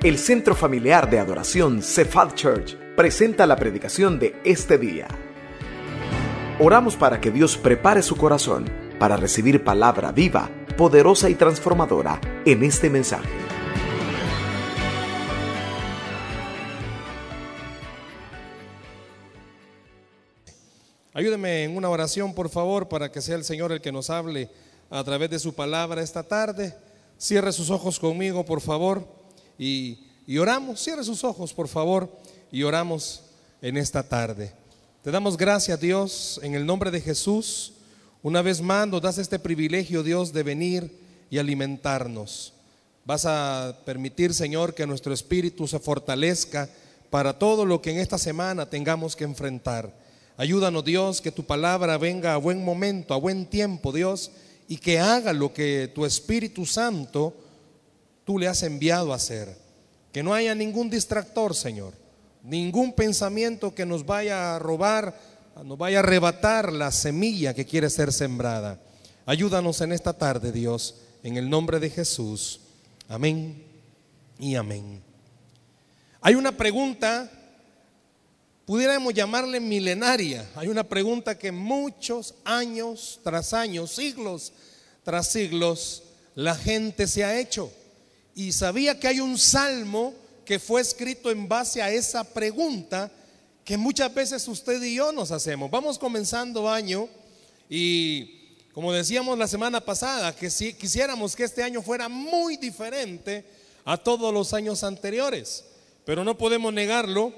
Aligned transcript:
El 0.00 0.16
Centro 0.16 0.54
Familiar 0.54 1.10
de 1.10 1.18
Adoración 1.18 1.82
Cephal 1.82 2.32
Church 2.36 2.76
presenta 2.94 3.48
la 3.48 3.56
predicación 3.56 4.20
de 4.20 4.40
este 4.44 4.78
día. 4.78 5.08
Oramos 6.60 6.94
para 6.94 7.20
que 7.20 7.32
Dios 7.32 7.56
prepare 7.56 8.02
su 8.02 8.14
corazón 8.14 8.70
para 9.00 9.16
recibir 9.16 9.64
palabra 9.64 10.12
viva, 10.12 10.48
poderosa 10.76 11.28
y 11.28 11.34
transformadora 11.34 12.20
en 12.46 12.62
este 12.62 12.88
mensaje. 12.88 13.28
Ayúdeme 21.12 21.64
en 21.64 21.76
una 21.76 21.88
oración, 21.88 22.34
por 22.34 22.50
favor, 22.50 22.88
para 22.88 23.10
que 23.10 23.20
sea 23.20 23.34
el 23.34 23.42
Señor 23.42 23.72
el 23.72 23.80
que 23.80 23.90
nos 23.90 24.10
hable 24.10 24.48
a 24.90 25.02
través 25.02 25.28
de 25.30 25.40
su 25.40 25.56
palabra 25.56 26.02
esta 26.02 26.22
tarde. 26.22 26.76
Cierre 27.16 27.50
sus 27.50 27.70
ojos 27.70 27.98
conmigo, 27.98 28.44
por 28.44 28.60
favor, 28.60 29.17
y, 29.58 29.98
oramos. 30.38 30.80
Cierre 30.80 31.04
sus 31.04 31.24
ojos, 31.24 31.52
por 31.52 31.68
favor, 31.68 32.10
y 32.52 32.62
oramos 32.62 33.22
en 33.60 33.76
esta 33.76 34.02
tarde. 34.02 34.52
Te 35.02 35.10
damos 35.10 35.36
gracias, 35.36 35.80
Dios, 35.80 36.40
en 36.42 36.54
el 36.54 36.64
nombre 36.64 36.90
de 36.90 37.00
Jesús. 37.00 37.72
Una 38.22 38.42
vez 38.42 38.60
más 38.60 38.86
nos 38.86 39.02
das 39.02 39.18
este 39.18 39.38
privilegio, 39.38 40.02
Dios, 40.02 40.32
de 40.32 40.42
venir 40.42 40.90
y 41.30 41.38
alimentarnos. 41.38 42.52
Vas 43.04 43.24
a 43.24 43.78
permitir, 43.84 44.34
Señor, 44.34 44.74
que 44.74 44.86
nuestro 44.86 45.14
espíritu 45.14 45.66
se 45.66 45.78
fortalezca 45.78 46.68
para 47.10 47.38
todo 47.38 47.64
lo 47.64 47.80
que 47.80 47.90
en 47.90 47.98
esta 47.98 48.18
semana 48.18 48.68
tengamos 48.68 49.16
que 49.16 49.24
enfrentar. 49.24 49.92
Ayúdanos, 50.36 50.84
Dios, 50.84 51.20
que 51.20 51.32
tu 51.32 51.44
palabra 51.44 51.98
venga 51.98 52.34
a 52.34 52.36
buen 52.36 52.64
momento, 52.64 53.14
a 53.14 53.18
buen 53.18 53.46
tiempo, 53.46 53.92
Dios, 53.92 54.30
y 54.68 54.76
que 54.76 54.98
haga 54.98 55.32
lo 55.32 55.52
que 55.52 55.90
tu 55.94 56.04
Espíritu 56.04 56.66
Santo 56.66 57.34
tú 58.28 58.38
le 58.38 58.46
has 58.46 58.62
enviado 58.62 59.14
a 59.14 59.16
hacer. 59.16 59.56
Que 60.12 60.22
no 60.22 60.34
haya 60.34 60.54
ningún 60.54 60.90
distractor, 60.90 61.54
Señor, 61.54 61.94
ningún 62.42 62.92
pensamiento 62.92 63.74
que 63.74 63.86
nos 63.86 64.04
vaya 64.04 64.54
a 64.54 64.58
robar, 64.58 65.18
nos 65.64 65.78
vaya 65.78 65.96
a 65.96 66.00
arrebatar 66.00 66.70
la 66.70 66.92
semilla 66.92 67.54
que 67.54 67.64
quiere 67.64 67.88
ser 67.88 68.12
sembrada. 68.12 68.78
Ayúdanos 69.24 69.80
en 69.80 69.92
esta 69.92 70.12
tarde, 70.12 70.52
Dios, 70.52 70.96
en 71.22 71.38
el 71.38 71.48
nombre 71.48 71.80
de 71.80 71.88
Jesús. 71.88 72.60
Amén 73.08 73.64
y 74.38 74.56
amén. 74.56 75.00
Hay 76.20 76.34
una 76.34 76.52
pregunta 76.52 77.30
pudiéramos 78.66 79.14
llamarle 79.14 79.58
milenaria. 79.58 80.46
Hay 80.54 80.68
una 80.68 80.84
pregunta 80.84 81.38
que 81.38 81.50
muchos 81.50 82.34
años 82.44 83.20
tras 83.24 83.54
años, 83.54 83.92
siglos 83.92 84.52
tras 85.02 85.28
siglos, 85.28 86.02
la 86.34 86.54
gente 86.54 87.06
se 87.06 87.24
ha 87.24 87.40
hecho. 87.40 87.72
Y 88.38 88.52
sabía 88.52 89.00
que 89.00 89.08
hay 89.08 89.18
un 89.18 89.36
salmo 89.36 90.14
que 90.44 90.60
fue 90.60 90.80
escrito 90.80 91.28
en 91.28 91.48
base 91.48 91.82
a 91.82 91.90
esa 91.90 92.22
pregunta 92.22 93.10
que 93.64 93.76
muchas 93.76 94.14
veces 94.14 94.46
usted 94.46 94.80
y 94.80 94.94
yo 94.94 95.10
nos 95.10 95.32
hacemos. 95.32 95.68
Vamos 95.68 95.98
comenzando 95.98 96.70
año 96.70 97.08
y 97.68 98.54
como 98.72 98.92
decíamos 98.92 99.36
la 99.36 99.48
semana 99.48 99.80
pasada, 99.80 100.36
que 100.36 100.50
si 100.50 100.72
quisiéramos 100.74 101.34
que 101.34 101.42
este 101.42 101.64
año 101.64 101.82
fuera 101.82 102.08
muy 102.08 102.56
diferente 102.56 103.44
a 103.84 103.96
todos 103.96 104.32
los 104.32 104.54
años 104.54 104.84
anteriores, 104.84 105.64
pero 106.04 106.22
no 106.22 106.38
podemos 106.38 106.72
negarlo 106.72 107.32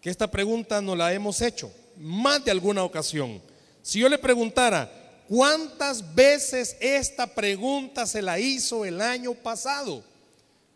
que 0.00 0.10
esta 0.10 0.28
pregunta 0.28 0.82
nos 0.82 0.98
la 0.98 1.12
hemos 1.12 1.40
hecho 1.40 1.70
más 1.98 2.44
de 2.44 2.50
alguna 2.50 2.82
ocasión. 2.82 3.40
Si 3.80 4.00
yo 4.00 4.08
le 4.08 4.18
preguntara, 4.18 5.01
¿cuántas 5.32 6.14
veces 6.14 6.76
esta 6.78 7.26
pregunta 7.26 8.06
se 8.06 8.20
la 8.20 8.38
hizo 8.38 8.84
el 8.84 9.00
año 9.00 9.32
pasado? 9.32 10.04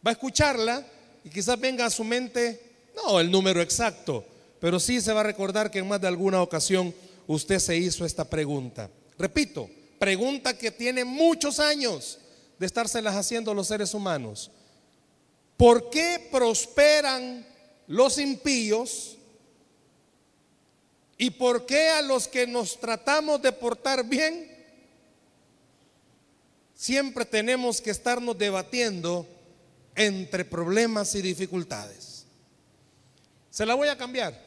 Va 0.04 0.12
a 0.12 0.12
escucharla 0.12 0.82
y 1.22 1.28
quizás 1.28 1.60
venga 1.60 1.84
a 1.84 1.90
su 1.90 2.02
mente, 2.02 2.88
no 2.96 3.20
el 3.20 3.30
número 3.30 3.60
exacto, 3.60 4.24
pero 4.58 4.80
sí 4.80 5.02
se 5.02 5.12
va 5.12 5.20
a 5.20 5.24
recordar 5.24 5.70
que 5.70 5.80
en 5.80 5.88
más 5.88 6.00
de 6.00 6.08
alguna 6.08 6.40
ocasión 6.40 6.94
usted 7.26 7.58
se 7.58 7.76
hizo 7.76 8.06
esta 8.06 8.24
pregunta. 8.24 8.88
Repito, 9.18 9.68
pregunta 9.98 10.56
que 10.56 10.70
tiene 10.70 11.04
muchos 11.04 11.60
años 11.60 12.18
de 12.58 12.64
estárselas 12.64 13.14
haciendo 13.14 13.52
los 13.52 13.66
seres 13.66 13.92
humanos. 13.92 14.50
¿Por 15.58 15.90
qué 15.90 16.28
prosperan 16.32 17.46
los 17.88 18.16
impíos 18.16 19.18
¿Y 21.18 21.30
por 21.30 21.64
qué 21.64 21.88
a 21.90 22.02
los 22.02 22.28
que 22.28 22.46
nos 22.46 22.78
tratamos 22.78 23.40
de 23.40 23.52
portar 23.52 24.04
bien 24.04 24.54
siempre 26.74 27.24
tenemos 27.24 27.80
que 27.80 27.90
estarnos 27.90 28.36
debatiendo 28.36 29.26
entre 29.94 30.44
problemas 30.44 31.14
y 31.14 31.22
dificultades? 31.22 32.26
Se 33.50 33.64
la 33.64 33.74
voy 33.74 33.88
a 33.88 33.96
cambiar. 33.96 34.38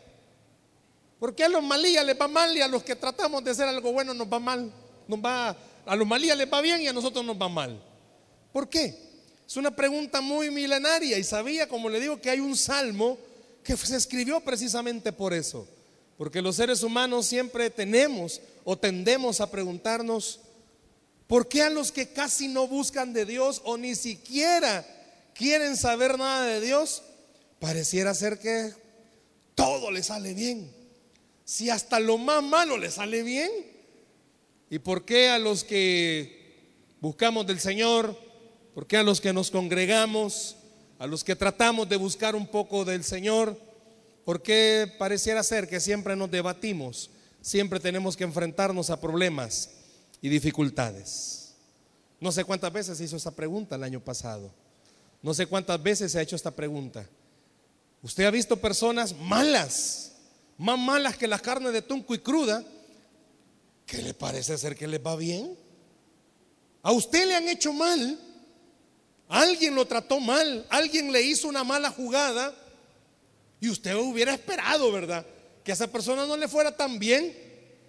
¿Por 1.19 1.34
qué 1.34 1.46
a 1.46 1.50
los 1.50 1.63
malías 1.63 2.06
les 2.06 2.19
va 2.19 2.28
mal 2.28 2.56
y 2.56 2.62
a 2.62 2.68
los 2.68 2.84
que 2.84 2.96
tratamos 2.96 3.44
de 3.44 3.52
hacer 3.52 3.68
algo 3.68 3.91
bueno 3.91 4.13
nos 4.13 4.31
va 4.31 4.40
mal? 4.40 4.72
Nos 5.08 5.19
va, 5.19 5.58
a 5.85 5.96
los 5.96 6.08
malías 6.08 6.38
les 6.38 6.52
va 6.52 6.62
bien 6.62 6.81
y 6.81 6.88
a 6.88 6.94
nosotros 6.94 7.25
nos 7.25 7.35
va 7.35 7.50
mal. 7.50 7.81
¿Por 8.53 8.69
qué? 8.69 8.96
Es 9.47 9.58
una 9.58 9.75
pregunta 9.75 10.22
muy 10.22 10.52
milenaria 10.52 11.18
y 11.18 11.24
sabía, 11.24 11.68
como 11.68 11.90
le 11.90 12.00
digo, 12.00 12.22
que 12.22 12.29
hay 12.29 12.40
un 12.40 12.56
salmo 12.56 13.18
que 13.63 13.75
se 13.75 13.96
escribió 13.96 14.40
precisamente 14.41 15.12
por 15.12 15.34
eso. 15.34 15.68
Porque 16.19 16.41
los 16.41 16.57
seres 16.57 16.84
humanos 16.84 17.28
siempre 17.28 17.69
tenemos 17.69 18.41
o 18.66 18.78
tendemos 18.78 19.40
a 19.40 19.50
preguntarnos, 19.50 20.41
¿por 21.28 21.47
qué 21.47 21.62
a 21.62 21.69
los 21.69 21.94
que 21.94 22.09
casi 22.09 22.50
no 22.50 22.68
buscan 22.68 23.13
de 23.13 23.25
Dios 23.25 23.62
o 23.63 23.78
ni 23.78 23.96
siquiera 23.96 24.85
quieren 25.34 25.78
saber 25.78 26.18
nada 26.18 26.46
de 26.46 26.59
Dios, 26.59 27.03
pareciera 27.59 28.13
ser 28.13 28.38
que 28.38 28.74
todo 29.56 29.91
les 29.91 30.08
sale 30.08 30.34
bien? 30.34 30.69
Si 31.46 31.69
hasta 31.69 32.02
lo 32.02 32.18
más 32.18 32.44
malo 32.44 32.78
les 32.78 32.96
sale 32.96 33.24
bien. 33.24 33.50
¿Y 34.69 34.79
por 34.79 35.06
qué 35.06 35.29
a 35.29 35.40
los 35.40 35.63
que 35.63 36.68
buscamos 37.00 37.47
del 37.47 37.62
Señor, 37.62 38.13
por 38.74 38.88
qué 38.88 38.97
a 38.97 39.03
los 39.03 39.22
que 39.22 39.31
nos 39.31 39.52
congregamos, 39.52 40.58
a 41.00 41.08
los 41.08 41.24
que 41.24 41.38
tratamos 41.38 41.88
de 41.88 41.96
buscar 41.96 42.35
un 42.35 42.47
poco 42.47 42.84
del 42.84 43.06
Señor, 43.06 43.69
¿Por 44.25 44.41
qué 44.41 44.91
pareciera 44.97 45.44
ser 45.44 45.68
que 45.68 45.80
siempre 45.80 46.16
nos 46.16 46.30
debatimos? 46.30 47.09
Siempre 47.41 47.80
tenemos 47.80 48.18
que 48.18 48.24
enfrentarnos 48.24 48.90
a 48.90 49.00
problemas 49.00 49.69
y 50.22 50.30
dificultades. 50.30 51.53
No 52.19 52.31
sé 52.31 52.44
cuántas 52.44 52.72
veces 52.74 52.97
se 52.97 53.06
hizo 53.06 53.16
esta 53.16 53.31
pregunta 53.31 53.75
el 53.75 53.84
año 53.84 54.00
pasado. 54.00 54.52
No 55.22 55.34
sé 55.34 55.47
cuántas 55.47 55.81
veces 55.81 56.12
se 56.12 56.19
ha 56.19 56.22
hecho 56.22 56.35
esta 56.35 56.52
pregunta. 56.52 57.08
Usted 58.02 58.25
ha 58.25 58.31
visto 58.31 58.58
personas 58.58 59.16
malas, 59.16 60.13
más 60.58 60.78
malas 60.78 61.18
que 61.18 61.28
la 61.28 61.40
carne 61.40 61.72
de 61.72 61.81
tunco 61.81 62.13
y 62.13 62.19
cruda, 62.19 62.63
que 63.85 64.02
le 64.02 64.13
parece 64.13 64.58
ser 64.58 64.75
que 64.75 64.88
les 64.88 65.06
va 65.06 65.16
bien. 65.16 65.58
A 66.81 66.91
usted 66.91 67.28
le 67.28 67.35
han 67.35 67.50
hecho 67.50 67.74
mal, 67.74 68.19
alguien 69.28 69.75
lo 69.75 69.85
trató 69.85 70.19
mal, 70.19 70.66
alguien 70.69 71.12
le 71.12 71.22
hizo 71.22 71.47
una 71.47 71.63
mala 71.63 71.90
jugada 71.90 72.53
y 73.62 73.70
usted 73.70 73.96
hubiera 73.96 74.34
esperado, 74.34 74.92
¿verdad? 74.92 75.25
Que 75.64 75.72
a 75.72 75.75
esa 75.75 75.88
persona 75.88 76.25
no 76.25 76.38
le 76.38 76.47
fuera 76.47 76.75
tan 76.75 76.97
bien. 76.97 77.36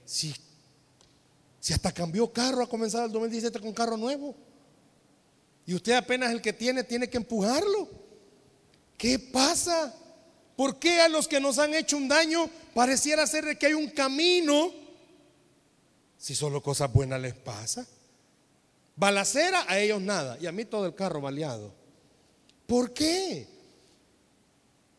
Si, 0.05 0.35
si 1.61 1.73
hasta 1.73 1.93
cambió 1.93 2.33
carro, 2.33 2.63
ha 2.63 2.69
comenzado 2.69 3.07
el 3.07 3.13
2017 3.13 3.61
con 3.61 3.73
carro 3.73 3.97
nuevo. 3.97 4.35
Y 5.67 5.75
usted 5.75 5.93
apenas 5.93 6.33
el 6.33 6.43
que 6.43 6.53
tiene, 6.53 6.83
tiene 6.83 7.09
que 7.09 7.19
empujarlo. 7.19 7.89
¿Qué 8.97 9.19
pasa? 9.19 9.95
¿Por 10.57 10.79
qué 10.79 11.01
a 11.01 11.09
los 11.09 11.29
que 11.29 11.41
nos 11.41 11.59
han 11.59 11.75
hecho 11.75 11.97
un 11.97 12.09
daño 12.09 12.51
pareciera 12.75 13.27
ser 13.27 13.57
que 13.57 13.67
hay 13.67 13.73
un 13.73 13.89
camino 13.89 14.73
si 16.19 16.35
solo 16.35 16.63
cosas 16.63 16.93
buenas 16.93 17.21
les 17.21 17.35
pasa? 17.35 17.87
Balacera 18.97 19.65
a 19.69 19.79
ellos 19.79 20.03
nada 20.03 20.37
y 20.41 20.47
a 20.47 20.53
mí 20.53 20.65
todo 20.65 20.85
el 20.85 20.95
carro 20.95 21.21
baleado. 21.21 21.73
¿Por 22.67 22.93
qué? 22.93 23.60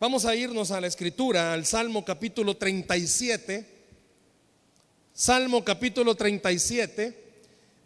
Vamos 0.01 0.25
a 0.25 0.35
irnos 0.35 0.71
a 0.71 0.81
la 0.81 0.87
escritura, 0.87 1.53
al 1.53 1.63
Salmo 1.63 2.03
capítulo 2.03 2.57
37. 2.57 3.63
Salmo 5.13 5.63
capítulo 5.63 6.15
37. 6.15 7.15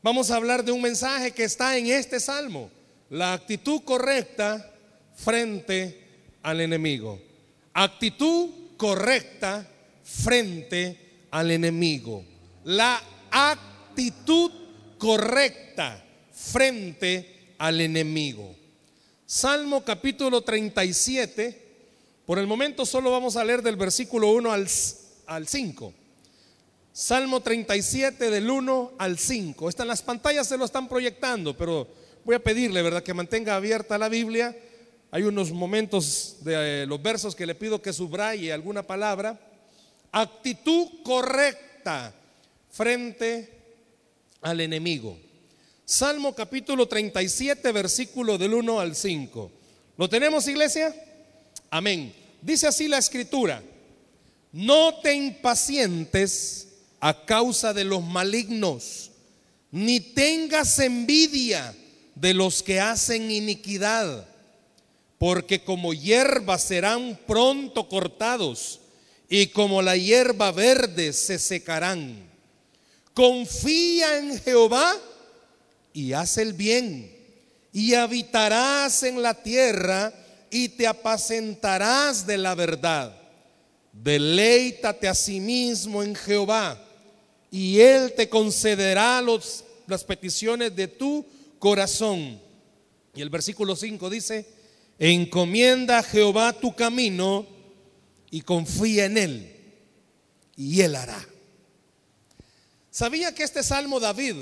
Vamos 0.02 0.32
a 0.32 0.38
hablar 0.38 0.64
de 0.64 0.72
un 0.72 0.82
mensaje 0.82 1.32
que 1.32 1.44
está 1.44 1.78
en 1.78 1.88
este 1.88 2.22
salmo. 2.22 2.72
La 3.10 3.34
actitud 3.34 3.82
correcta 3.82 4.74
frente 5.14 6.06
al 6.42 6.62
enemigo. 6.62 7.20
Actitud 7.74 8.50
correcta 8.78 9.70
frente 10.02 10.98
al 11.32 11.52
enemigo. 11.52 12.24
La 12.64 13.04
actitud 13.30 14.54
correcta 14.98 16.02
frente 16.32 17.56
al 17.58 17.82
enemigo. 17.82 18.56
Salmo 19.26 19.84
capítulo 19.84 20.44
37 20.44 21.65
por 22.26 22.40
el 22.40 22.48
momento 22.48 22.86
solo 22.86 23.12
vamos 23.12 23.36
a 23.36 23.44
leer 23.44 23.62
del 23.62 23.76
versículo 23.76 24.32
1 24.32 24.52
al, 24.52 24.68
al 25.28 25.48
5. 25.48 25.94
Salmo 26.92 27.42
37 27.42 28.30
del 28.30 28.50
1 28.50 28.94
al 28.98 29.18
5. 29.18 29.70
Están 29.70 29.88
las 29.88 30.02
pantallas, 30.02 30.48
se 30.48 30.58
lo 30.58 30.66
están 30.66 30.88
proyectando, 30.88 31.56
pero 31.56 31.88
voy 32.24 32.36
a 32.36 32.44
pedirle, 32.44 32.82
¿verdad?, 32.82 33.04
que 33.04 33.14
mantenga 33.14 33.56
abierta 33.56 33.98
la 33.98 34.10
Biblia 34.10 34.56
hay 35.16 35.24
unos 35.24 35.52
momentos 35.54 36.40
de 36.42 36.84
eh, 36.84 36.86
los 36.86 37.02
versos 37.02 37.38
que 37.38 37.46
le 37.46 37.56
pido 37.56 37.82
que 37.82 37.94
subraye 37.94 38.52
alguna 38.52 38.84
palabra. 38.84 39.40
Actitud 40.12 40.90
correcta 41.06 42.14
frente 42.70 43.50
al 44.42 44.60
enemigo. 44.60 45.18
Salmo 45.86 46.36
capítulo 46.36 46.86
37, 46.86 47.72
versículo 47.72 48.38
del 48.38 48.56
1 48.56 48.78
al 48.78 48.94
5. 48.94 49.52
¿Lo 49.96 50.10
tenemos, 50.10 50.50
iglesia? 50.50 50.94
Amén. 51.76 52.16
Dice 52.42 52.68
así 52.68 52.88
la 52.88 53.00
escritura. 53.00 53.62
No 54.54 54.96
te 55.02 55.14
impacientes 55.14 56.70
a 57.02 57.26
causa 57.26 57.74
de 57.74 57.84
los 57.84 58.02
malignos, 58.02 59.12
ni 59.72 60.00
tengas 60.00 60.80
envidia 60.80 61.76
de 62.16 62.34
los 62.34 62.64
que 62.64 62.80
hacen 62.80 63.30
iniquidad, 63.30 64.26
porque 65.18 65.66
como 65.66 65.94
hierba 65.94 66.58
serán 66.60 67.20
pronto 67.28 67.90
cortados 67.90 68.80
y 69.28 69.48
como 69.48 69.82
la 69.82 69.98
hierba 69.98 70.54
verde 70.54 71.12
se 71.12 71.38
secarán. 71.38 72.16
Confía 73.14 74.20
en 74.20 74.40
Jehová 74.40 74.96
y 75.92 76.14
haz 76.14 76.38
el 76.38 76.54
bien, 76.54 77.14
y 77.74 77.96
habitarás 77.96 79.04
en 79.04 79.22
la 79.22 79.34
tierra 79.44 80.14
y 80.56 80.70
te 80.70 80.88
apacentarás 80.88 82.26
de 82.26 82.38
la 82.38 82.56
verdad. 82.56 83.14
Deleítate 83.92 85.06
a 85.06 85.14
sí 85.14 85.42
mismo 85.42 86.02
en 86.02 86.16
Jehová, 86.16 86.82
y 87.52 87.82
Él 87.82 88.14
te 88.16 88.30
concederá 88.30 89.22
los, 89.22 89.66
las 89.86 90.06
peticiones 90.06 90.74
de 90.74 90.88
tu 90.88 91.26
corazón. 91.60 92.40
Y 93.14 93.22
el 93.22 93.30
versículo 93.30 93.76
5 93.76 94.10
dice, 94.10 94.48
encomienda 94.98 95.98
a 95.98 96.04
Jehová 96.04 96.54
tu 96.54 96.74
camino 96.74 97.46
y 98.32 98.40
confía 98.40 99.08
en 99.08 99.18
Él, 99.18 99.56
y 100.56 100.80
Él 100.80 100.96
hará. 100.96 101.22
¿Sabía 102.92 103.36
que 103.36 103.44
este 103.44 103.62
salmo 103.62 104.00
David, 104.00 104.38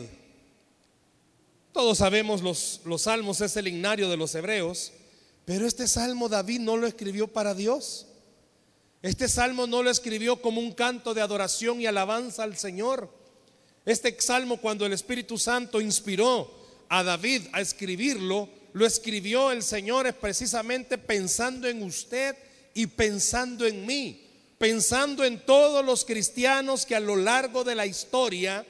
todos 1.72 1.98
sabemos 1.98 2.44
los, 2.44 2.82
los 2.86 3.02
salmos, 3.02 3.42
es 3.42 3.58
el 3.58 3.68
ignario 3.68 4.12
de 4.12 4.18
los 4.18 4.36
hebreos, 4.36 4.92
pero 5.46 5.68
este 5.68 5.88
salmo 5.88 6.30
David 6.30 6.62
no 6.62 6.78
lo 6.78 6.88
escribió 6.88 7.28
para 7.28 7.54
Dios. 7.54 8.08
Este 9.02 9.28
salmo 9.28 9.68
no 9.68 9.84
lo 9.84 9.90
escribió 9.90 10.42
como 10.42 10.62
un 10.62 10.72
canto 10.72 11.14
de 11.14 11.22
adoración 11.22 11.82
y 11.82 11.86
alabanza 11.86 12.44
al 12.44 12.56
Señor. 12.56 13.10
Este 13.86 14.16
salmo 14.22 14.58
cuando 14.58 14.86
el 14.86 14.94
Espíritu 14.94 15.38
Santo 15.38 15.82
inspiró 15.82 16.50
a 16.88 17.04
David 17.04 17.48
a 17.52 17.60
escribirlo, 17.60 18.48
lo 18.72 18.86
escribió 18.86 19.52
el 19.52 19.62
Señor 19.62 20.08
es 20.08 20.14
precisamente 20.14 20.98
pensando 20.98 21.68
en 21.68 21.84
usted 21.84 22.36
y 22.74 22.88
pensando 22.88 23.66
en 23.66 23.86
mí, 23.86 24.26
pensando 24.58 25.26
en 25.26 25.46
todos 25.46 25.84
los 25.86 26.06
cristianos 26.06 26.86
que 26.86 26.96
a 26.96 27.02
lo 27.02 27.18
largo 27.18 27.66
de 27.66 27.76
la 27.76 27.86
historia 27.86 28.66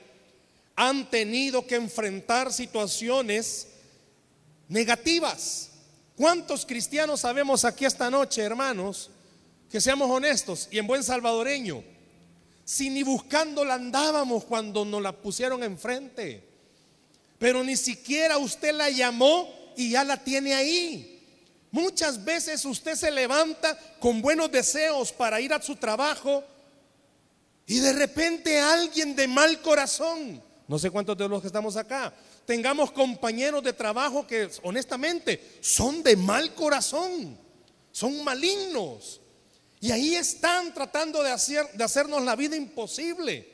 han 0.76 1.10
tenido 1.12 1.68
que 1.68 1.76
enfrentar 1.76 2.52
situaciones 2.52 3.68
negativas. 4.68 5.73
¿Cuántos 6.16 6.66
cristianos 6.66 7.22
sabemos 7.22 7.66
aquí 7.66 7.86
esta 7.86 8.10
noche, 8.10 8.42
hermanos, 8.42 9.10
que 9.70 9.82
seamos 9.82 10.10
honestos 10.10 10.68
y 10.70 10.78
en 10.78 10.86
buen 10.86 11.04
salvadoreño, 11.04 11.84
si 12.64 12.90
ni 12.90 13.04
buscándola 13.04 13.74
andábamos 13.74 14.46
cuando 14.46 14.86
nos 14.86 15.02
la 15.02 15.12
pusieron 15.12 15.64
enfrente, 15.64 16.48
pero 17.40 17.64
ni 17.64 17.76
siquiera 17.76 18.38
usted 18.38 18.74
la 18.74 18.90
llamó 18.90 19.50
y 19.76 19.92
ya 19.92 20.04
la 20.04 20.24
tiene 20.24 20.54
ahí. 20.54 21.10
Muchas 21.72 22.24
veces 22.24 22.64
usted 22.66 22.96
se 22.96 23.10
levanta 23.10 23.76
con 24.00 24.22
buenos 24.22 24.52
deseos 24.52 25.12
para 25.12 25.42
ir 25.42 25.52
a 25.54 25.62
su 25.62 25.76
trabajo 25.76 26.44
y 27.66 27.80
de 27.80 27.94
repente 27.94 28.60
alguien 28.60 29.16
de 29.16 29.28
mal 29.28 29.60
corazón, 29.62 30.42
no 30.68 30.78
sé 30.78 30.92
cuántos 30.92 31.18
de 31.18 31.28
los 31.28 31.42
que 31.42 31.48
estamos 31.48 31.76
acá, 31.76 32.14
tengamos 32.46 32.92
compañeros 32.92 33.64
de 33.64 33.74
trabajo 33.74 34.28
que 34.28 34.50
honestamente 34.64 35.58
son 35.62 36.04
de 36.04 36.16
mal 36.16 36.54
corazón, 36.54 37.38
son 37.92 38.24
malignos. 38.24 39.22
Y 39.80 39.92
ahí 39.92 40.16
están 40.16 40.74
tratando 40.74 41.22
de, 41.22 41.30
de 41.74 41.84
hacernos 41.84 42.24
la 42.24 42.36
vida 42.36 42.56
imposible. 42.56 43.52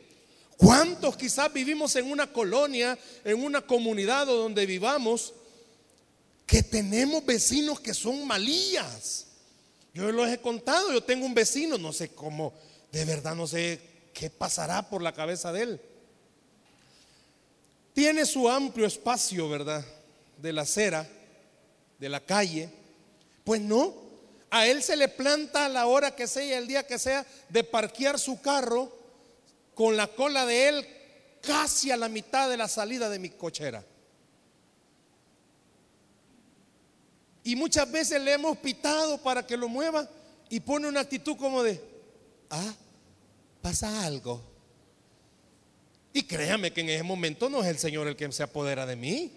¿Cuántos 0.57 1.15
quizás 1.17 1.51
vivimos 1.51 1.95
en 1.95 2.11
una 2.11 2.31
colonia, 2.31 2.97
en 3.23 3.43
una 3.43 3.61
comunidad 3.61 4.27
donde 4.27 4.65
vivamos, 4.65 5.33
que 6.45 6.63
tenemos 6.63 7.25
vecinos 7.25 7.79
que 7.79 7.93
son 7.93 8.27
malillas? 8.27 9.27
Yo 9.93 10.11
los 10.11 10.29
he 10.29 10.39
contado, 10.39 10.91
yo 10.91 11.01
tengo 11.01 11.25
un 11.25 11.33
vecino, 11.33 11.77
no 11.77 11.93
sé 11.93 12.09
cómo, 12.09 12.53
de 12.91 13.05
verdad 13.05 13.35
no 13.35 13.47
sé 13.47 13.79
qué 14.13 14.29
pasará 14.29 14.89
por 14.89 15.01
la 15.01 15.13
cabeza 15.13 15.51
de 15.51 15.63
él. 15.63 15.81
Tiene 17.99 18.25
su 18.25 18.47
amplio 18.47 18.87
espacio, 18.87 19.49
¿verdad? 19.49 19.83
De 20.37 20.53
la 20.53 20.61
acera, 20.61 21.05
de 21.99 22.07
la 22.07 22.21
calle. 22.21 22.69
Pues 23.43 23.59
no, 23.59 23.93
a 24.49 24.65
él 24.67 24.81
se 24.81 24.95
le 24.95 25.09
planta 25.09 25.65
a 25.65 25.67
la 25.67 25.85
hora 25.85 26.15
que 26.15 26.25
sea, 26.25 26.59
el 26.59 26.65
día 26.65 26.87
que 26.87 26.97
sea, 26.97 27.25
de 27.49 27.61
parquear 27.65 28.17
su 28.17 28.39
carro 28.39 28.89
con 29.75 29.97
la 29.97 30.07
cola 30.07 30.45
de 30.45 30.69
él 30.69 30.87
casi 31.41 31.91
a 31.91 31.97
la 31.97 32.07
mitad 32.07 32.49
de 32.49 32.55
la 32.55 32.69
salida 32.69 33.09
de 33.09 33.19
mi 33.19 33.31
cochera. 33.31 33.83
Y 37.43 37.57
muchas 37.57 37.91
veces 37.91 38.21
le 38.21 38.31
hemos 38.31 38.57
pitado 38.59 39.17
para 39.17 39.45
que 39.45 39.57
lo 39.57 39.67
mueva 39.67 40.07
y 40.49 40.61
pone 40.61 40.87
una 40.87 41.01
actitud 41.01 41.35
como 41.35 41.63
de, 41.63 41.83
ah, 42.49 42.73
pasa 43.61 44.05
algo. 44.05 44.41
Y 46.13 46.23
créame 46.23 46.71
que 46.71 46.81
en 46.81 46.89
ese 46.89 47.03
momento 47.03 47.49
no 47.49 47.61
es 47.61 47.67
el 47.67 47.77
Señor 47.77 48.07
el 48.07 48.15
que 48.15 48.31
se 48.31 48.43
apodera 48.43 48.85
de 48.85 48.95
mí. 48.95 49.31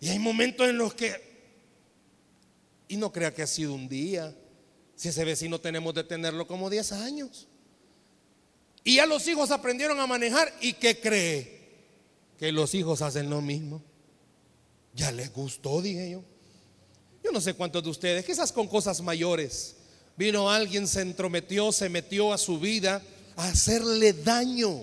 Y 0.00 0.08
hay 0.08 0.18
momentos 0.18 0.68
en 0.68 0.78
los 0.78 0.94
que 0.94 1.32
y 2.88 2.96
no 2.96 3.10
crea 3.10 3.32
que 3.32 3.42
ha 3.42 3.46
sido 3.46 3.72
un 3.72 3.88
día. 3.88 4.34
Si 4.96 5.08
ese 5.08 5.24
vecino 5.24 5.58
tenemos 5.58 5.94
de 5.94 6.04
tenerlo 6.04 6.46
como 6.46 6.68
10 6.68 6.92
años. 6.92 7.48
Y 8.84 8.96
ya 8.96 9.06
los 9.06 9.26
hijos 9.28 9.50
aprendieron 9.50 9.98
a 9.98 10.06
manejar. 10.06 10.52
¿Y 10.60 10.74
qué 10.74 11.00
cree? 11.00 11.62
Que 12.38 12.52
los 12.52 12.74
hijos 12.74 13.00
hacen 13.00 13.30
lo 13.30 13.40
mismo. 13.40 13.82
Ya 14.94 15.10
les 15.10 15.32
gustó, 15.32 15.80
dije 15.80 16.10
yo. 16.10 16.22
Yo 17.24 17.30
no 17.30 17.40
sé 17.40 17.54
cuántos 17.54 17.82
de 17.82 17.90
ustedes, 17.90 18.26
quizás 18.26 18.52
con 18.52 18.66
cosas 18.66 19.00
mayores, 19.00 19.76
vino 20.16 20.50
alguien, 20.50 20.88
se 20.88 21.02
entrometió, 21.02 21.70
se 21.72 21.88
metió 21.88 22.32
a 22.32 22.38
su 22.38 22.58
vida 22.58 23.00
a 23.36 23.48
hacerle 23.48 24.12
daño, 24.12 24.82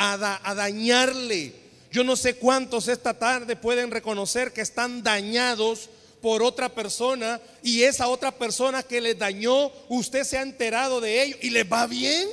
a, 0.00 0.54
dañarle. 0.54 1.52
Yo 1.92 2.04
no 2.04 2.16
sé 2.16 2.36
cuántos 2.36 2.88
esta 2.88 3.18
tarde 3.18 3.56
pueden 3.56 3.90
reconocer 3.90 4.52
que 4.52 4.60
están 4.60 5.02
dañados 5.02 5.90
por 6.22 6.42
otra 6.42 6.68
persona 6.68 7.40
y 7.62 7.82
esa 7.82 8.08
otra 8.08 8.30
persona 8.30 8.82
que 8.82 9.00
le 9.00 9.14
dañó, 9.14 9.70
usted 9.88 10.24
se 10.24 10.38
ha 10.38 10.42
enterado 10.42 11.00
de 11.00 11.22
ello 11.22 11.36
y 11.42 11.50
le 11.50 11.64
va 11.64 11.86
bien. 11.86 12.28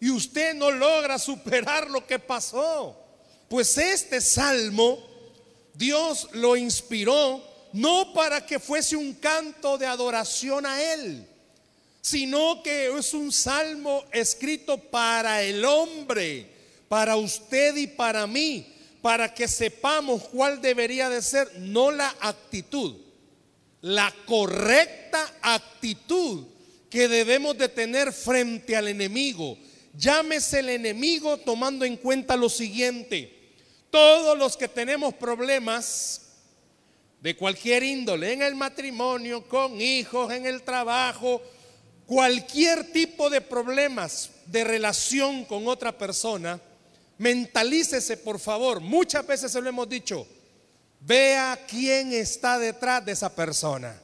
Y 0.00 0.10
usted 0.10 0.54
no 0.54 0.70
logra 0.70 1.18
superar 1.18 1.90
lo 1.90 2.06
que 2.06 2.18
pasó. 2.18 2.96
Pues 3.48 3.76
este 3.76 4.20
salmo 4.20 4.98
Dios 5.74 6.28
lo 6.32 6.56
inspiró 6.56 7.42
no 7.72 8.12
para 8.12 8.44
que 8.44 8.58
fuese 8.58 8.96
un 8.96 9.14
canto 9.14 9.78
de 9.78 9.86
adoración 9.86 10.66
a 10.66 10.82
Él, 10.94 11.26
sino 12.00 12.62
que 12.62 12.86
es 12.96 13.14
un 13.14 13.32
salmo 13.32 14.04
escrito 14.12 14.78
para 14.78 15.42
el 15.42 15.64
hombre, 15.64 16.59
para 16.90 17.14
usted 17.14 17.76
y 17.76 17.86
para 17.86 18.26
mí 18.26 18.66
para 19.00 19.32
que 19.32 19.46
sepamos 19.46 20.24
cuál 20.24 20.60
debería 20.60 21.08
de 21.08 21.22
ser, 21.22 21.48
no 21.60 21.92
la 21.92 22.12
actitud, 22.20 22.96
la 23.80 24.12
correcta 24.26 25.24
actitud 25.40 26.46
que 26.90 27.06
debemos 27.06 27.56
de 27.56 27.68
tener 27.68 28.12
frente 28.12 28.74
al 28.74 28.88
enemigo. 28.88 29.56
Llámese 29.96 30.58
el 30.58 30.70
enemigo 30.70 31.36
tomando 31.38 31.84
en 31.84 31.96
cuenta 31.96 32.36
lo 32.36 32.48
siguiente. 32.48 33.54
Todos 33.90 34.36
los 34.36 34.56
que 34.56 34.66
tenemos 34.66 35.14
problemas 35.14 36.22
de 37.22 37.36
cualquier 37.36 37.84
índole, 37.84 38.32
en 38.32 38.42
el 38.42 38.56
matrimonio, 38.56 39.46
con 39.46 39.80
hijos, 39.80 40.32
en 40.32 40.44
el 40.44 40.62
trabajo, 40.62 41.40
cualquier 42.04 42.92
tipo 42.92 43.30
de 43.30 43.40
problemas 43.40 44.30
de 44.46 44.64
relación 44.64 45.44
con 45.44 45.68
otra 45.68 45.96
persona, 45.96 46.60
Mentalícese, 47.20 48.16
por 48.16 48.38
favor. 48.38 48.80
Muchas 48.80 49.26
veces 49.26 49.52
se 49.52 49.60
lo 49.60 49.68
hemos 49.68 49.86
dicho. 49.86 50.26
Vea 51.00 51.66
quién 51.68 52.14
está 52.14 52.58
detrás 52.58 53.04
de 53.04 53.12
esa 53.12 53.34
persona. 53.36 54.00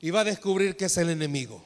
Y 0.00 0.10
va 0.10 0.20
a 0.20 0.24
descubrir 0.24 0.76
que 0.76 0.84
es 0.84 0.96
el 0.96 1.10
enemigo. 1.10 1.60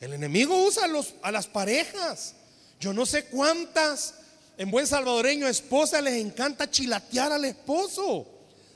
El 0.00 0.12
enemigo 0.12 0.60
usa 0.64 0.86
a, 0.86 0.88
los, 0.88 1.14
a 1.22 1.30
las 1.30 1.46
parejas. 1.46 2.34
Yo 2.80 2.92
no 2.92 3.06
sé 3.06 3.26
cuántas 3.26 4.16
en 4.58 4.72
buen 4.72 4.88
salvadoreño 4.88 5.46
esposas 5.46 6.02
les 6.02 6.14
encanta 6.14 6.68
chilatear 6.68 7.30
al 7.30 7.44
esposo. 7.44 8.26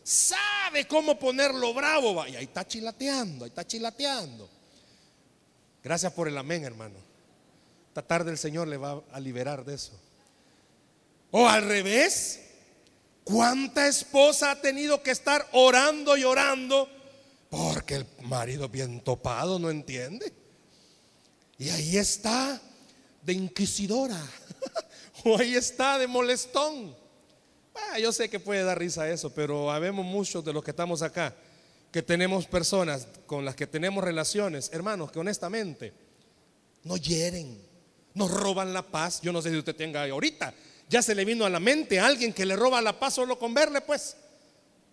sabe 0.05 0.87
cómo 0.87 1.19
ponerlo 1.19 1.75
bravo. 1.75 2.25
Y 2.29 2.37
ahí 2.37 2.45
está 2.45 2.65
chilateando, 2.69 3.45
ahí 3.45 3.49
está 3.49 3.67
chilateando. 3.67 4.49
Gracias 5.83 6.13
por 6.13 6.29
el 6.29 6.39
amén, 6.39 6.63
hermano. 6.63 7.01
Esta 7.89 8.03
tarde 8.03 8.31
el 8.31 8.39
Señor 8.39 8.69
le 8.69 8.77
va 8.77 9.03
a 9.11 9.19
liberar 9.19 9.65
de 9.65 9.75
eso. 9.75 10.04
O 11.37 11.49
al 11.49 11.65
revés, 11.65 12.39
¿cuánta 13.25 13.89
esposa 13.89 14.53
ha 14.53 14.61
tenido 14.61 15.03
que 15.03 15.11
estar 15.11 15.49
orando 15.51 16.17
y 16.17 16.23
orando 16.23 16.89
porque 17.51 17.97
el 17.97 18.07
marido 18.23 18.69
bien 18.69 19.01
topado 19.01 19.59
no 19.59 19.69
entiende? 19.69 20.33
Y 21.59 21.71
ahí 21.71 21.97
está 21.97 22.63
de 23.21 23.33
inquisidora. 23.33 24.25
o 25.25 25.37
ahí 25.37 25.57
está 25.57 25.99
de 25.99 26.07
molestón. 26.07 26.95
Ah, 27.75 27.99
yo 27.99 28.13
sé 28.13 28.31
que 28.31 28.39
puede 28.39 28.63
dar 28.63 28.79
risa 28.79 29.11
eso, 29.11 29.35
pero 29.35 29.73
habemos 29.73 30.07
muchos 30.07 30.45
de 30.45 30.53
los 30.53 30.63
que 30.63 30.71
estamos 30.71 31.03
acá 31.03 31.35
que 31.91 32.03
tenemos 32.03 32.47
personas 32.47 33.09
con 33.27 33.45
las 33.45 33.57
que 33.57 33.67
tenemos 33.67 34.05
relaciones, 34.05 34.71
hermanos, 34.73 35.11
que 35.11 35.19
honestamente 35.19 35.93
no 36.85 36.97
hieren, 36.97 37.61
nos 38.15 38.31
roban 38.31 38.73
la 38.73 38.83
paz. 38.83 39.21
Yo 39.21 39.33
no 39.33 39.43
sé 39.43 39.51
si 39.51 39.57
usted 39.57 39.75
tenga 39.75 40.05
ahorita, 40.05 40.55
ya 40.95 41.03
se 41.03 41.17
le 41.17 41.25
vino 41.25 41.45
a 41.45 41.51
la 41.51 41.59
mente 41.59 41.99
a 41.99 42.07
alguien 42.07 42.33
que 42.33 42.47
le 42.47 42.55
roba 42.55 42.81
la 42.81 43.01
paz 43.01 43.15
solo 43.15 43.37
con 43.37 43.53
verle, 43.53 43.81
pues. 43.81 44.17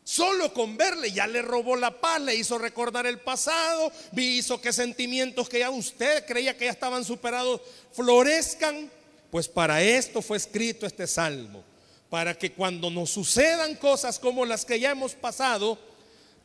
Solo 0.03 0.51
con 0.51 0.75
verle 0.75 1.11
ya 1.11 1.27
le 1.27 1.43
robó 1.43 1.75
la 1.75 2.01
paz, 2.01 2.19
le 2.19 2.33
hizo 2.33 2.57
recordar 2.57 3.05
el 3.05 3.19
pasado, 3.19 3.91
hizo 4.17 4.59
que 4.59 4.73
sentimientos 4.73 5.47
que 5.47 5.59
ya 5.59 5.69
usted 5.69 6.25
creía 6.25 6.57
que 6.57 6.65
ya 6.65 6.71
estaban 6.71 7.05
superados 7.05 7.61
florezcan. 7.91 8.89
Pues 9.29 9.47
para 9.47 9.83
esto 9.83 10.23
fue 10.23 10.37
escrito 10.37 10.87
este 10.87 11.05
salmo, 11.05 11.63
para 12.09 12.35
que 12.35 12.51
cuando 12.51 12.89
nos 12.89 13.11
sucedan 13.11 13.75
cosas 13.75 14.17
como 14.17 14.43
las 14.43 14.65
que 14.65 14.79
ya 14.79 14.89
hemos 14.89 15.13
pasado, 15.13 15.77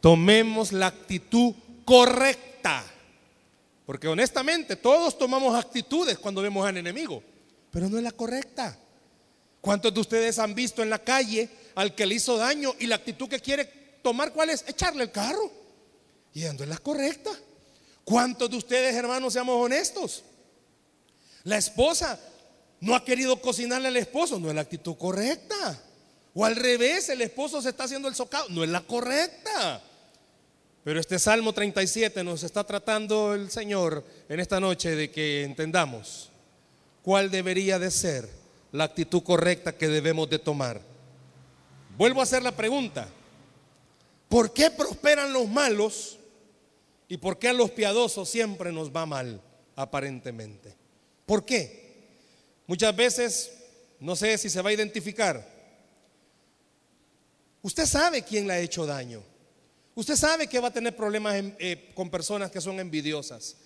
tomemos 0.02 0.70
la 0.70 0.88
actitud 0.88 1.54
correcta. 1.86 2.84
Porque 3.86 4.06
honestamente 4.06 4.76
todos 4.76 5.16
tomamos 5.16 5.54
actitudes 5.54 6.18
cuando 6.18 6.42
vemos 6.42 6.66
al 6.66 6.76
enemigo, 6.76 7.22
pero 7.70 7.88
no 7.88 7.96
es 7.96 8.04
la 8.04 8.12
correcta. 8.12 8.80
¿Cuántos 9.66 9.92
de 9.92 9.98
ustedes 9.98 10.38
han 10.38 10.54
visto 10.54 10.80
en 10.80 10.90
la 10.90 11.00
calle 11.00 11.50
al 11.74 11.92
que 11.92 12.06
le 12.06 12.14
hizo 12.14 12.36
daño 12.36 12.76
y 12.78 12.86
la 12.86 12.94
actitud 12.94 13.28
que 13.28 13.40
quiere 13.40 13.64
tomar 14.00 14.32
cuál 14.32 14.50
es? 14.50 14.64
Echarle 14.68 15.02
el 15.02 15.10
carro. 15.10 15.50
Y 16.32 16.44
ando 16.44 16.62
es 16.62 16.70
la 16.70 16.78
correcta. 16.78 17.32
¿Cuántos 18.04 18.48
de 18.48 18.58
ustedes, 18.58 18.94
hermanos, 18.94 19.32
seamos 19.32 19.56
honestos? 19.56 20.22
La 21.42 21.56
esposa 21.56 22.16
no 22.80 22.94
ha 22.94 23.04
querido 23.04 23.40
cocinarle 23.40 23.88
al 23.88 23.96
esposo, 23.96 24.38
no 24.38 24.50
es 24.50 24.54
la 24.54 24.60
actitud 24.60 24.94
correcta. 24.96 25.82
O 26.32 26.44
al 26.44 26.54
revés, 26.54 27.08
el 27.08 27.22
esposo 27.22 27.60
se 27.60 27.70
está 27.70 27.82
haciendo 27.82 28.06
el 28.06 28.14
socado, 28.14 28.46
no 28.50 28.62
es 28.62 28.70
la 28.70 28.82
correcta. 28.82 29.82
Pero 30.84 31.00
este 31.00 31.18
Salmo 31.18 31.52
37 31.52 32.22
nos 32.22 32.44
está 32.44 32.62
tratando 32.62 33.34
el 33.34 33.50
Señor 33.50 34.04
en 34.28 34.38
esta 34.38 34.60
noche 34.60 34.94
de 34.94 35.10
que 35.10 35.42
entendamos 35.42 36.30
cuál 37.02 37.32
debería 37.32 37.80
de 37.80 37.90
ser 37.90 38.45
la 38.76 38.84
actitud 38.84 39.22
correcta 39.22 39.76
que 39.76 39.88
debemos 39.88 40.28
de 40.28 40.38
tomar. 40.38 40.80
Vuelvo 41.96 42.20
a 42.20 42.24
hacer 42.24 42.42
la 42.42 42.52
pregunta. 42.52 43.08
¿Por 44.28 44.52
qué 44.52 44.70
prosperan 44.70 45.32
los 45.32 45.48
malos 45.48 46.18
y 47.08 47.16
por 47.16 47.38
qué 47.38 47.48
a 47.48 47.52
los 47.52 47.70
piadosos 47.70 48.28
siempre 48.28 48.72
nos 48.72 48.94
va 48.94 49.06
mal, 49.06 49.40
aparentemente? 49.76 50.74
¿Por 51.24 51.44
qué? 51.44 51.86
Muchas 52.66 52.94
veces, 52.94 53.52
no 53.98 54.14
sé 54.14 54.36
si 54.36 54.50
se 54.50 54.60
va 54.60 54.70
a 54.70 54.74
identificar. 54.74 55.56
Usted 57.62 57.86
sabe 57.86 58.22
quién 58.22 58.46
le 58.46 58.52
ha 58.54 58.58
hecho 58.60 58.84
daño. 58.84 59.22
Usted 59.94 60.16
sabe 60.16 60.46
que 60.46 60.60
va 60.60 60.68
a 60.68 60.72
tener 60.72 60.94
problemas 60.94 61.34
eh, 61.58 61.92
con 61.94 62.10
personas 62.10 62.50
que 62.50 62.60
son 62.60 62.78
envidiosas. 62.78 63.56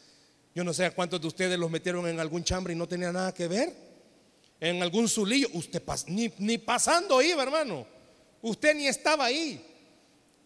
Yo 0.55 0.63
no 0.63 0.73
sé 0.73 0.85
a 0.85 0.95
cuántos 0.95 1.21
de 1.21 1.27
ustedes 1.27 1.59
los 1.59 1.71
metieron 1.71 2.07
en 2.07 2.21
algún 2.21 2.45
chambre 2.45 2.73
y 2.73 2.77
no 2.77 2.87
tenía 2.87 3.11
nada 3.11 3.35
que 3.35 3.49
ver. 3.49 3.90
En 4.61 4.83
algún 4.83 5.09
zulillo. 5.09 5.49
Usted 5.55 5.83
ni, 6.07 6.33
ni 6.39 6.59
pasando 6.59 7.21
iba, 7.23 7.43
hermano. 7.43 7.87
Usted 8.43 8.75
ni 8.75 8.87
estaba 8.87 9.25
ahí. 9.25 9.67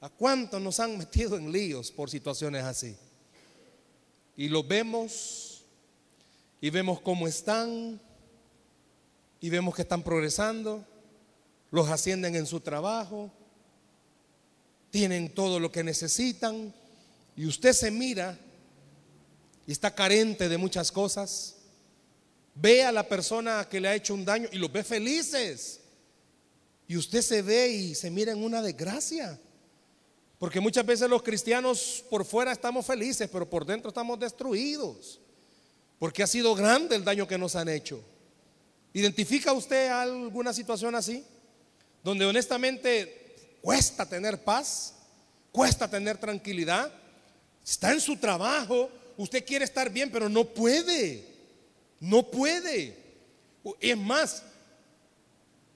¿A 0.00 0.08
cuántos 0.08 0.60
nos 0.60 0.78
han 0.80 0.96
metido 0.98 1.36
en 1.36 1.50
líos 1.50 1.90
por 1.90 2.10
situaciones 2.10 2.62
así? 2.62 2.96
Y 4.36 4.48
los 4.48 4.66
vemos 4.66 5.64
y 6.60 6.70
vemos 6.70 7.00
cómo 7.00 7.26
están 7.28 8.00
y 9.40 9.50
vemos 9.50 9.74
que 9.74 9.82
están 9.82 10.02
progresando, 10.02 10.82
los 11.70 11.88
ascienden 11.90 12.34
en 12.34 12.46
su 12.46 12.60
trabajo, 12.60 13.30
tienen 14.90 15.34
todo 15.34 15.60
lo 15.60 15.70
que 15.70 15.84
necesitan 15.84 16.72
y 17.36 17.46
usted 17.46 17.72
se 17.72 17.90
mira 17.90 18.38
y 19.66 19.72
está 19.72 19.94
carente 19.94 20.48
de 20.48 20.56
muchas 20.56 20.90
cosas. 20.90 21.56
Ve 22.54 22.84
a 22.84 22.92
la 22.92 23.06
persona 23.08 23.68
que 23.68 23.80
le 23.80 23.88
ha 23.88 23.94
hecho 23.94 24.14
un 24.14 24.24
daño 24.24 24.48
y 24.52 24.58
los 24.58 24.70
ve 24.72 24.84
felices. 24.84 25.80
Y 26.86 26.96
usted 26.96 27.22
se 27.22 27.42
ve 27.42 27.68
y 27.68 27.94
se 27.94 28.10
mira 28.10 28.32
en 28.32 28.42
una 28.42 28.62
desgracia. 28.62 29.40
Porque 30.38 30.60
muchas 30.60 30.84
veces 30.84 31.08
los 31.08 31.22
cristianos 31.22 32.04
por 32.10 32.24
fuera 32.24 32.52
estamos 32.52 32.86
felices, 32.86 33.28
pero 33.32 33.48
por 33.48 33.64
dentro 33.64 33.88
estamos 33.88 34.18
destruidos. 34.18 35.20
Porque 35.98 36.22
ha 36.22 36.26
sido 36.26 36.54
grande 36.54 36.96
el 36.96 37.04
daño 37.04 37.26
que 37.26 37.38
nos 37.38 37.56
han 37.56 37.68
hecho. 37.68 38.02
¿Identifica 38.92 39.52
usted 39.52 39.88
alguna 39.88 40.52
situación 40.52 40.94
así? 40.94 41.24
Donde 42.02 42.26
honestamente 42.26 43.24
Cuesta 43.64 44.04
tener 44.04 44.44
paz, 44.44 44.92
cuesta 45.50 45.88
tener 45.88 46.18
tranquilidad. 46.18 46.92
Está 47.66 47.92
en 47.92 48.00
su 48.02 48.14
trabajo, 48.18 48.90
usted 49.16 49.42
quiere 49.42 49.64
estar 49.64 49.88
bien, 49.88 50.10
pero 50.12 50.28
no 50.28 50.44
puede. 50.44 51.24
No 52.00 52.30
puede. 52.30 52.96
Es 53.80 53.96
más, 53.96 54.42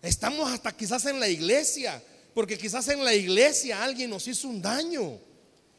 estamos 0.03 0.51
hasta 0.51 0.77
quizás 0.77 1.05
en 1.07 1.19
la 1.19 1.29
iglesia, 1.29 2.03
porque 2.35 2.59
quizás 2.59 2.89
en 2.89 3.05
la 3.05 3.15
iglesia 3.15 3.83
alguien 3.83 4.11
nos 4.11 4.27
hizo 4.29 4.49
un 4.49 4.61
daño 4.61 5.19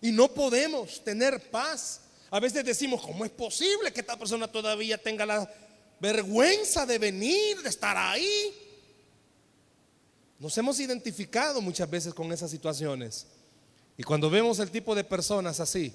y 0.02 0.12
no 0.12 0.28
podemos 0.34 1.04
tener 1.04 1.50
paz. 1.50 2.02
A 2.32 2.40
veces 2.40 2.64
decimos, 2.64 3.02
¿cómo 3.02 3.26
es 3.26 3.32
posible 3.32 3.92
que 3.92 4.02
esta 4.02 4.18
persona 4.18 4.48
todavía 4.48 4.98
tenga 4.98 5.26
la 5.26 5.52
vergüenza 6.00 6.86
de 6.86 6.98
venir, 6.98 7.62
de 7.62 7.70
estar 7.70 7.96
ahí? 7.98 8.54
Nos 10.40 10.58
hemos 10.58 10.80
identificado 10.80 11.62
muchas 11.62 11.90
veces 11.90 12.14
con 12.14 12.32
esas 12.32 12.50
situaciones. 12.50 13.28
Y 13.98 14.04
cuando 14.04 14.30
vemos 14.30 14.60
el 14.60 14.72
tipo 14.72 14.96
de 14.96 15.04
personas 15.04 15.60
así, 15.60 15.94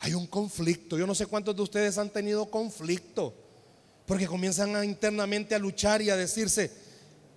hay 0.00 0.12
un 0.12 0.26
conflicto. 0.26 0.98
Yo 0.98 1.06
no 1.06 1.14
sé 1.14 1.26
cuántos 1.26 1.56
de 1.56 1.62
ustedes 1.62 1.96
han 1.96 2.10
tenido 2.10 2.46
conflicto. 2.46 3.32
Porque 4.10 4.26
comienzan 4.26 4.74
a, 4.74 4.84
internamente 4.84 5.54
a 5.54 5.58
luchar 5.60 6.02
y 6.02 6.10
a 6.10 6.16
decirse, 6.16 6.68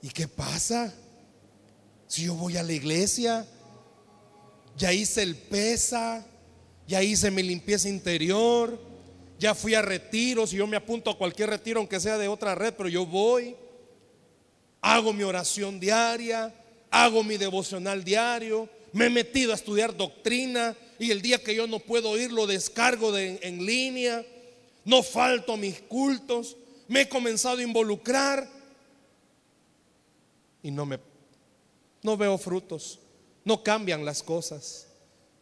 ¿y 0.02 0.10
qué 0.10 0.28
pasa? 0.28 0.92
Si 2.08 2.24
yo 2.24 2.34
voy 2.34 2.58
a 2.58 2.64
la 2.64 2.74
iglesia, 2.74 3.46
ya 4.76 4.92
hice 4.92 5.22
el 5.22 5.36
pesa, 5.36 6.26
ya 6.88 7.04
hice 7.04 7.30
mi 7.30 7.44
limpieza 7.44 7.88
interior, 7.88 8.82
ya 9.38 9.54
fui 9.54 9.76
a 9.76 9.84
retiros 9.84 10.52
y 10.52 10.56
yo 10.56 10.66
me 10.66 10.76
apunto 10.76 11.12
a 11.12 11.18
cualquier 11.20 11.52
retiro, 11.52 11.80
aunque 11.80 12.00
sea 12.00 12.18
de 12.18 12.28
otra 12.28 12.56
red, 12.56 12.74
pero 12.76 12.90
yo 12.90 13.06
voy 13.06 13.56
hago 14.82 15.14
mi 15.14 15.22
oración 15.22 15.80
diaria, 15.80 16.52
hago 16.90 17.24
mi 17.24 17.38
devocional 17.38 18.04
diario, 18.04 18.68
me 18.94 19.06
he 19.06 19.10
metido 19.12 19.52
a 19.52 19.56
estudiar 19.56 19.96
doctrina 19.96 20.76
y 20.98 21.12
el 21.12 21.22
día 21.22 21.38
que 21.38 21.54
yo 21.54 21.68
no 21.68 21.78
puedo 21.78 22.18
ir 22.18 22.32
lo 22.32 22.48
descargo 22.48 23.16
en 23.16 23.64
línea, 23.64 24.26
no 24.86 25.04
falto 25.04 25.56
mis 25.56 25.80
cultos, 25.82 26.58
me 26.94 27.02
he 27.02 27.10
comenzado 27.10 27.58
a 27.58 27.64
involucrar 27.64 28.48
y 30.62 30.70
no 30.70 30.86
me 30.86 31.00
no 32.04 32.16
veo 32.16 32.38
frutos, 32.38 33.00
no 33.44 33.64
cambian 33.64 34.06
las 34.06 34.22
cosas. 34.22 34.88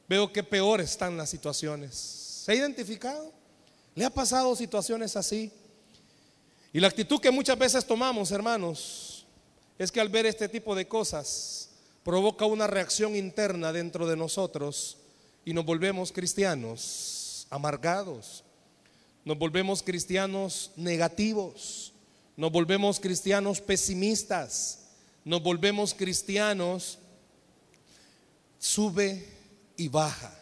Veo 0.08 0.32
que 0.32 0.44
peor 0.44 0.80
están 0.80 1.18
las 1.18 1.30
situaciones. 1.30 1.96
¿Se 1.96 2.52
ha 2.52 2.56
identificado? 2.56 3.34
¿Le 3.96 4.06
ha 4.06 4.10
pasado 4.10 4.56
situaciones 4.56 5.16
así? 5.18 5.52
Y 6.72 6.80
la 6.80 6.88
actitud 6.88 7.20
que 7.20 7.32
muchas 7.32 7.58
veces 7.58 7.86
tomamos, 7.86 8.32
hermanos, 8.32 9.26
es 9.78 9.92
que 9.92 10.00
al 10.00 10.10
ver 10.10 10.28
este 10.28 10.48
tipo 10.48 10.74
de 10.74 10.88
cosas 10.88 11.70
provoca 12.04 12.46
una 12.46 12.68
reacción 12.68 13.16
interna 13.16 13.74
dentro 13.74 14.08
de 14.08 14.16
nosotros 14.16 14.98
y 15.44 15.54
nos 15.54 15.66
volvemos 15.66 16.12
cristianos 16.12 17.48
amargados, 17.50 18.44
nos 19.24 19.38
volvemos 19.38 19.84
cristianos 19.84 20.72
negativos, 20.76 21.94
nos 22.36 22.52
volvemos 22.52 23.00
cristianos 23.00 23.62
pesimistas, 23.62 24.80
nos 25.24 25.42
volvemos 25.44 25.94
cristianos 25.94 26.98
sube 28.62 29.28
y 29.76 29.88
baja. 29.88 30.38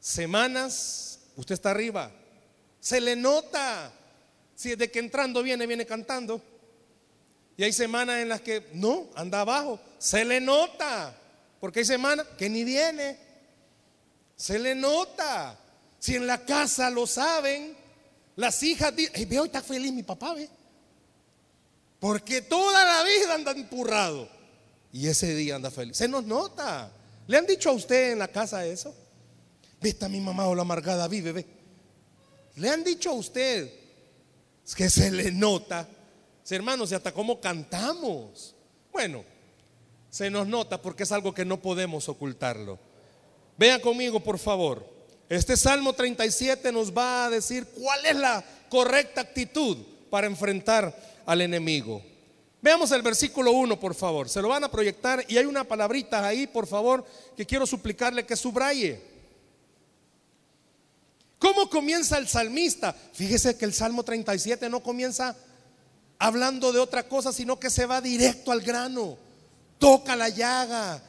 Semanas, 0.00 1.20
usted 1.36 1.52
está 1.54 1.70
arriba, 1.70 2.10
se 2.80 3.00
le 3.00 3.14
nota. 3.14 3.92
Si 4.56 4.74
de 4.74 4.90
que 4.90 4.98
entrando 4.98 5.42
viene, 5.42 5.66
viene 5.66 5.86
cantando. 5.86 6.42
Y 7.56 7.62
hay 7.62 7.72
semanas 7.72 8.20
en 8.20 8.28
las 8.28 8.40
que 8.40 8.68
no, 8.74 9.08
anda 9.14 9.40
abajo. 9.40 9.78
Se 9.98 10.24
le 10.24 10.40
nota. 10.40 11.16
Porque 11.60 11.80
hay 11.80 11.84
semana 11.84 12.24
que 12.38 12.48
ni 12.48 12.64
viene. 12.64 13.18
Se 14.36 14.58
le 14.58 14.74
nota. 14.74 15.58
Si 16.00 16.16
en 16.16 16.26
la 16.26 16.44
casa 16.44 16.90
lo 16.90 17.06
saben, 17.06 17.76
las 18.34 18.62
hijas 18.62 18.96
dicen, 18.96 19.28
ve 19.28 19.38
hoy 19.38 19.46
está 19.46 19.62
feliz 19.62 19.92
mi 19.92 20.02
papá, 20.02 20.34
ve. 20.34 20.48
Porque 22.00 22.40
toda 22.40 22.84
la 22.84 23.04
vida 23.04 23.34
anda 23.34 23.52
empurrado. 23.52 24.26
Y 24.92 25.06
ese 25.06 25.34
día 25.34 25.56
anda 25.56 25.70
feliz. 25.70 25.98
Se 25.98 26.08
nos 26.08 26.24
nota. 26.24 26.90
¿Le 27.26 27.36
han 27.36 27.46
dicho 27.46 27.68
a 27.68 27.72
usted 27.72 28.12
en 28.12 28.18
la 28.18 28.28
casa 28.28 28.64
eso? 28.64 28.94
Ve, 29.80 29.90
está 29.90 30.08
mi 30.08 30.20
mamá 30.20 30.48
o 30.48 30.54
la 30.54 30.62
amargada 30.62 31.06
vive, 31.06 31.32
ve. 31.32 31.46
Le 32.56 32.70
han 32.70 32.82
dicho 32.82 33.10
a 33.10 33.14
usted 33.14 33.70
que 34.74 34.88
se 34.88 35.10
le 35.10 35.30
nota. 35.30 35.86
Hermanos, 36.48 36.90
y 36.90 36.94
hasta 36.94 37.12
cómo 37.12 37.40
cantamos. 37.40 38.56
Bueno, 38.90 39.22
se 40.08 40.30
nos 40.30 40.48
nota 40.48 40.80
porque 40.82 41.04
es 41.04 41.12
algo 41.12 41.32
que 41.32 41.44
no 41.44 41.60
podemos 41.60 42.08
ocultarlo. 42.08 42.78
Vean 43.56 43.80
conmigo, 43.80 44.18
por 44.18 44.38
favor. 44.38 44.99
Este 45.30 45.56
Salmo 45.56 45.92
37 45.92 46.72
nos 46.72 46.92
va 46.92 47.26
a 47.26 47.30
decir 47.30 47.64
cuál 47.66 48.04
es 48.04 48.16
la 48.16 48.44
correcta 48.68 49.20
actitud 49.20 49.78
para 50.10 50.26
enfrentar 50.26 50.92
al 51.24 51.40
enemigo. 51.40 52.02
Veamos 52.60 52.90
el 52.90 53.00
versículo 53.00 53.52
1, 53.52 53.78
por 53.78 53.94
favor. 53.94 54.28
Se 54.28 54.42
lo 54.42 54.48
van 54.48 54.64
a 54.64 54.70
proyectar 54.72 55.24
y 55.28 55.38
hay 55.38 55.44
una 55.44 55.62
palabrita 55.62 56.26
ahí, 56.26 56.48
por 56.48 56.66
favor, 56.66 57.06
que 57.36 57.46
quiero 57.46 57.64
suplicarle 57.64 58.26
que 58.26 58.34
subraye. 58.34 59.00
¿Cómo 61.38 61.70
comienza 61.70 62.18
el 62.18 62.26
salmista? 62.26 62.92
Fíjese 63.12 63.56
que 63.56 63.66
el 63.66 63.72
Salmo 63.72 64.02
37 64.02 64.68
no 64.68 64.82
comienza 64.82 65.36
hablando 66.18 66.72
de 66.72 66.80
otra 66.80 67.04
cosa, 67.04 67.32
sino 67.32 67.60
que 67.60 67.70
se 67.70 67.86
va 67.86 68.00
directo 68.00 68.50
al 68.50 68.62
grano. 68.62 69.16
Toca 69.78 70.16
la 70.16 70.28
llaga, 70.28 71.00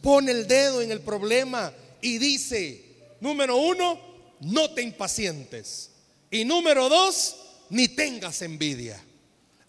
pone 0.00 0.30
el 0.30 0.46
dedo 0.46 0.80
en 0.80 0.92
el 0.92 1.00
problema 1.00 1.72
y 2.00 2.18
dice, 2.18 2.87
número 3.20 3.56
uno, 3.56 4.00
no 4.40 4.70
te 4.72 4.82
impacientes. 4.82 5.90
Y 6.30 6.44
número 6.44 6.88
dos, 6.88 7.36
ni 7.70 7.88
tengas 7.88 8.42
envidia 8.42 9.02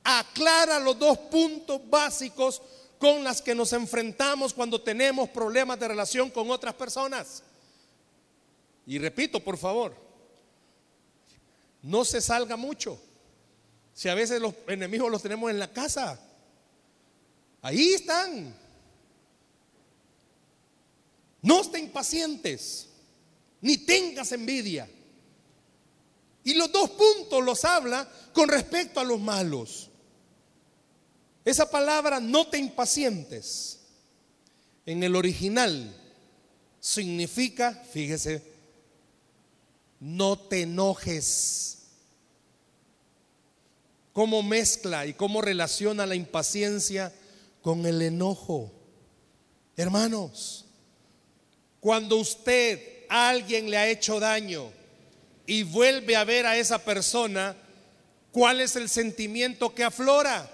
aclara 0.04 0.80
los 0.80 0.98
dos 0.98 1.18
puntos 1.18 1.82
básicos 1.90 2.62
con 2.98 3.24
las 3.24 3.42
que 3.42 3.56
nos 3.56 3.72
enfrentamos 3.74 4.54
cuando 4.54 4.82
tenemos 4.82 5.30
problemas 5.30 5.80
de 5.80 5.88
relación 5.88 6.30
con 6.30 6.50
otras 6.52 6.74
personas. 6.74 7.44
Y 8.86 8.98
repito, 8.98 9.40
por 9.40 9.58
favor, 9.58 9.96
no 11.82 12.04
se 12.04 12.22
salga 12.22 12.58
mucho. 12.58 13.00
Si 13.94 14.10
a 14.10 14.16
veces 14.16 14.42
los 14.42 14.54
enemigos 14.68 15.12
los 15.12 15.22
tenemos 15.22 15.50
en 15.52 15.60
la 15.60 15.72
casa, 15.72 16.20
ahí 17.62 17.94
están. 17.94 18.56
No 21.42 21.62
estén 21.62 21.86
impacientes, 21.86 22.89
ni 23.62 23.78
tengas 23.78 24.32
envidia. 24.32 24.90
Y 26.44 26.54
los 26.54 26.72
dos 26.72 26.90
puntos 26.92 27.44
los 27.44 27.66
habla 27.66 28.10
con 28.34 28.50
respecto 28.50 29.00
a 29.00 29.04
los 29.04 29.20
malos. 29.20 29.90
Esa 31.46 31.70
palabra 31.70 32.20
no 32.20 32.48
te 32.48 32.58
impacientes 32.58 33.80
en 34.86 35.04
el 35.04 35.16
original 35.16 35.96
significa, 36.80 37.74
fíjese, 37.92 38.44
no 40.00 40.38
te 40.38 40.64
enojes. 40.64 41.78
¿Cómo 44.14 44.42
mezcla 44.42 45.06
y 45.06 45.14
cómo 45.14 45.42
relaciona 45.42 46.06
la 46.06 46.16
impaciencia 46.16 47.14
con 47.62 47.86
el 47.86 48.02
enojo? 48.02 48.72
Hermanos, 49.78 50.66
cuando 51.80 52.18
usted 52.18 52.99
alguien 53.10 53.70
le 53.70 53.78
ha 53.78 53.88
hecho 53.88 54.20
daño 54.20 54.72
y 55.46 55.64
vuelve 55.64 56.16
a 56.16 56.24
ver 56.24 56.46
a 56.46 56.58
esa 56.58 56.78
persona, 56.80 57.56
¿cuál 58.32 58.62
es 58.62 58.76
el 58.76 58.88
sentimiento 58.88 59.76
que 59.76 59.84
aflora? 59.84 60.50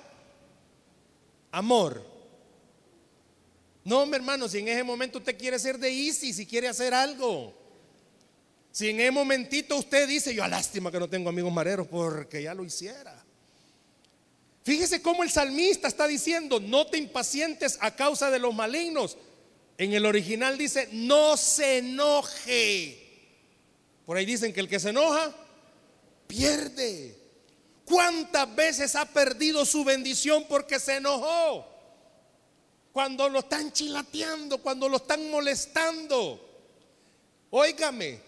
amor. 1.55 2.05
No, 3.83 4.05
mi 4.05 4.15
hermano, 4.15 4.49
si 4.49 4.59
en 4.59 4.67
ese 4.67 4.83
momento 4.83 5.19
usted 5.19 5.37
quiere 5.37 5.57
ser 5.57 5.77
de 5.77 5.89
easy, 5.89 6.33
si 6.33 6.45
quiere 6.45 6.67
hacer 6.67 6.93
algo. 6.93 7.53
Si 8.71 8.89
en 8.89 8.99
ese 8.99 9.11
momentito 9.11 9.77
usted 9.77 10.07
dice, 10.07 10.33
yo 10.33 10.43
a 10.43 10.47
lástima 10.47 10.91
que 10.91 10.99
no 10.99 11.07
tengo 11.07 11.29
amigos 11.29 11.53
mareros 11.53 11.87
porque 11.87 12.43
ya 12.43 12.53
lo 12.53 12.65
hiciera. 12.65 13.23
Fíjese 14.63 15.01
cómo 15.01 15.23
el 15.23 15.29
salmista 15.29 15.87
está 15.87 16.07
diciendo, 16.07 16.59
no 16.59 16.87
te 16.87 16.97
impacientes 16.97 17.77
a 17.79 17.95
causa 17.95 18.31
de 18.31 18.39
los 18.39 18.53
malignos. 18.53 19.17
En 19.77 19.93
el 19.93 20.05
original 20.05 20.57
dice, 20.57 20.89
no 20.91 21.35
se 21.35 21.79
enoje. 21.79 23.01
Por 24.05 24.17
ahí 24.17 24.25
dicen 24.25 24.53
que 24.53 24.61
el 24.61 24.69
que 24.69 24.79
se 24.79 24.89
enoja, 24.89 25.35
pierde. 26.27 27.17
¿Cuántas 27.83 28.55
veces 28.55 28.95
ha 28.95 29.05
perdido 29.05 29.65
su 29.65 29.83
bendición 29.83 30.45
porque 30.47 30.79
se 30.79 30.97
enojó? 30.97 31.67
Cuando 32.91 33.27
lo 33.27 33.39
están 33.39 33.71
chilateando, 33.73 34.59
cuando 34.59 34.87
lo 34.87 34.97
están 34.97 35.29
molestando. 35.29 36.41
Óigame, 37.49 38.21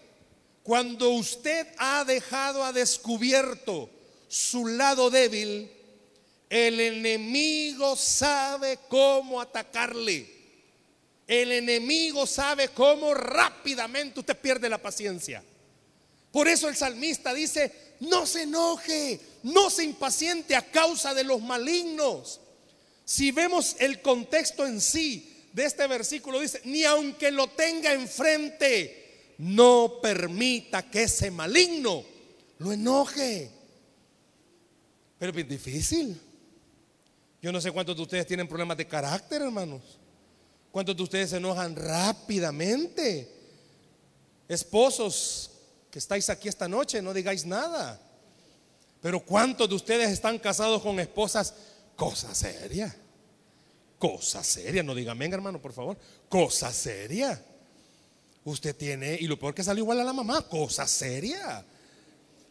cuando 0.62 1.10
usted 1.10 1.66
ha 1.78 2.04
dejado 2.04 2.62
a 2.62 2.72
descubierto 2.72 3.88
su 4.28 4.66
lado 4.66 5.08
débil, 5.08 5.72
el 6.50 6.78
enemigo 6.78 7.96
sabe 7.96 8.78
cómo 8.88 9.40
atacarle. 9.40 10.37
El 11.28 11.52
enemigo 11.52 12.26
sabe 12.26 12.68
cómo 12.68 13.12
rápidamente 13.12 14.18
usted 14.18 14.36
pierde 14.36 14.70
la 14.70 14.78
paciencia. 14.78 15.44
Por 16.32 16.48
eso 16.48 16.70
el 16.70 16.76
salmista 16.76 17.34
dice, 17.34 17.94
no 18.00 18.24
se 18.24 18.44
enoje, 18.44 19.20
no 19.42 19.68
se 19.68 19.84
impaciente 19.84 20.56
a 20.56 20.70
causa 20.70 21.12
de 21.12 21.24
los 21.24 21.42
malignos. 21.42 22.40
Si 23.04 23.30
vemos 23.30 23.76
el 23.78 24.00
contexto 24.00 24.66
en 24.66 24.80
sí 24.80 25.46
de 25.52 25.66
este 25.66 25.86
versículo, 25.86 26.40
dice, 26.40 26.62
ni 26.64 26.84
aunque 26.84 27.30
lo 27.30 27.48
tenga 27.48 27.92
enfrente, 27.92 29.34
no 29.38 29.98
permita 30.00 30.90
que 30.90 31.02
ese 31.02 31.30
maligno 31.30 32.04
lo 32.58 32.72
enoje. 32.72 33.50
Pero 35.18 35.38
es 35.38 35.48
difícil. 35.48 36.18
Yo 37.42 37.52
no 37.52 37.60
sé 37.60 37.70
cuántos 37.70 37.96
de 37.96 38.02
ustedes 38.02 38.26
tienen 38.26 38.48
problemas 38.48 38.78
de 38.78 38.86
carácter, 38.86 39.42
hermanos. 39.42 39.97
¿Cuántos 40.70 40.96
de 40.96 41.02
ustedes 41.02 41.30
se 41.30 41.36
enojan 41.36 41.74
rápidamente? 41.74 43.32
Esposos 44.48 45.50
que 45.90 45.98
estáis 45.98 46.28
aquí 46.30 46.48
esta 46.48 46.68
noche, 46.68 47.02
no 47.02 47.12
digáis 47.12 47.44
nada. 47.44 48.00
Pero 49.00 49.24
¿cuántos 49.24 49.68
de 49.68 49.74
ustedes 49.74 50.10
están 50.10 50.38
casados 50.38 50.82
con 50.82 50.98
esposas? 51.00 51.54
Cosa 51.96 52.34
seria. 52.34 52.94
Cosa 53.98 54.42
seria. 54.42 54.82
No 54.82 54.94
diga 54.94 55.12
amén, 55.12 55.32
hermano, 55.32 55.60
por 55.60 55.72
favor. 55.72 55.96
Cosa 56.28 56.72
seria. 56.72 57.42
Usted 58.44 58.74
tiene, 58.74 59.16
y 59.20 59.26
lo 59.26 59.38
peor 59.38 59.54
que 59.54 59.62
salió 59.62 59.82
igual 59.82 60.00
a 60.00 60.04
la 60.04 60.12
mamá, 60.12 60.42
cosa 60.48 60.86
seria. 60.86 61.64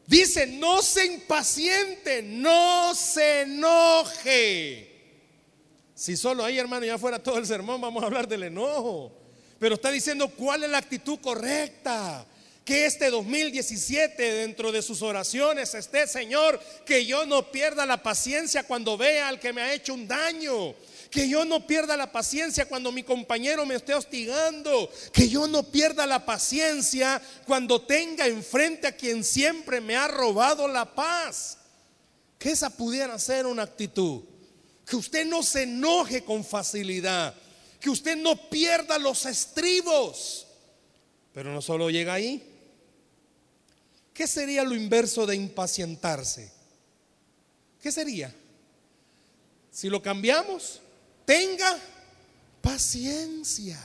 Dice, 0.05 0.47
no 0.47 0.81
se 0.81 1.05
impaciente, 1.05 2.21
no 2.21 2.93
se 2.95 3.41
enoje. 3.41 4.96
Si 5.97 6.15
solo 6.15 6.45
ahí, 6.45 6.59
hermano, 6.59 6.85
ya 6.85 6.99
fuera 6.99 7.17
todo 7.17 7.39
el 7.39 7.47
sermón, 7.47 7.81
vamos 7.81 8.03
a 8.03 8.05
hablar 8.05 8.27
del 8.27 8.43
enojo. 8.43 9.11
Pero 9.57 9.73
está 9.73 9.89
diciendo 9.89 10.29
cuál 10.29 10.63
es 10.63 10.69
la 10.69 10.77
actitud 10.77 11.19
correcta 11.19 12.23
que 12.63 12.85
este 12.85 13.09
2017 13.09 14.21
dentro 14.21 14.71
de 14.71 14.83
sus 14.83 15.01
oraciones 15.01 15.73
esté, 15.73 16.05
Señor, 16.05 16.59
que 16.85 17.03
yo 17.07 17.25
no 17.25 17.51
pierda 17.51 17.87
la 17.87 18.03
paciencia 18.03 18.61
cuando 18.61 18.95
vea 18.95 19.27
al 19.27 19.39
que 19.39 19.51
me 19.51 19.61
ha 19.61 19.73
hecho 19.73 19.95
un 19.95 20.07
daño. 20.07 20.75
Que 21.09 21.27
yo 21.27 21.45
no 21.45 21.65
pierda 21.65 21.97
la 21.97 22.11
paciencia 22.11 22.67
cuando 22.67 22.91
mi 22.91 23.01
compañero 23.01 23.65
me 23.65 23.73
esté 23.73 23.95
hostigando. 23.95 24.91
Que 25.11 25.27
yo 25.27 25.47
no 25.47 25.63
pierda 25.63 26.05
la 26.05 26.27
paciencia 26.27 27.19
cuando 27.47 27.81
tenga 27.81 28.27
enfrente 28.27 28.85
a 28.85 28.95
quien 28.95 29.23
siempre 29.23 29.81
me 29.81 29.95
ha 29.95 30.07
robado 30.07 30.67
la 30.67 30.93
paz. 30.93 31.57
Que 32.37 32.51
esa 32.51 32.69
pudiera 32.69 33.17
ser 33.17 33.47
una 33.47 33.63
actitud. 33.63 34.36
Que 34.87 34.95
usted 34.95 35.25
no 35.25 35.43
se 35.43 35.63
enoje 35.63 36.23
con 36.23 36.43
facilidad. 36.43 37.35
Que 37.79 37.89
usted 37.89 38.15
no 38.15 38.49
pierda 38.49 38.97
los 38.97 39.25
estribos. 39.25 40.47
Pero 41.33 41.51
no 41.51 41.61
solo 41.61 41.89
llega 41.89 42.13
ahí. 42.13 42.41
¿Qué 44.13 44.25
sería 44.25 44.63
lo 44.63 44.73
inverso 44.73 45.27
de 45.27 45.35
impacientarse? 45.35 46.51
¿Qué 47.81 47.91
sería? 47.91 48.33
Si 49.71 49.89
lo 49.89 50.01
cambiamos, 50.01 50.81
tenga 51.23 51.77
paciencia. 52.61 53.79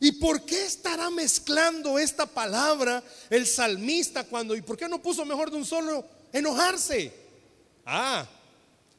¿Y 0.00 0.12
por 0.12 0.44
qué 0.46 0.64
estará 0.64 1.10
mezclando 1.10 1.98
esta 1.98 2.24
palabra 2.24 3.02
el 3.28 3.46
salmista 3.46 4.24
cuando, 4.24 4.56
y 4.56 4.62
por 4.62 4.76
qué 4.76 4.88
no 4.88 5.02
puso 5.02 5.24
mejor 5.24 5.50
de 5.50 5.56
un 5.58 5.64
solo 5.64 6.06
enojarse? 6.32 7.12
Ah, 7.84 8.26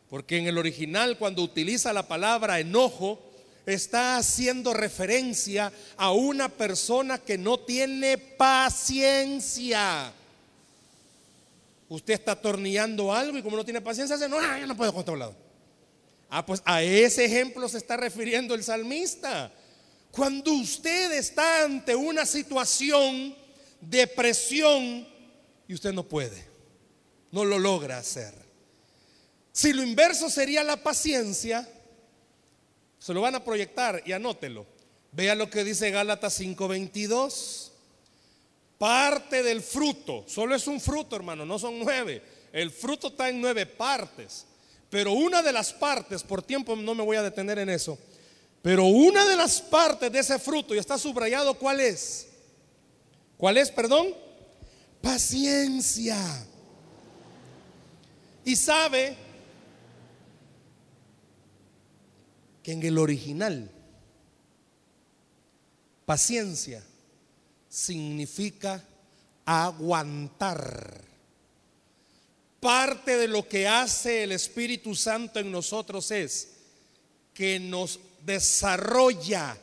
porque 0.09 0.37
en 0.37 0.47
el 0.47 0.57
original 0.57 1.17
cuando 1.17 1.41
utiliza 1.41 1.93
la 1.93 2.07
palabra 2.07 2.59
enojo, 2.59 3.19
está 3.65 4.17
haciendo 4.17 4.73
referencia 4.73 5.71
a 5.97 6.11
una 6.11 6.49
persona 6.49 7.17
que 7.17 7.37
no 7.37 7.59
tiene 7.59 8.17
paciencia. 8.17 10.13
Usted 11.89 12.13
está 12.15 12.33
atornillando 12.33 13.13
algo 13.13 13.37
y 13.37 13.43
como 13.43 13.57
no 13.57 13.65
tiene 13.65 13.81
paciencia, 13.81 14.15
dice, 14.15 14.29
no, 14.29 14.41
ya 14.41 14.65
no 14.65 14.77
puedo 14.77 14.93
controlarlo. 14.93 15.35
Ah, 16.29 16.45
pues 16.45 16.61
a 16.65 16.81
ese 16.81 17.25
ejemplo 17.25 17.69
se 17.69 17.77
está 17.77 17.97
refiriendo 17.97 18.55
el 18.55 18.63
salmista. 18.63 19.51
Cuando 20.11 20.53
usted 20.53 21.11
está 21.13 21.63
ante 21.63 21.95
una 21.95 22.25
situación 22.25 23.35
de 23.81 24.07
presión 24.07 25.07
y 25.67 25.73
usted 25.73 25.93
no 25.93 26.03
puede, 26.03 26.43
no 27.31 27.45
lo 27.45 27.59
logra 27.59 27.97
hacer. 27.97 28.44
Si 29.55 29.71
lo 29.71 29.83
inverso 29.83 30.29
sería 30.29 30.65
la 30.65 30.75
paciencia, 30.75 31.65
se 32.99 33.13
lo 33.13 33.21
van 33.21 33.35
a 33.35 33.43
proyectar 33.45 34.03
y 34.05 34.11
anótelo. 34.11 34.65
Vea 35.13 35.33
lo 35.33 35.49
que 35.49 35.63
dice 35.63 35.91
Gálatas 35.91 36.33
5:22. 36.41 37.71
Parte 38.77 39.43
del 39.43 39.61
fruto, 39.61 40.25
solo 40.27 40.55
es 40.55 40.67
un 40.67 40.81
fruto, 40.81 41.15
hermano, 41.15 41.45
no 41.45 41.57
son 41.57 41.79
nueve. 41.79 42.21
El 42.51 42.69
fruto 42.69 43.07
está 43.07 43.29
en 43.29 43.39
nueve 43.39 43.65
partes. 43.65 44.45
Pero 44.89 45.13
una 45.13 45.41
de 45.41 45.53
las 45.53 45.71
partes, 45.71 46.21
por 46.21 46.43
tiempo 46.43 46.75
no 46.75 46.93
me 46.93 47.03
voy 47.03 47.15
a 47.15 47.23
detener 47.23 47.57
en 47.57 47.69
eso, 47.69 47.97
pero 48.61 48.83
una 48.83 49.25
de 49.25 49.37
las 49.37 49.61
partes 49.61 50.11
de 50.11 50.19
ese 50.19 50.37
fruto, 50.37 50.75
y 50.75 50.79
está 50.79 50.97
subrayado, 50.97 51.53
¿cuál 51.53 51.79
es? 51.79 52.27
¿Cuál 53.37 53.55
es, 53.55 53.71
perdón? 53.71 54.13
Paciencia. 55.01 56.45
Y 58.43 58.57
sabe 58.57 59.23
que 62.65 62.71
en 62.71 62.81
el 62.81 62.97
original, 62.97 63.69
paciencia 66.03 66.83
significa 67.69 68.83
aguantar. 69.45 70.99
Parte 72.59 73.17
de 73.17 73.27
lo 73.27 73.47
que 73.47 73.67
hace 73.67 74.23
el 74.23 74.31
Espíritu 74.31 74.95
Santo 74.95 75.39
en 75.39 75.51
nosotros 75.51 76.09
es 76.09 76.53
que 77.35 77.59
nos 77.59 77.99
desarrolla 78.25 79.55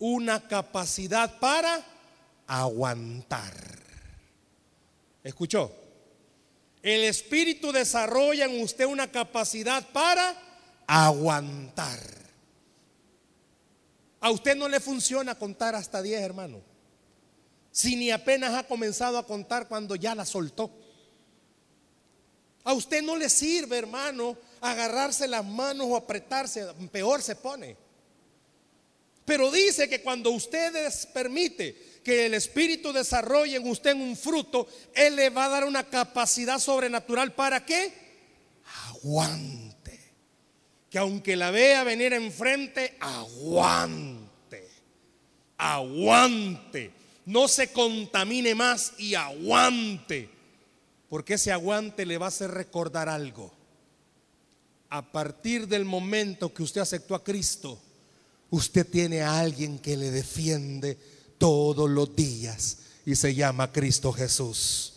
una 0.00 0.48
capacidad 0.48 1.38
para 1.38 1.86
aguantar. 2.48 3.54
¿Escuchó? 5.22 5.72
El 6.82 7.04
Espíritu 7.04 7.70
desarrolla 7.70 8.46
en 8.46 8.60
usted 8.60 8.86
una 8.86 9.08
capacidad 9.08 9.86
para 9.92 10.34
aguantar. 10.88 12.19
A 14.20 14.30
usted 14.30 14.54
no 14.54 14.68
le 14.68 14.80
funciona 14.80 15.34
contar 15.34 15.74
hasta 15.74 16.02
10, 16.02 16.20
hermano. 16.20 16.60
Si 17.72 17.96
ni 17.96 18.10
apenas 18.10 18.54
ha 18.54 18.64
comenzado 18.64 19.16
a 19.16 19.26
contar 19.26 19.66
cuando 19.66 19.96
ya 19.96 20.14
la 20.14 20.26
soltó. 20.26 20.70
A 22.64 22.74
usted 22.74 23.02
no 23.02 23.16
le 23.16 23.30
sirve, 23.30 23.78
hermano, 23.78 24.36
agarrarse 24.60 25.26
las 25.26 25.44
manos 25.44 25.86
o 25.88 25.96
apretarse, 25.96 26.66
peor 26.92 27.22
se 27.22 27.36
pone. 27.36 27.76
Pero 29.24 29.50
dice 29.50 29.88
que 29.88 30.02
cuando 30.02 30.30
ustedes 30.30 31.06
permite 31.06 32.00
que 32.04 32.26
el 32.26 32.34
Espíritu 32.34 32.92
desarrolle 32.92 33.56
en 33.56 33.68
usted 33.68 33.94
un 33.94 34.16
fruto, 34.16 34.66
Él 34.94 35.16
le 35.16 35.30
va 35.30 35.46
a 35.46 35.50
dar 35.50 35.64
una 35.64 35.84
capacidad 35.84 36.58
sobrenatural. 36.58 37.32
¿Para 37.32 37.64
qué? 37.64 37.92
Aguante 38.88 39.69
que 40.90 40.98
aunque 40.98 41.36
la 41.36 41.52
vea 41.52 41.84
venir 41.84 42.12
enfrente, 42.12 42.96
aguante, 42.98 44.68
aguante, 45.56 46.90
no 47.26 47.46
se 47.46 47.72
contamine 47.72 48.56
más 48.56 48.94
y 48.98 49.14
aguante, 49.14 50.28
porque 51.08 51.34
ese 51.34 51.52
aguante 51.52 52.04
le 52.04 52.18
va 52.18 52.26
a 52.26 52.30
hacer 52.30 52.50
recordar 52.50 53.08
algo. 53.08 53.54
A 54.88 55.12
partir 55.12 55.68
del 55.68 55.84
momento 55.84 56.52
que 56.52 56.64
usted 56.64 56.80
aceptó 56.80 57.14
a 57.14 57.22
Cristo, 57.22 57.80
usted 58.50 58.84
tiene 58.84 59.22
a 59.22 59.38
alguien 59.38 59.78
que 59.78 59.96
le 59.96 60.10
defiende 60.10 60.98
todos 61.38 61.88
los 61.88 62.16
días 62.16 62.78
y 63.06 63.14
se 63.14 63.32
llama 63.32 63.70
Cristo 63.70 64.12
Jesús. 64.12 64.94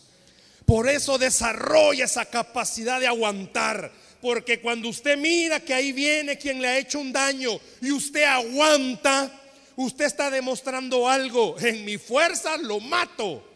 Por 0.66 0.88
eso 0.88 1.18
desarrolla 1.18 2.06
esa 2.06 2.24
capacidad 2.24 2.98
de 2.98 3.06
aguantar 3.06 3.92
porque 4.24 4.58
cuando 4.58 4.88
usted 4.88 5.18
mira 5.18 5.60
que 5.60 5.74
ahí 5.74 5.92
viene 5.92 6.38
quien 6.38 6.62
le 6.62 6.66
ha 6.66 6.78
hecho 6.78 6.98
un 6.98 7.12
daño 7.12 7.60
y 7.82 7.92
usted 7.92 8.22
aguanta, 8.22 9.30
usted 9.76 10.06
está 10.06 10.30
demostrando 10.30 11.06
algo. 11.06 11.60
En 11.60 11.84
mi 11.84 11.98
fuerza 11.98 12.56
lo 12.56 12.80
mato. 12.80 13.46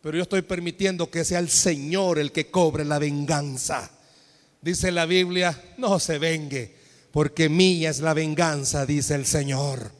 Pero 0.00 0.16
yo 0.16 0.22
estoy 0.22 0.42
permitiendo 0.42 1.10
que 1.10 1.24
sea 1.24 1.40
el 1.40 1.50
Señor 1.50 2.20
el 2.20 2.30
que 2.30 2.52
cobre 2.52 2.84
la 2.84 3.00
venganza. 3.00 3.90
Dice 4.62 4.92
la 4.92 5.06
Biblia, 5.06 5.60
no 5.76 5.98
se 5.98 6.18
vengue, 6.18 6.72
porque 7.10 7.48
mía 7.48 7.90
es 7.90 7.98
la 7.98 8.14
venganza, 8.14 8.86
dice 8.86 9.16
el 9.16 9.26
Señor. 9.26 9.90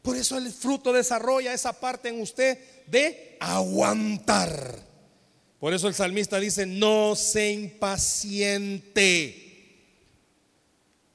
Por 0.00 0.16
eso 0.16 0.38
el 0.38 0.50
fruto 0.50 0.94
desarrolla 0.94 1.52
esa 1.52 1.78
parte 1.78 2.08
en 2.08 2.22
usted 2.22 2.58
de 2.86 3.36
aguantar. 3.38 4.93
Por 5.64 5.72
eso 5.72 5.88
el 5.88 5.94
salmista 5.94 6.38
dice, 6.38 6.66
no 6.66 7.16
se 7.16 7.50
impaciente. 7.50 8.92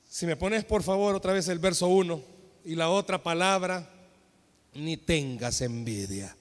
Si 0.09 0.25
me 0.25 0.35
pones 0.35 0.65
por 0.65 0.81
favor 0.81 1.13
otra 1.13 1.33
vez 1.33 1.47
el 1.49 1.59
verso 1.59 1.87
1 1.87 2.19
y 2.65 2.73
la 2.73 2.89
otra 2.89 3.21
palabra, 3.21 3.87
ni 4.73 4.97
tengas 4.97 5.61
envidia. 5.61 6.35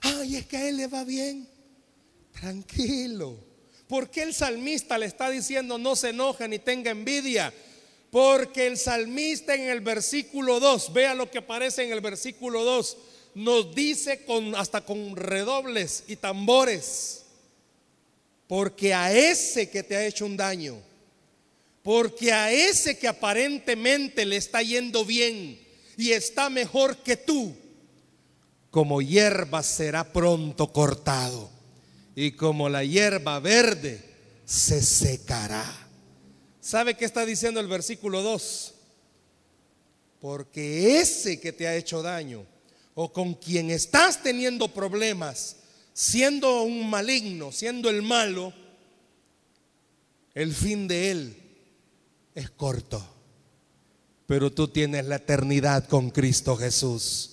Ay, 0.00 0.36
es 0.36 0.46
que 0.46 0.56
a 0.56 0.66
él 0.66 0.78
le 0.78 0.86
va 0.86 1.04
bien. 1.04 1.46
Tranquilo. 2.32 3.36
¿Por 3.86 4.08
qué 4.08 4.22
el 4.22 4.32
salmista 4.32 4.96
le 4.96 5.04
está 5.04 5.28
diciendo 5.28 5.76
no 5.76 5.94
se 5.94 6.08
enoja 6.08 6.48
ni 6.48 6.58
tenga 6.58 6.90
envidia? 6.90 7.52
Porque 8.10 8.66
el 8.66 8.78
salmista 8.78 9.54
en 9.54 9.68
el 9.68 9.82
versículo 9.82 10.58
2, 10.58 10.94
vea 10.94 11.14
lo 11.14 11.30
que 11.30 11.36
aparece 11.36 11.84
en 11.84 11.92
el 11.92 12.00
versículo 12.00 12.64
2, 12.64 12.96
nos 13.36 13.74
dice 13.74 14.24
con, 14.24 14.54
hasta 14.54 14.80
con 14.80 15.14
redobles 15.14 16.04
y 16.08 16.16
tambores, 16.16 17.26
porque 18.48 18.94
a 18.94 19.12
ese 19.12 19.68
que 19.68 19.82
te 19.82 19.94
ha 19.94 20.06
hecho 20.06 20.24
un 20.24 20.38
daño, 20.38 20.78
porque 21.82 22.32
a 22.32 22.50
ese 22.50 22.98
que 22.98 23.06
aparentemente 23.06 24.24
le 24.24 24.38
está 24.38 24.62
yendo 24.62 25.04
bien 25.04 25.60
y 25.98 26.12
está 26.12 26.48
mejor 26.48 26.96
que 26.96 27.18
tú, 27.18 27.54
como 28.70 29.02
hierba 29.02 29.62
será 29.62 30.10
pronto 30.14 30.72
cortado 30.72 31.50
y 32.14 32.32
como 32.32 32.70
la 32.70 32.84
hierba 32.84 33.38
verde 33.38 34.02
se 34.46 34.80
secará. 34.80 35.62
¿Sabe 36.62 36.96
qué 36.96 37.04
está 37.04 37.26
diciendo 37.26 37.60
el 37.60 37.66
versículo 37.66 38.22
2? 38.22 38.74
Porque 40.22 41.00
ese 41.00 41.38
que 41.38 41.52
te 41.52 41.68
ha 41.68 41.76
hecho 41.76 42.00
daño, 42.00 42.46
o 42.98 43.12
con 43.12 43.34
quien 43.34 43.70
estás 43.70 44.22
teniendo 44.22 44.68
problemas, 44.68 45.56
siendo 45.92 46.62
un 46.62 46.88
maligno, 46.88 47.52
siendo 47.52 47.90
el 47.90 48.00
malo, 48.00 48.54
el 50.34 50.54
fin 50.54 50.88
de 50.88 51.10
él 51.10 51.36
es 52.34 52.48
corto. 52.48 53.06
Pero 54.26 54.50
tú 54.50 54.68
tienes 54.68 55.04
la 55.04 55.16
eternidad 55.16 55.86
con 55.86 56.10
Cristo 56.10 56.56
Jesús. 56.56 57.32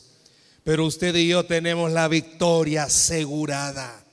Pero 0.65 0.85
usted 0.85 1.15
y 1.15 1.29
yo 1.29 1.45
tenemos 1.45 1.89
la 1.91 2.09
victoria 2.09 2.83
asegurada. 2.83 4.03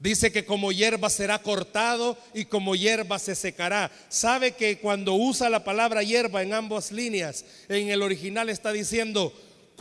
Dice 0.00 0.32
que 0.32 0.44
como 0.44 0.72
hierba 0.72 1.10
será 1.10 1.40
cortado 1.40 2.18
y 2.34 2.46
como 2.46 2.74
hierba 2.74 3.20
se 3.20 3.36
secará. 3.36 3.92
Sabe 4.08 4.56
que 4.56 4.80
cuando 4.80 5.14
usa 5.14 5.48
la 5.48 5.62
palabra 5.62 6.02
hierba 6.02 6.42
en 6.42 6.54
ambas 6.54 6.90
líneas, 6.90 7.44
en 7.68 7.88
el 7.88 8.02
original 8.02 8.48
está 8.48 8.72
diciendo 8.72 9.32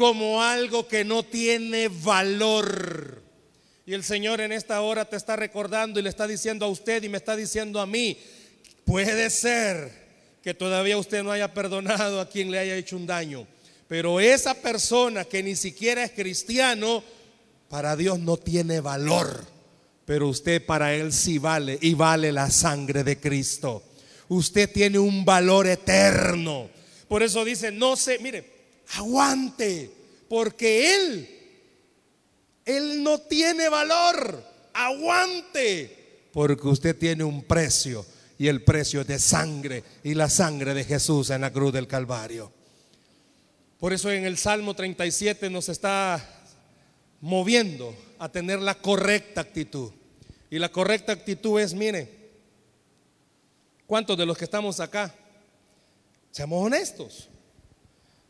como 0.01 0.41
algo 0.41 0.87
que 0.87 1.05
no 1.05 1.21
tiene 1.21 1.87
valor. 1.87 3.21
Y 3.85 3.93
el 3.93 4.03
Señor 4.03 4.41
en 4.41 4.51
esta 4.51 4.81
hora 4.81 5.05
te 5.05 5.15
está 5.15 5.35
recordando 5.35 5.99
y 5.99 6.03
le 6.03 6.09
está 6.09 6.25
diciendo 6.25 6.65
a 6.65 6.69
usted 6.69 7.03
y 7.03 7.09
me 7.09 7.19
está 7.19 7.35
diciendo 7.35 7.79
a 7.79 7.85
mí, 7.85 8.17
puede 8.83 9.29
ser 9.29 9.91
que 10.41 10.55
todavía 10.55 10.97
usted 10.97 11.21
no 11.21 11.31
haya 11.31 11.53
perdonado 11.53 12.19
a 12.19 12.27
quien 12.27 12.49
le 12.49 12.57
haya 12.57 12.77
hecho 12.77 12.97
un 12.97 13.05
daño, 13.05 13.45
pero 13.87 14.19
esa 14.19 14.55
persona 14.55 15.23
que 15.23 15.43
ni 15.43 15.55
siquiera 15.55 16.03
es 16.03 16.13
cristiano, 16.13 17.03
para 17.69 17.95
Dios 17.95 18.17
no 18.17 18.37
tiene 18.37 18.79
valor, 18.79 19.45
pero 20.05 20.29
usted 20.29 20.65
para 20.65 20.95
Él 20.95 21.13
sí 21.13 21.37
vale 21.37 21.77
y 21.79 21.93
vale 21.93 22.31
la 22.31 22.49
sangre 22.49 23.03
de 23.03 23.19
Cristo. 23.19 23.83
Usted 24.29 24.67
tiene 24.67 24.97
un 24.97 25.23
valor 25.23 25.67
eterno. 25.67 26.71
Por 27.07 27.21
eso 27.21 27.45
dice, 27.45 27.71
no 27.71 27.95
sé, 27.95 28.17
mire, 28.17 28.60
aguante, 28.97 29.91
porque 30.27 30.95
Él, 30.95 31.29
Él 32.65 33.03
no 33.03 33.19
tiene 33.19 33.69
valor, 33.69 34.43
aguante, 34.73 36.27
porque 36.31 36.67
usted 36.67 36.97
tiene 36.97 37.23
un 37.23 37.43
precio 37.43 38.05
y 38.37 38.47
el 38.47 38.63
precio 38.63 39.01
es 39.01 39.07
de 39.07 39.19
sangre 39.19 39.83
y 40.03 40.13
la 40.13 40.29
sangre 40.29 40.73
de 40.73 40.83
Jesús 40.83 41.29
en 41.29 41.41
la 41.41 41.51
cruz 41.51 41.73
del 41.73 41.87
Calvario. 41.87 42.51
Por 43.79 43.93
eso 43.93 44.11
en 44.11 44.25
el 44.25 44.37
Salmo 44.37 44.75
37 44.75 45.49
nos 45.49 45.69
está 45.69 46.23
moviendo 47.19 47.95
a 48.19 48.29
tener 48.29 48.59
la 48.59 48.75
correcta 48.75 49.41
actitud. 49.41 49.91
Y 50.49 50.59
la 50.59 50.69
correcta 50.69 51.13
actitud 51.13 51.59
es, 51.59 51.73
mire, 51.73 52.09
¿cuántos 53.87 54.17
de 54.17 54.25
los 54.25 54.37
que 54.37 54.43
estamos 54.43 54.79
acá? 54.79 55.13
Seamos 56.31 56.65
honestos. 56.65 57.30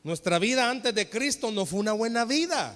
Nuestra 0.04 0.40
vida 0.40 0.70
antes 0.70 0.96
de 0.96 1.10
Cristo 1.10 1.52
no 1.52 1.66
fue 1.66 1.80
una 1.80 1.94
buena 1.94 2.26
vida. 2.26 2.76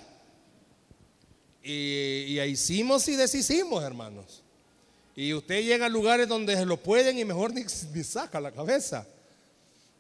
Y, 1.63 2.37
y 2.37 2.41
hicimos 2.41 3.07
y 3.07 3.15
deshicimos, 3.15 3.83
hermanos. 3.83 4.43
Y 5.15 5.33
usted 5.33 5.63
llega 5.63 5.85
a 5.85 5.89
lugares 5.89 6.27
donde 6.27 6.55
se 6.55 6.65
lo 6.65 6.77
pueden 6.77 7.17
y 7.17 7.25
mejor 7.25 7.53
ni, 7.53 7.63
ni 7.93 8.03
saca 8.03 8.39
la 8.39 8.51
cabeza. 8.51 9.07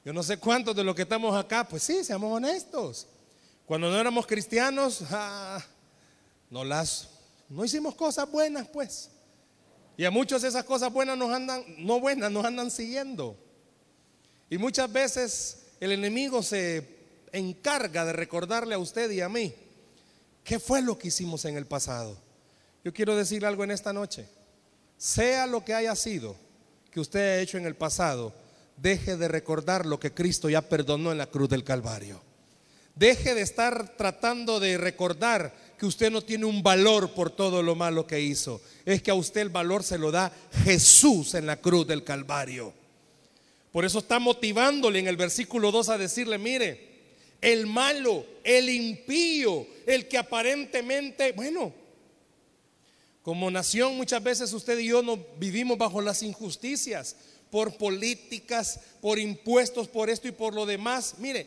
Yo 0.03 0.13
no 0.13 0.21
sé 0.21 0.37
cuántos 0.37 0.75
de 0.75 0.83
los 0.83 0.95
que 0.95 1.01
estamos 1.01 1.35
acá, 1.35 1.67
pues 1.67 1.81
sí, 1.81 2.03
seamos 2.03 2.31
honestos. 2.31 3.07
Cuando 3.65 3.89
no 3.89 3.99
éramos 3.99 4.27
cristianos, 4.27 5.01
ah, 5.09 5.63
no 6.51 6.63
las, 6.63 7.09
no 7.49 7.65
hicimos 7.65 7.95
cosas 7.95 8.29
buenas, 8.29 8.67
pues. 8.67 9.09
Y 9.97 10.05
a 10.05 10.11
muchos 10.11 10.43
esas 10.43 10.65
cosas 10.65 10.91
buenas 10.91 11.17
nos 11.17 11.31
andan, 11.31 11.63
no 11.79 11.99
buenas, 11.99 12.29
nos 12.31 12.45
andan 12.45 12.69
siguiendo. 12.69 13.35
Y 14.49 14.57
muchas 14.57 14.91
veces 14.91 15.65
el 15.79 15.93
enemigo 15.93 16.43
se 16.43 16.94
encarga 17.37 18.05
de 18.05 18.13
recordarle 18.13 18.75
a 18.75 18.79
usted 18.79 19.11
y 19.11 19.21
a 19.21 19.29
mí 19.29 19.53
qué 20.43 20.59
fue 20.59 20.81
lo 20.81 20.97
que 20.97 21.09
hicimos 21.09 21.45
en 21.45 21.57
el 21.57 21.65
pasado. 21.65 22.17
Yo 22.83 22.93
quiero 22.93 23.15
decir 23.15 23.45
algo 23.45 23.63
en 23.63 23.71
esta 23.71 23.91
noche. 23.91 24.27
Sea 24.97 25.45
lo 25.47 25.65
que 25.65 25.73
haya 25.73 25.95
sido 25.95 26.35
que 26.91 26.99
usted 26.99 27.19
haya 27.19 27.41
hecho 27.41 27.57
en 27.57 27.65
el 27.65 27.75
pasado, 27.75 28.33
deje 28.77 29.17
de 29.17 29.27
recordar 29.27 29.85
lo 29.85 29.99
que 29.99 30.13
Cristo 30.13 30.49
ya 30.49 30.61
perdonó 30.61 31.11
en 31.11 31.17
la 31.17 31.25
cruz 31.27 31.49
del 31.49 31.63
Calvario. 31.63 32.21
Deje 32.95 33.35
de 33.35 33.41
estar 33.41 33.97
tratando 33.97 34.61
de 34.61 34.77
recordar 34.77 35.53
que 35.77 35.85
usted 35.85 36.09
no 36.09 36.21
tiene 36.21 36.45
un 36.45 36.63
valor 36.63 37.11
por 37.11 37.29
todo 37.29 37.61
lo 37.61 37.75
malo 37.75 38.07
que 38.07 38.21
hizo. 38.21 38.61
Es 38.85 39.01
que 39.01 39.11
a 39.11 39.15
usted 39.15 39.41
el 39.41 39.49
valor 39.49 39.83
se 39.83 39.97
lo 39.97 40.11
da 40.11 40.31
Jesús 40.63 41.33
en 41.33 41.45
la 41.45 41.57
cruz 41.57 41.85
del 41.85 42.05
Calvario. 42.05 42.73
Por 43.73 43.83
eso 43.83 43.99
está 43.99 44.19
motivándole 44.19 44.99
en 44.99 45.07
el 45.07 45.17
versículo 45.17 45.69
2 45.73 45.89
a 45.89 45.97
decirle, 45.97 46.37
mire, 46.37 46.94
el 47.45 47.67
malo, 47.67 48.25
el 48.43 48.67
impío, 48.69 49.67
el 49.85 50.07
que 50.07 50.17
aparentemente, 50.17 51.31
bueno, 51.33 51.71
como 53.21 53.51
nación 53.51 53.95
muchas 53.95 54.23
veces 54.23 54.51
usted 54.51 54.79
y 54.79 54.87
yo 54.87 55.03
no 55.03 55.23
vivimos 55.37 55.77
bajo 55.77 56.01
las 56.01 56.23
injusticias 56.23 57.15
por 57.51 57.77
políticas, 57.77 58.79
por 58.99 59.19
impuestos, 59.19 59.87
por 59.87 60.09
esto 60.09 60.27
y 60.27 60.31
por 60.31 60.55
lo 60.55 60.65
demás. 60.65 61.15
Mire, 61.19 61.45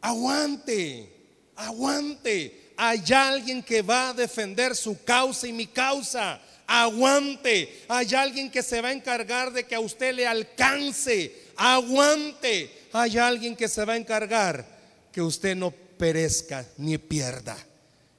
aguante, 0.00 1.08
aguante. 1.54 2.72
Hay 2.76 3.04
alguien 3.14 3.62
que 3.62 3.80
va 3.80 4.08
a 4.08 4.14
defender 4.14 4.74
su 4.74 5.04
causa 5.04 5.46
y 5.46 5.52
mi 5.52 5.68
causa. 5.68 6.42
Aguante. 6.66 7.84
Hay 7.86 8.12
alguien 8.12 8.50
que 8.50 8.64
se 8.64 8.80
va 8.80 8.88
a 8.88 8.92
encargar 8.92 9.52
de 9.52 9.62
que 9.62 9.76
a 9.76 9.80
usted 9.80 10.16
le 10.16 10.26
alcance. 10.26 11.32
Aguante. 11.54 12.88
Hay 12.92 13.18
alguien 13.18 13.54
que 13.54 13.68
se 13.68 13.84
va 13.84 13.92
a 13.92 13.98
encargar 13.98 14.81
que 15.12 15.22
usted 15.22 15.54
no 15.54 15.70
perezca 15.70 16.66
ni 16.78 16.98
pierda. 16.98 17.56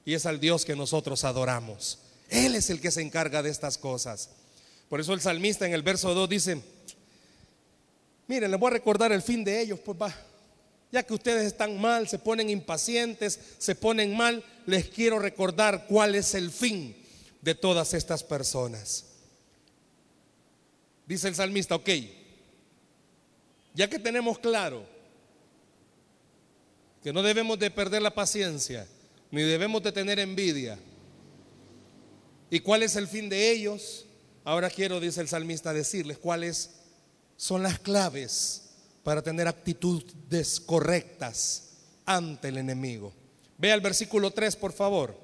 Y 0.04 0.14
es 0.14 0.26
al 0.26 0.40
Dios 0.40 0.64
que 0.64 0.76
nosotros 0.76 1.24
adoramos. 1.24 1.98
Él 2.28 2.54
es 2.54 2.70
el 2.70 2.80
que 2.80 2.90
se 2.90 3.02
encarga 3.02 3.42
de 3.42 3.50
estas 3.50 3.78
cosas. 3.78 4.30
Por 4.88 5.00
eso 5.00 5.12
el 5.12 5.20
salmista 5.20 5.66
en 5.66 5.72
el 5.74 5.82
verso 5.82 6.14
2 6.14 6.28
dice, 6.28 6.62
miren, 8.26 8.50
les 8.50 8.60
voy 8.60 8.68
a 8.68 8.74
recordar 8.74 9.12
el 9.12 9.22
fin 9.22 9.44
de 9.44 9.60
ellos, 9.60 9.80
pues 9.80 10.00
va. 10.00 10.14
Ya 10.92 11.02
que 11.02 11.14
ustedes 11.14 11.46
están 11.46 11.80
mal, 11.80 12.06
se 12.08 12.18
ponen 12.18 12.48
impacientes, 12.50 13.40
se 13.58 13.74
ponen 13.74 14.16
mal, 14.16 14.44
les 14.66 14.88
quiero 14.88 15.18
recordar 15.18 15.86
cuál 15.88 16.14
es 16.14 16.34
el 16.34 16.50
fin 16.50 16.96
de 17.42 17.54
todas 17.54 17.94
estas 17.94 18.22
personas. 18.22 19.06
Dice 21.06 21.28
el 21.28 21.34
salmista, 21.34 21.74
ok, 21.74 21.90
ya 23.74 23.90
que 23.90 23.98
tenemos 23.98 24.38
claro 24.38 24.93
que 27.04 27.12
no 27.12 27.22
debemos 27.22 27.58
de 27.58 27.70
perder 27.70 28.00
la 28.00 28.14
paciencia, 28.14 28.88
ni 29.30 29.42
debemos 29.42 29.82
de 29.82 29.92
tener 29.92 30.18
envidia, 30.18 30.78
¿y 32.48 32.60
cuál 32.60 32.82
es 32.82 32.96
el 32.96 33.06
fin 33.06 33.28
de 33.28 33.52
ellos? 33.52 34.06
Ahora 34.42 34.70
quiero, 34.70 34.98
dice 35.00 35.20
el 35.20 35.28
salmista, 35.28 35.74
decirles 35.74 36.16
cuáles 36.16 36.70
son 37.36 37.62
las 37.62 37.78
claves 37.78 38.70
para 39.02 39.20
tener 39.20 39.46
actitudes 39.46 40.58
correctas 40.60 41.74
ante 42.06 42.48
el 42.48 42.56
enemigo. 42.56 43.12
Vea 43.58 43.74
el 43.74 43.82
versículo 43.82 44.30
3, 44.30 44.56
por 44.56 44.72
favor. 44.72 45.14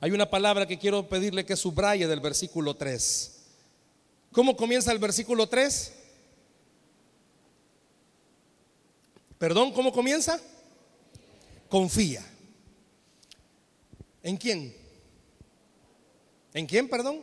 Hay 0.00 0.10
una 0.10 0.28
palabra 0.28 0.66
que 0.66 0.78
quiero 0.78 1.08
pedirle 1.08 1.46
que 1.46 1.56
subraye 1.56 2.06
del 2.06 2.20
versículo 2.20 2.76
3. 2.76 3.36
¿Cómo 4.32 4.54
comienza 4.54 4.92
el 4.92 4.98
versículo 4.98 5.48
3? 5.48 5.92
Perdón, 9.38 9.72
¿cómo 9.72 9.92
comienza? 9.92 10.38
Confía. 11.68 12.24
¿En 14.22 14.36
quién? 14.36 14.74
¿En 16.54 16.66
quién, 16.66 16.88
perdón? 16.88 17.22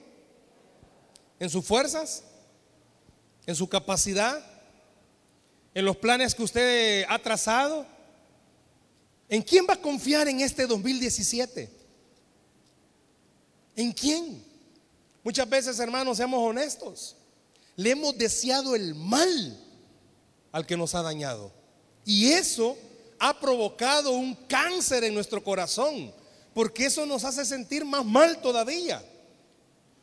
¿En 1.40 1.50
sus 1.50 1.66
fuerzas? 1.66 2.24
¿En 3.46 3.56
su 3.56 3.68
capacidad? 3.68 4.56
en 5.76 5.84
los 5.84 5.98
planes 5.98 6.34
que 6.34 6.42
usted 6.42 7.06
ha 7.08 7.20
trazado? 7.20 7.86
¿En 9.28 9.42
quién 9.42 9.68
va 9.70 9.74
a 9.74 9.82
confiar 9.82 10.28
en 10.28 10.40
este 10.40 10.66
2017? 10.66 11.70
¿En 13.76 13.92
quién? 13.92 14.42
Muchas 15.22 15.48
veces, 15.50 15.78
hermanos, 15.80 16.18
seamos 16.18 16.40
honestos. 16.40 17.18
Le 17.76 17.92
hemos 17.92 18.18
deseado 18.18 18.74
el 18.74 18.96
mal 18.96 19.60
al 20.54 20.66
que 20.66 20.78
nos 20.78 20.96
ha 20.96 21.02
dañado. 21.02 21.52
Y 22.06 22.32
eso 22.32 22.78
ha 23.20 23.40
provocado 23.40 24.12
un 24.12 24.36
cáncer 24.48 25.04
en 25.04 25.14
nuestro 25.14 25.44
corazón, 25.44 26.14
porque 26.54 26.86
eso 26.86 27.06
nos 27.06 27.24
hace 27.24 27.46
sentir 27.46 27.86
más 27.86 28.06
mal 28.06 28.42
todavía. 28.42 29.04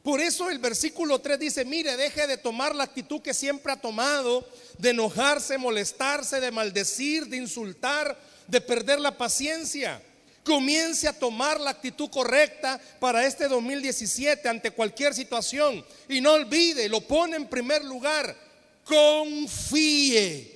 Por 0.02 0.20
eso 0.20 0.50
el 0.50 0.58
versículo 0.58 1.20
3 1.20 1.38
dice, 1.38 1.64
mire, 1.64 1.96
deje 1.96 2.26
de 2.26 2.36
tomar 2.36 2.74
la 2.74 2.84
actitud 2.84 3.22
que 3.22 3.32
siempre 3.32 3.72
ha 3.72 3.80
tomado, 3.80 4.44
de 4.78 4.90
enojarse, 4.90 5.58
molestarse, 5.58 6.40
de 6.40 6.50
maldecir, 6.50 7.26
de 7.26 7.36
insultar, 7.36 8.18
de 8.48 8.60
perder 8.60 8.98
la 8.98 9.16
paciencia. 9.16 10.02
Comience 10.44 11.06
a 11.06 11.16
tomar 11.16 11.60
la 11.60 11.70
actitud 11.70 12.10
correcta 12.10 12.80
para 12.98 13.24
este 13.24 13.46
2017 13.46 14.48
ante 14.48 14.72
cualquier 14.72 15.14
situación. 15.14 15.84
Y 16.08 16.20
no 16.20 16.32
olvide, 16.32 16.88
lo 16.88 17.00
pone 17.02 17.36
en 17.36 17.46
primer 17.46 17.84
lugar. 17.84 18.36
Confíe, 18.84 20.50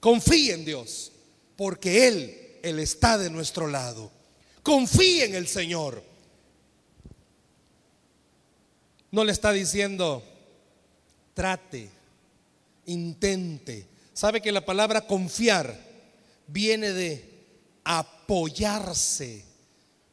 confíe 0.00 0.54
en 0.54 0.64
Dios, 0.64 1.12
porque 1.56 2.08
Él, 2.08 2.58
Él 2.62 2.78
está 2.78 3.18
de 3.18 3.30
nuestro 3.30 3.66
lado. 3.66 4.10
Confíe 4.62 5.24
en 5.24 5.34
el 5.34 5.46
Señor. 5.46 6.02
No 9.10 9.24
le 9.24 9.32
está 9.32 9.52
diciendo, 9.52 10.24
trate, 11.34 11.90
intente. 12.86 13.86
¿Sabe 14.12 14.40
que 14.40 14.52
la 14.52 14.64
palabra 14.64 15.06
confiar 15.06 15.78
viene 16.46 16.92
de 16.92 17.32
apoyarse, 17.84 19.44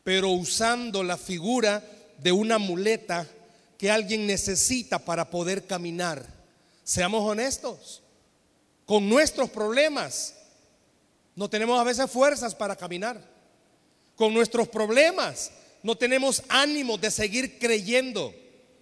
pero 0.04 0.30
usando 0.30 1.04
la 1.04 1.17
figura 1.17 1.84
de 2.17 2.32
una 2.32 2.58
muleta 2.58 3.27
que 3.77 3.89
alguien 3.89 4.27
necesita 4.27 4.99
para 4.99 5.30
poder 5.30 5.65
caminar? 5.65 6.25
Seamos 6.84 7.23
honestos, 7.23 8.04
con 8.86 9.08
nuestros 9.08 9.49
problemas 9.49 10.36
no 11.36 11.50
tenemos 11.50 11.80
a 11.80 11.84
veces 11.84 12.10
fuerzas 12.10 12.54
para 12.56 12.76
caminar. 12.76 13.22
Con 14.15 14.34
nuestros 14.34 14.67
problemas 14.67 15.52
no 15.84 15.96
tenemos 15.98 16.44
ánimo 16.50 16.98
de 16.98 17.12
seguir 17.12 17.58
creyendo. 17.60 18.34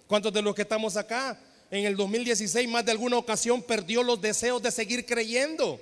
¿Cuántos 0.06 0.32
de 0.32 0.42
los 0.42 0.54
que 0.54 0.62
estamos 0.62 0.96
acá 0.96 1.38
en 1.70 1.84
el 1.84 1.96
2016 1.96 2.68
más 2.68 2.84
de 2.84 2.92
alguna 2.92 3.16
ocasión 3.16 3.62
perdió 3.62 4.02
los 4.02 4.20
deseos 4.20 4.62
de 4.62 4.70
seguir 4.70 5.06
creyendo? 5.06 5.80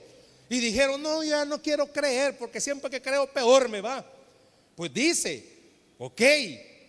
Y 0.50 0.60
dijeron, 0.60 1.02
no, 1.02 1.22
ya 1.22 1.44
no 1.44 1.60
quiero 1.60 1.90
creer 1.92 2.38
porque 2.38 2.60
siempre 2.60 2.90
que 2.90 3.02
creo 3.02 3.30
peor 3.32 3.68
me 3.68 3.80
va. 3.80 4.04
Pues 4.76 4.92
dice, 4.92 5.44
ok, 5.98 6.22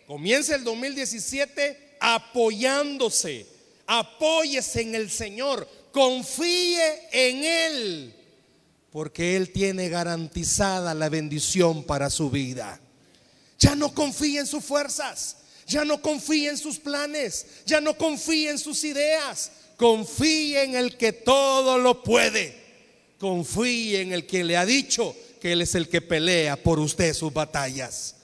comienza 0.05 0.55
el 0.55 0.63
2017 0.63 1.97
apoyándose, 1.99 3.45
apóyese 3.85 4.81
en 4.81 4.95
el 4.95 5.09
Señor, 5.09 5.67
confíe 5.91 7.09
en 7.11 7.43
Él, 7.43 8.15
porque 8.91 9.35
Él 9.35 9.51
tiene 9.51 9.89
garantizada 9.89 10.93
la 10.93 11.09
bendición 11.09 11.83
para 11.83 12.09
su 12.09 12.29
vida. 12.29 12.79
Ya 13.59 13.75
no 13.75 13.93
confíe 13.93 14.39
en 14.39 14.47
sus 14.47 14.63
fuerzas, 14.63 15.37
ya 15.67 15.85
no 15.85 16.01
confíe 16.01 16.49
en 16.49 16.57
sus 16.57 16.79
planes, 16.79 17.45
ya 17.65 17.81
no 17.81 17.97
confíe 17.97 18.49
en 18.49 18.57
sus 18.59 18.83
ideas. 18.83 19.51
Confíe 19.79 20.61
en 20.63 20.75
el 20.75 20.97
que 20.97 21.13
todo 21.13 21.77
lo 21.77 22.03
puede. 22.03 22.53
Confíe 23.17 24.01
en 24.01 24.11
el 24.11 24.27
que 24.27 24.43
le 24.43 24.57
ha 24.57 24.65
dicho 24.65 25.15
que 25.39 25.53
Él 25.53 25.61
es 25.61 25.73
el 25.73 25.87
que 25.87 26.01
pelea 26.01 26.57
por 26.61 26.79
usted 26.79 27.13
sus 27.13 27.31
batallas. 27.31 28.15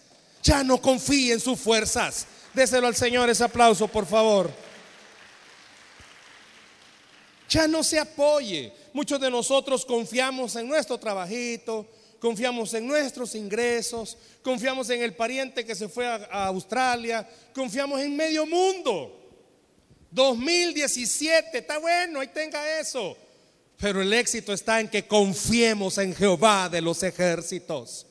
Ya 0.44 0.66
no 0.66 0.82
confíe 0.82 1.32
en 1.32 1.40
sus 1.40 1.58
fuerzas. 1.58 2.28
Déselo 2.54 2.88
al 2.88 2.96
Señor 2.98 3.30
ese 3.30 3.46
aplauso, 3.46 3.88
por 3.88 4.06
favor. 4.06 4.52
Ya 7.48 7.70
no 7.70 7.86
se 7.86 8.00
apoye. 8.00 8.74
Muchos 8.96 9.20
de 9.20 9.30
nosotros 9.30 9.86
confiamos 9.86 10.56
en 10.56 10.70
nuestro 10.70 10.98
trabajito, 10.98 11.86
confiamos 12.18 12.74
en 12.76 12.88
nuestros 12.88 13.36
ingresos, 13.36 14.18
confiamos 14.42 14.90
en 14.90 15.02
el 15.02 15.14
pariente 15.14 15.66
que 15.66 15.76
se 15.76 15.90
fue 15.90 16.08
a, 16.08 16.46
Australia, 16.46 17.28
confiamos 17.54 18.00
en 18.00 18.16
medio 18.16 18.46
mundo. 18.46 19.20
2017, 20.12 21.58
está 21.58 21.78
bueno, 21.78 22.22
ahí 22.22 22.30
tenga 22.30 22.80
eso. 22.80 23.18
Pero 23.78 24.02
el 24.02 24.14
éxito 24.14 24.54
está 24.54 24.80
en 24.80 24.88
que 24.88 25.06
confiemos 25.06 25.98
en 25.98 26.16
Jehová 26.16 26.70
de 26.70 26.80
los 26.80 27.04
ejércitos. 27.04 28.06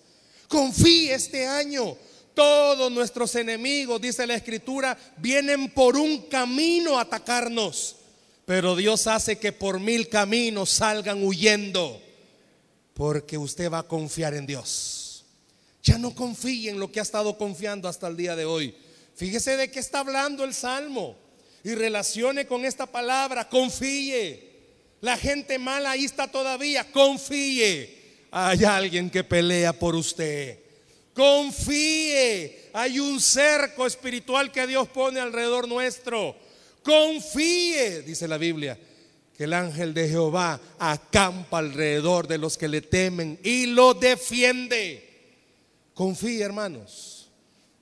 Confíe 0.48 1.14
este 1.14 1.46
año. 1.46 1.96
Todos 2.34 2.92
nuestros 2.92 3.34
enemigos, 3.36 4.02
dice 4.02 4.26
la 4.26 4.34
escritura, 4.34 4.98
vienen 5.16 5.70
por 5.70 5.96
un 5.96 6.28
camino 6.28 6.98
a 6.98 7.02
atacarnos. 7.02 8.03
Pero 8.44 8.76
Dios 8.76 9.07
hace 9.07 9.38
que 9.38 9.52
por 9.52 9.80
mil 9.80 10.09
caminos 10.09 10.70
salgan 10.70 11.24
huyendo. 11.24 12.00
Porque 12.92 13.38
usted 13.38 13.70
va 13.70 13.80
a 13.80 13.88
confiar 13.88 14.35
en 14.35 14.46
Dios. 14.46 15.24
Ya 15.83 15.98
no 15.98 16.14
confíe 16.14 16.70
en 16.70 16.78
lo 16.78 16.90
que 16.90 17.00
ha 17.00 17.02
estado 17.02 17.37
confiando 17.37 17.88
hasta 17.88 18.07
el 18.09 18.16
día 18.16 18.37
de 18.37 18.44
hoy. 18.44 18.74
Fíjese 19.14 19.57
de 19.57 19.70
qué 19.70 19.80
está 19.80 20.00
hablando 20.00 20.44
el 20.44 20.54
Salmo. 20.54 21.16
Y 21.62 21.74
relacione 21.74 22.46
con 22.46 22.64
esta 22.64 22.87
palabra. 22.87 23.48
Confíe. 23.48 24.52
La 25.00 25.16
gente 25.16 25.59
mala 25.59 25.92
ahí 25.92 26.04
está 26.04 26.30
todavía. 26.30 26.90
Confíe. 26.92 28.02
Hay 28.30 28.64
alguien 28.64 29.11
que 29.11 29.24
pelea 29.24 29.72
por 29.72 29.94
usted. 29.94 30.59
Confíe. 31.14 32.70
Hay 32.72 32.98
un 32.98 33.20
cerco 33.20 33.87
espiritual 33.87 34.52
que 34.52 34.66
Dios 34.66 34.88
pone 34.88 35.20
alrededor 35.20 35.68
nuestro. 35.68 36.37
Confíe, 36.84 38.02
dice 38.02 38.28
la 38.28 38.36
Biblia, 38.36 38.78
que 39.36 39.44
el 39.44 39.54
ángel 39.54 39.94
de 39.94 40.08
Jehová 40.08 40.60
acampa 40.78 41.58
alrededor 41.58 42.28
de 42.28 42.38
los 42.38 42.58
que 42.58 42.68
le 42.68 42.82
temen 42.82 43.40
y 43.42 43.66
lo 43.66 43.94
defiende. 43.94 45.02
Confíe, 45.94 46.42
hermanos. 46.42 47.30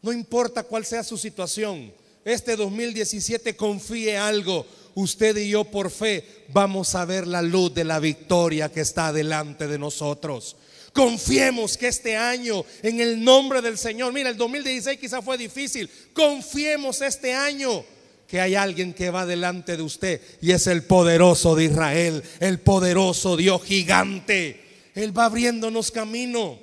No 0.01 0.13
importa 0.13 0.63
cuál 0.63 0.85
sea 0.85 1.03
su 1.03 1.19
situación. 1.19 1.93
Este 2.25 2.57
2017 2.57 3.57
confíe 3.57 4.17
algo. 4.17 4.67
Usted 4.95 5.37
y 5.37 5.51
yo 5.51 5.65
por 5.65 5.91
fe 5.91 6.45
vamos 6.49 6.95
a 6.95 7.05
ver 7.05 7.27
la 7.27 7.43
luz 7.43 7.75
de 7.75 7.85
la 7.85 7.99
victoria 7.99 8.71
que 8.71 8.83
está 8.83 9.13
delante 9.13 9.67
de 9.67 9.79
nosotros. 9.79 10.57
Confiemos 10.93 11.77
que 11.77 11.89
este 11.89 12.17
año, 12.17 12.65
en 12.83 13.01
el 13.01 13.23
nombre 13.25 13.63
del 13.63 13.79
Señor, 13.79 14.13
mira, 14.13 14.29
el 14.29 14.37
2016 14.37 14.99
quizá 15.01 15.23
fue 15.23 15.39
difícil. 15.39 15.91
Confiemos 16.13 17.01
este 17.01 17.33
año 17.33 17.85
que 18.33 18.41
hay 18.41 18.55
alguien 18.55 18.95
que 18.95 19.11
va 19.11 19.27
delante 19.27 19.77
de 19.77 19.83
usted 19.83 20.19
y 20.41 20.53
es 20.53 20.67
el 20.67 20.85
poderoso 20.85 21.55
de 21.55 21.65
Israel, 21.65 22.23
el 22.41 22.61
poderoso 22.61 23.37
Dios 23.37 23.63
gigante. 23.63 24.89
Él 24.95 25.17
va 25.17 25.27
abriéndonos 25.27 25.91
camino. 25.91 26.59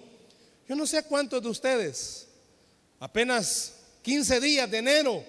Yo 0.67 0.75
no 0.75 0.87
sé 0.87 1.03
cuántos 1.03 1.43
de 1.43 1.47
ustedes, 1.47 2.27
apenas 2.99 3.75
15 4.01 4.39
días 4.39 4.71
de 4.71 4.79
enero, 4.79 5.23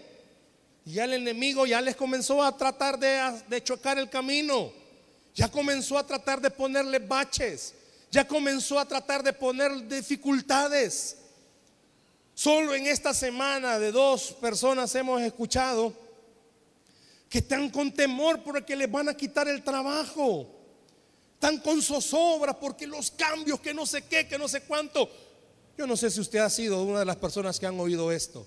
ya 0.86 1.04
el 1.04 1.12
enemigo 1.12 1.66
ya 1.66 1.82
les 1.82 1.94
comenzó 1.94 2.42
a 2.42 2.56
tratar 2.56 2.98
de, 2.98 3.20
de 3.46 3.62
chocar 3.62 3.98
el 3.98 4.08
camino, 4.08 4.72
ya 5.34 5.50
comenzó 5.50 5.98
a 5.98 6.06
tratar 6.06 6.40
de 6.40 6.50
ponerle 6.50 7.00
baches, 7.00 7.74
ya 8.10 8.26
comenzó 8.26 8.78
a 8.78 8.88
tratar 8.88 9.22
de 9.22 9.34
poner 9.34 9.86
dificultades. 9.86 11.18
Solo 12.32 12.74
en 12.74 12.86
esta 12.86 13.12
semana 13.12 13.78
de 13.78 13.92
dos 13.92 14.32
personas 14.40 14.94
hemos 14.94 15.20
escuchado 15.20 16.08
que 17.30 17.38
están 17.38 17.70
con 17.70 17.92
temor 17.92 18.42
porque 18.42 18.74
les 18.74 18.90
van 18.90 19.08
a 19.08 19.14
quitar 19.14 19.46
el 19.46 19.62
trabajo. 19.62 20.50
Están 21.34 21.58
con 21.60 21.80
zozobra 21.80 22.58
porque 22.58 22.88
los 22.88 23.12
cambios, 23.12 23.60
que 23.60 23.72
no 23.72 23.86
sé 23.86 24.02
qué, 24.02 24.26
que 24.26 24.36
no 24.36 24.48
sé 24.48 24.62
cuánto. 24.62 25.08
Yo 25.78 25.86
no 25.86 25.96
sé 25.96 26.10
si 26.10 26.20
usted 26.20 26.40
ha 26.40 26.50
sido 26.50 26.82
una 26.82 26.98
de 26.98 27.04
las 27.04 27.16
personas 27.16 27.60
que 27.60 27.66
han 27.66 27.78
oído 27.78 28.10
esto, 28.10 28.44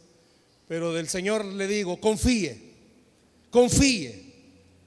pero 0.67 0.93
del 0.93 1.08
Señor 1.08 1.46
le 1.46 1.65
digo, 1.65 2.00
confíe, 2.00 2.74
confíe. 3.50 4.34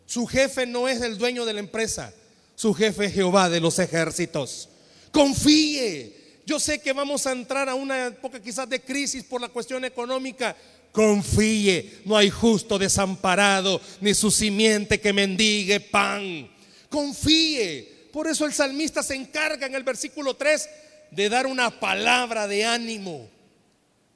Su 0.05 0.27
jefe 0.27 0.67
no 0.67 0.87
es 0.87 1.01
el 1.01 1.17
dueño 1.17 1.47
de 1.47 1.55
la 1.55 1.61
empresa, 1.61 2.13
su 2.55 2.75
jefe 2.75 3.07
es 3.07 3.15
Jehová 3.15 3.49
de 3.49 3.61
los 3.61 3.79
ejércitos. 3.79 4.69
Confíe. 5.11 6.43
Yo 6.45 6.61
sé 6.61 6.81
que 6.81 6.93
vamos 6.93 7.27
a 7.27 7.33
entrar 7.33 7.69
a 7.69 7.75
una 7.75 8.07
época 8.09 8.41
quizás 8.41 8.69
de 8.69 8.81
crisis 8.81 9.25
por 9.25 9.41
la 9.41 9.49
cuestión 9.49 9.85
económica. 9.85 10.55
Confíe. 10.97 12.01
No 12.07 12.17
hay 12.17 12.31
justo 12.31 12.79
desamparado, 12.79 13.83
ni 14.01 14.15
su 14.15 14.31
simiente 14.31 14.99
que 14.99 15.13
mendigue 15.13 15.79
pan. 15.79 16.51
Confíe. 16.89 18.09
Por 18.11 18.27
eso 18.27 18.47
el 18.47 18.55
salmista 18.55 19.03
se 19.03 19.15
encarga 19.15 19.67
en 19.67 19.75
el 19.75 19.83
versículo 19.83 20.37
3 20.37 20.71
de 21.11 21.29
dar 21.29 21.47
una 21.47 21.79
palabra 21.79 22.49
de 22.49 22.65
ánimo. 22.65 23.29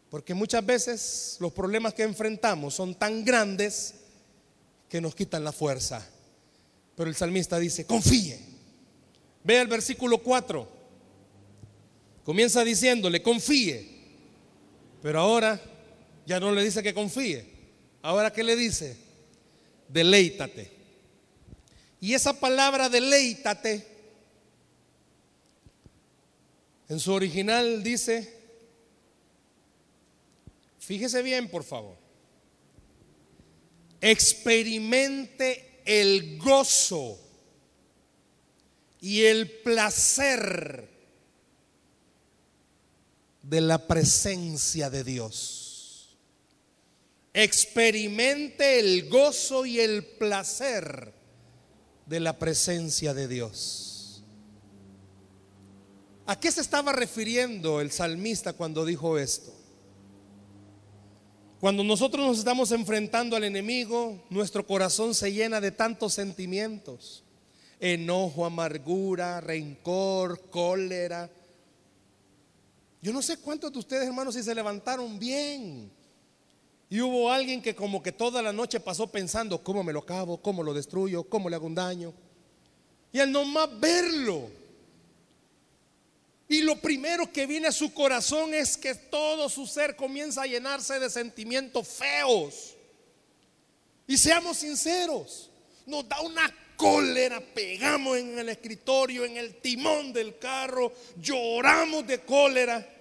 Porque 0.08 0.32
muchas 0.32 0.64
veces 0.64 1.36
los 1.38 1.52
problemas 1.52 1.92
que 1.92 2.02
enfrentamos 2.02 2.72
son 2.76 2.94
tan 2.94 3.26
grandes 3.26 3.96
que 4.88 5.02
nos 5.02 5.14
quitan 5.14 5.44
la 5.44 5.52
fuerza. 5.52 6.08
Pero 6.96 7.10
el 7.10 7.14
salmista 7.14 7.58
dice, 7.58 7.84
confíe. 7.84 8.40
Vea 9.44 9.60
el 9.60 9.68
versículo 9.68 10.16
4. 10.16 10.66
Comienza 12.24 12.64
diciéndole, 12.64 13.22
confíe. 13.22 13.86
Pero 15.02 15.20
ahora 15.20 15.60
ya 16.30 16.38
no 16.38 16.52
le 16.52 16.62
dice 16.62 16.80
que 16.80 16.94
confíe. 16.94 17.44
Ahora 18.02 18.32
¿qué 18.32 18.44
le 18.44 18.54
dice? 18.54 18.96
Deleítate. 19.88 20.70
Y 22.00 22.14
esa 22.14 22.38
palabra 22.38 22.88
deleítate, 22.88 23.84
en 26.88 27.00
su 27.00 27.12
original 27.12 27.82
dice, 27.82 28.32
fíjese 30.78 31.20
bien 31.22 31.48
por 31.48 31.64
favor, 31.64 31.96
experimente 34.00 35.80
el 35.84 36.38
gozo 36.38 37.18
y 39.00 39.22
el 39.22 39.50
placer 39.50 40.88
de 43.42 43.60
la 43.60 43.84
presencia 43.88 44.90
de 44.90 45.02
Dios. 45.02 45.59
Experimente 47.32 48.80
el 48.80 49.08
gozo 49.08 49.64
y 49.64 49.80
el 49.80 50.04
placer 50.04 51.12
de 52.06 52.20
la 52.20 52.38
presencia 52.38 53.14
de 53.14 53.28
Dios. 53.28 54.24
¿A 56.26 56.38
qué 56.38 56.50
se 56.50 56.60
estaba 56.60 56.92
refiriendo 56.92 57.80
el 57.80 57.90
salmista 57.90 58.52
cuando 58.52 58.84
dijo 58.84 59.18
esto? 59.18 59.52
Cuando 61.60 61.84
nosotros 61.84 62.26
nos 62.26 62.38
estamos 62.38 62.72
enfrentando 62.72 63.36
al 63.36 63.44
enemigo, 63.44 64.24
nuestro 64.30 64.66
corazón 64.66 65.14
se 65.14 65.32
llena 65.32 65.60
de 65.60 65.70
tantos 65.70 66.14
sentimientos. 66.14 67.22
Enojo, 67.78 68.44
amargura, 68.44 69.40
rencor, 69.40 70.40
cólera, 70.50 71.30
yo 73.02 73.12
no 73.12 73.22
sé 73.22 73.38
cuántos 73.38 73.72
de 73.72 73.78
ustedes, 73.78 74.06
hermanos, 74.06 74.34
si 74.34 74.42
se 74.42 74.54
levantaron 74.54 75.18
bien. 75.18 75.90
Y 76.92 77.00
hubo 77.00 77.30
alguien 77.30 77.62
que 77.62 77.76
como 77.76 78.02
que 78.02 78.10
toda 78.10 78.42
la 78.42 78.52
noche 78.52 78.80
pasó 78.80 79.06
pensando, 79.06 79.62
¿cómo 79.62 79.84
me 79.84 79.92
lo 79.92 80.00
acabo? 80.00 80.42
¿Cómo 80.42 80.64
lo 80.64 80.74
destruyo? 80.74 81.22
¿Cómo 81.22 81.48
le 81.48 81.54
hago 81.54 81.66
un 81.66 81.74
daño? 81.76 82.12
Y 83.12 83.20
al 83.20 83.30
nomás 83.30 83.68
verlo. 83.78 84.50
Y 86.48 86.62
lo 86.62 86.80
primero 86.80 87.32
que 87.32 87.46
viene 87.46 87.68
a 87.68 87.72
su 87.72 87.94
corazón 87.94 88.52
es 88.54 88.76
que 88.76 88.96
todo 88.96 89.48
su 89.48 89.68
ser 89.68 89.94
comienza 89.94 90.42
a 90.42 90.46
llenarse 90.46 90.98
de 90.98 91.08
sentimientos 91.08 91.86
feos. 91.86 92.74
Y 94.08 94.18
seamos 94.18 94.56
sinceros, 94.56 95.48
nos 95.86 96.08
da 96.08 96.20
una 96.22 96.52
cólera, 96.74 97.40
pegamos 97.40 98.18
en 98.18 98.36
el 98.36 98.48
escritorio, 98.48 99.24
en 99.24 99.36
el 99.36 99.60
timón 99.60 100.12
del 100.12 100.38
carro, 100.38 100.92
lloramos 101.16 102.04
de 102.08 102.18
cólera 102.22 102.99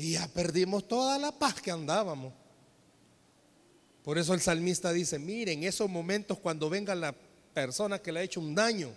y 0.00 0.12
ya 0.12 0.26
perdimos 0.28 0.88
toda 0.88 1.18
la 1.18 1.30
paz 1.30 1.60
que 1.60 1.70
andábamos. 1.70 2.32
Por 4.02 4.16
eso 4.16 4.32
el 4.32 4.40
salmista 4.40 4.92
dice, 4.92 5.18
miren, 5.18 5.62
esos 5.62 5.90
momentos 5.90 6.38
cuando 6.38 6.70
venga 6.70 6.94
la 6.94 7.14
persona 7.52 7.98
que 7.98 8.10
le 8.10 8.20
ha 8.20 8.22
hecho 8.22 8.40
un 8.40 8.54
daño, 8.54 8.90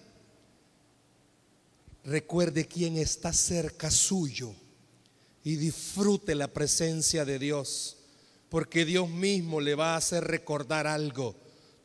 recuerde 2.06 2.66
quién 2.66 2.98
está 2.98 3.34
cerca 3.34 3.92
suyo 3.92 4.54
y 5.44 5.58
disfrute 5.58 6.36
la 6.36 6.48
presencia 6.48 7.26
de 7.26 7.38
Dios, 7.38 7.98
porque 8.48 8.86
Dios 8.86 9.10
mismo 9.10 9.60
le 9.60 9.76
va 9.76 9.96
a 9.96 9.98
hacer 9.98 10.24
recordar 10.24 10.88
algo 10.88 11.36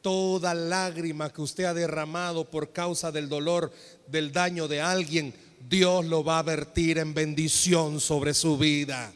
Toda 0.01 0.55
lágrima 0.55 1.33
que 1.33 1.43
usted 1.43 1.65
ha 1.65 1.75
derramado 1.75 2.49
por 2.49 2.73
causa 2.73 3.11
del 3.11 3.29
dolor, 3.29 3.73
del 4.07 4.33
daño 4.33 4.69
de 4.69 4.81
alguien, 4.81 5.35
Dios 5.69 6.05
lo 6.05 6.25
va 6.25 6.39
a 6.39 6.43
vertir 6.43 6.99
en 6.99 7.15
bendición 7.15 8.01
sobre 8.01 8.35
su 8.35 8.59
vida. 8.59 9.13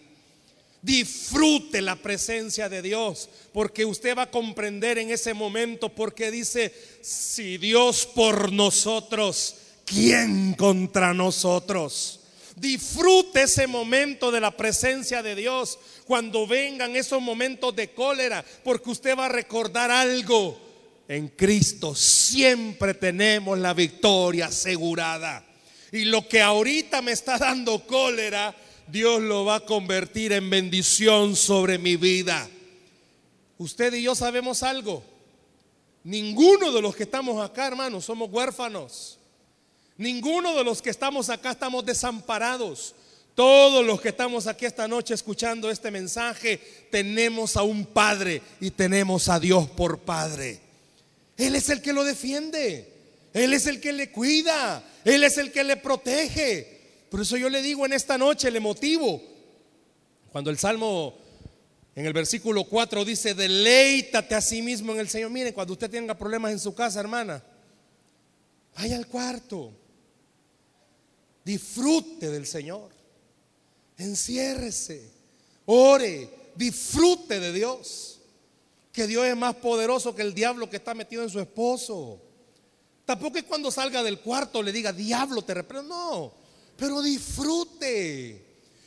Disfrute 0.83 1.81
la 1.81 1.95
presencia 1.95 2.69
de 2.69 2.83
Dios, 2.83 3.29
porque 3.53 3.85
usted 3.85 4.17
va 4.17 4.23
a 4.23 4.31
comprender 4.31 4.99
en 4.99 5.11
ese 5.11 5.33
momento, 5.33 5.89
porque 5.91 6.31
dice, 6.33 6.75
si 7.01 7.57
Dios 7.57 8.07
por 8.07 8.51
nosotros, 8.51 9.55
¿quién 9.85 10.55
contra 10.55 11.15
nosotros? 11.15 12.21
Disfrute 12.57 13.43
ese 13.43 13.67
momento 13.67 14.33
de 14.33 14.41
la 14.41 14.57
presencia 14.57 15.23
de 15.23 15.37
Dios 15.37 15.79
cuando 16.05 16.47
vengan 16.47 16.97
esos 16.97 17.23
momentos 17.23 17.75
de 17.77 17.93
cólera, 17.93 18.45
porque 18.65 18.91
usted 18.91 19.17
va 19.17 19.27
a 19.27 19.31
recordar 19.31 19.91
algo. 19.91 20.59
En 21.07 21.29
Cristo 21.29 21.95
siempre 21.95 22.95
tenemos 22.95 23.59
la 23.59 23.73
victoria 23.73 24.47
asegurada. 24.47 25.52
Y 25.93 26.07
lo 26.07 26.27
que 26.27 26.41
ahorita 26.41 27.03
me 27.03 27.13
está 27.13 27.37
dando 27.37 27.87
cólera, 27.87 28.57
Dios 28.89 29.21
lo 29.21 29.45
va 29.45 29.57
a 29.57 29.67
convertir 29.67 30.33
en 30.33 30.49
bendición 30.49 31.37
sobre 31.37 31.79
mi 31.79 31.97
vida. 31.97 32.49
Usted 33.59 33.93
y 33.93 34.03
yo 34.03 34.15
sabemos 34.15 34.63
algo. 34.63 35.05
Ninguno 36.03 36.73
de 36.73 36.81
los 36.83 36.97
que 36.97 37.03
estamos 37.05 37.45
acá, 37.45 37.67
hermanos, 37.67 38.07
somos 38.07 38.31
huérfanos. 38.33 39.19
Ninguno 39.99 40.55
de 40.55 40.65
los 40.65 40.81
que 40.81 40.91
estamos 40.91 41.29
acá 41.29 41.51
estamos 41.51 41.85
desamparados. 41.85 42.95
Todos 43.35 43.85
los 43.85 44.01
que 44.01 44.09
estamos 44.09 44.47
aquí 44.47 44.65
esta 44.65 44.89
noche 44.89 45.15
escuchando 45.15 45.71
este 45.71 45.91
mensaje, 45.91 46.59
tenemos 46.91 47.57
a 47.57 47.63
un 47.63 47.85
Padre 47.87 48.43
y 48.61 48.71
tenemos 48.71 49.29
a 49.29 49.39
Dios 49.39 49.69
por 49.69 50.01
Padre. 50.01 50.61
Él 51.37 51.55
es 51.55 51.69
el 51.69 51.83
que 51.83 51.93
lo 51.93 52.03
defiende. 52.05 52.92
Él 53.33 53.55
es 53.55 53.67
el 53.67 53.81
que 53.81 53.93
le 53.93 54.11
cuida. 54.11 54.85
Él 55.05 55.25
es 55.25 55.39
el 55.39 55.51
que 55.53 55.65
le 55.65 55.77
protege. 55.77 56.81
Por 57.11 57.21
eso 57.21 57.37
yo 57.37 57.49
le 57.49 57.63
digo 57.63 57.85
en 57.87 57.93
esta 57.93 58.17
noche, 58.17 58.51
le 58.51 58.61
motivo. 58.61 59.23
Cuando 60.31 60.51
el 60.51 60.59
Salmo 60.59 61.15
en 61.95 62.07
el 62.07 62.13
versículo 62.13 62.65
4 62.65 63.05
dice, 63.05 63.35
deleítate 63.35 64.35
a 64.35 64.41
sí 64.41 64.63
mismo 64.63 64.93
en 64.93 65.01
el 65.01 65.09
Señor. 65.09 65.31
Mire, 65.31 65.53
cuando 65.53 65.75
usted 65.75 65.91
tenga 65.91 66.17
problemas 66.17 66.53
en 66.53 66.59
su 66.59 66.75
casa, 66.75 67.01
hermana, 67.01 67.43
vaya 68.77 68.97
al 68.97 69.07
cuarto. 69.07 69.73
Disfrute 71.45 72.31
del 72.31 72.47
Señor. 72.47 72.91
Enciérrese. 73.99 75.11
Ore. 75.67 76.31
Disfrute 76.57 77.41
de 77.41 77.53
Dios. 77.53 78.21
Que 78.91 79.07
Dios 79.07 79.27
es 79.27 79.37
más 79.37 79.55
poderoso 79.57 80.15
que 80.15 80.23
el 80.23 80.35
diablo 80.35 80.71
que 80.71 80.77
está 80.77 80.95
metido 80.95 81.23
en 81.23 81.31
su 81.31 81.41
esposo. 81.41 82.21
Tampoco 83.05 83.39
es 83.39 83.45
cuando 83.45 83.71
salga 83.71 84.03
del 84.03 84.21
cuarto 84.21 84.63
le 84.63 84.73
diga, 84.73 84.93
diablo, 84.93 85.43
te 85.43 85.55
reprendo. 85.55 85.89
No 85.89 86.43
pero 86.83 87.01
disfrute. 87.01 88.45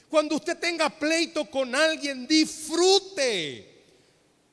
Cuando 0.09 0.35
usted 0.35 0.57
tenga 0.57 0.89
pleito 0.89 1.49
con 1.49 1.73
alguien, 1.73 2.27
disfrute. 2.27 3.73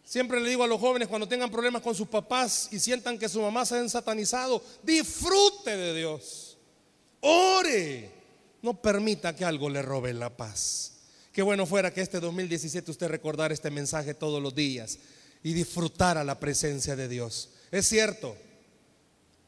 Siempre 0.05 0.41
le 0.41 0.51
digo 0.51 0.63
a 0.63 0.69
los 0.69 0.81
jóvenes 0.81 1.09
cuando 1.09 1.27
tengan 1.27 1.51
problemas 1.51 1.83
con 1.83 1.95
sus 1.95 2.07
papás 2.07 2.69
y 2.71 2.79
sientan 2.79 3.19
que 3.19 3.29
su 3.29 3.41
mamá 3.41 3.67
se 3.67 3.77
ha 3.77 3.89
satanizado, 3.89 4.63
disfrute 4.83 5.77
de 5.77 5.95
Dios. 5.95 6.57
Ore. 7.21 8.11
No 8.63 8.81
permita 8.81 9.35
que 9.35 9.45
algo 9.45 9.69
le 9.69 9.83
robe 9.83 10.15
la 10.15 10.31
paz. 10.31 10.93
Qué 11.33 11.43
bueno 11.43 11.67
fuera 11.67 11.93
que 11.93 12.01
este 12.01 12.21
2017 12.21 12.93
usted 12.93 13.09
recordara 13.09 13.53
este 13.53 13.71
mensaje 13.73 14.15
todos 14.15 14.41
los 14.41 14.55
días 14.55 15.01
y 15.43 15.53
disfrutara 15.53 16.23
la 16.23 16.39
presencia 16.39 16.95
de 16.95 17.09
Dios. 17.09 17.49
Es 17.73 17.89
cierto, 17.89 18.37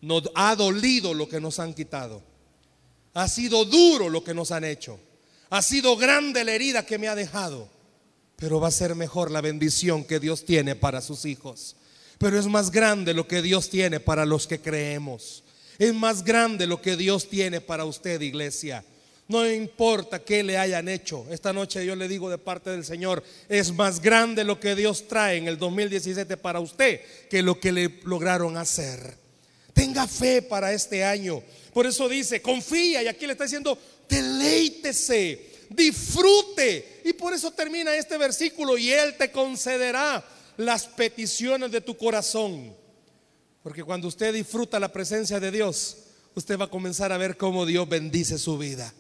nos 0.05 0.31
ha 0.35 0.55
dolido 0.55 1.15
lo 1.15 1.29
que 1.29 1.41
nos 1.41 1.59
han 1.59 1.75
quitado. 1.75 2.23
Ha 3.15 3.29
sido 3.29 3.65
duro 3.65 4.09
lo 4.09 4.23
que 4.23 4.35
nos 4.35 4.51
han 4.51 4.65
hecho. 4.65 4.99
Ha 5.51 5.63
sido 5.63 5.97
grande 5.97 6.45
la 6.45 6.53
herida 6.53 6.85
que 6.85 6.99
me 6.99 7.09
ha 7.09 7.15
dejado. 7.15 7.69
Pero 8.37 8.61
va 8.61 8.69
a 8.69 8.73
ser 8.73 8.95
mejor 8.95 9.31
la 9.31 9.41
bendición 9.41 10.05
que 10.05 10.21
Dios 10.21 10.45
tiene 10.45 10.75
para 10.75 11.01
sus 11.01 11.25
hijos. 11.25 11.77
Pero 12.19 12.39
es 12.39 12.47
más 12.47 12.71
grande 12.71 13.15
lo 13.15 13.27
que 13.27 13.41
Dios 13.41 13.71
tiene 13.71 14.01
para 14.01 14.27
los 14.27 14.47
que 14.47 14.61
creemos. 14.61 15.45
Es 15.79 15.95
más 15.95 16.25
grande 16.25 16.67
lo 16.67 16.83
que 16.83 16.97
Dios 16.97 17.29
tiene 17.29 17.61
para 17.61 17.85
usted, 17.85 18.21
iglesia. 18.21 18.85
No 19.27 19.49
importa 19.49 20.19
qué 20.19 20.43
le 20.43 20.59
hayan 20.59 20.89
hecho. 20.89 21.27
Esta 21.31 21.53
noche 21.53 21.87
yo 21.87 21.97
le 21.97 22.09
digo 22.09 22.29
de 22.29 22.39
parte 22.39 22.71
del 22.71 22.85
Señor, 22.85 23.23
es 23.49 23.73
más 23.73 24.01
grande 24.01 24.45
lo 24.45 24.61
que 24.61 24.75
Dios 24.75 25.09
trae 25.09 25.39
en 25.39 25.49
el 25.49 25.57
2017 25.57 26.37
para 26.37 26.61
usted 26.61 27.01
que 27.31 27.43
lo 27.43 27.59
que 27.59 27.73
le 27.73 28.01
lograron 28.05 28.57
hacer. 28.59 29.24
Tenga 29.75 30.09
fe 30.09 30.41
para 30.41 30.73
este 30.73 31.05
año. 31.05 31.43
Por 31.75 31.87
eso 31.87 32.09
dice, 32.09 32.41
confía 32.41 33.03
y 33.03 33.09
aquí 33.09 33.27
le 33.27 33.33
está 33.33 33.45
diciendo, 33.45 33.77
deleítese, 34.09 35.51
disfrute. 35.69 37.03
Y 37.05 37.13
por 37.13 37.35
eso 37.35 37.51
termina 37.51 37.95
este 37.95 38.17
versículo 38.17 38.79
y 38.79 38.91
Él 38.91 39.17
te 39.19 39.31
concederá 39.31 40.25
las 40.57 40.87
peticiones 40.87 41.71
de 41.73 41.81
tu 41.81 41.97
corazón. 41.97 42.75
Porque 43.63 43.83
cuando 43.83 44.09
usted 44.09 44.33
disfruta 44.33 44.79
la 44.79 44.93
presencia 44.93 45.41
de 45.41 45.51
Dios, 45.51 45.97
usted 46.35 46.59
va 46.59 46.67
a 46.67 46.71
comenzar 46.71 47.13
a 47.13 47.19
ver 47.19 47.37
cómo 47.37 47.67
Dios 47.67 47.89
bendice 47.89 48.39
su 48.39 48.59
vida, 48.59 48.93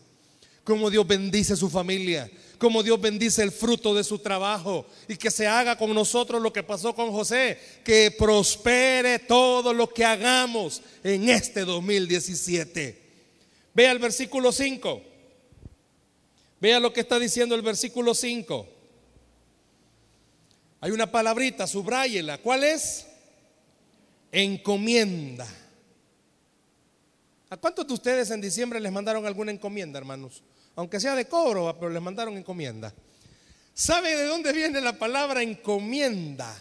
cómo 0.64 0.90
Dios 0.90 1.06
bendice 1.06 1.56
su 1.56 1.70
familia, 1.70 2.30
cómo 2.58 2.82
Dios 2.82 3.00
bendice 3.00 3.42
el 3.42 3.52
fruto 3.52 3.94
de 3.94 4.04
su 4.04 4.18
trabajo 4.18 4.86
y 5.08 5.16
que 5.16 5.30
se 5.30 5.46
haga 5.46 5.76
con 5.76 5.94
nosotros 5.94 6.40
lo 6.40 6.52
que 6.52 6.62
pasó 6.62 6.94
con 6.94 7.10
José, 7.12 7.58
que 7.84 8.10
prospere 8.10 9.18
todo 9.18 9.72
lo 9.72 9.88
que 9.88 10.04
hagamos 10.04 10.82
en 11.02 11.28
este 11.28 11.64
2017. 11.64 13.02
Vea 13.74 13.92
el 13.92 13.98
versículo 13.98 14.52
5. 14.52 15.02
Vea 16.60 16.80
lo 16.80 16.92
que 16.92 17.00
está 17.00 17.18
diciendo 17.18 17.54
el 17.54 17.62
versículo 17.62 18.14
5. 18.14 18.68
Hay 20.80 20.90
una 20.90 21.10
palabrita, 21.10 21.66
subráyela. 21.66 22.38
¿Cuál 22.38 22.64
es? 22.64 23.06
Encomienda. 24.30 25.46
¿A 27.50 27.56
cuántos 27.56 27.86
de 27.86 27.94
ustedes 27.94 28.30
en 28.30 28.40
diciembre 28.40 28.80
les 28.80 28.92
mandaron 28.92 29.24
alguna 29.26 29.52
encomienda, 29.52 29.98
hermanos? 29.98 30.42
Aunque 30.76 31.00
sea 31.00 31.14
de 31.14 31.26
cobro, 31.26 31.74
pero 31.78 31.90
les 31.90 32.02
mandaron 32.02 32.36
encomienda. 32.36 32.92
¿Sabe 33.72 34.16
de 34.16 34.26
dónde 34.26 34.52
viene 34.52 34.80
la 34.80 34.92
palabra 34.92 35.42
encomienda? 35.42 36.56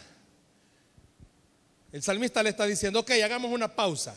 El 1.92 2.02
salmista 2.02 2.42
le 2.42 2.50
está 2.50 2.66
diciendo, 2.66 3.00
ok, 3.00 3.12
hagamos 3.22 3.52
una 3.52 3.68
pausa. 3.68 4.16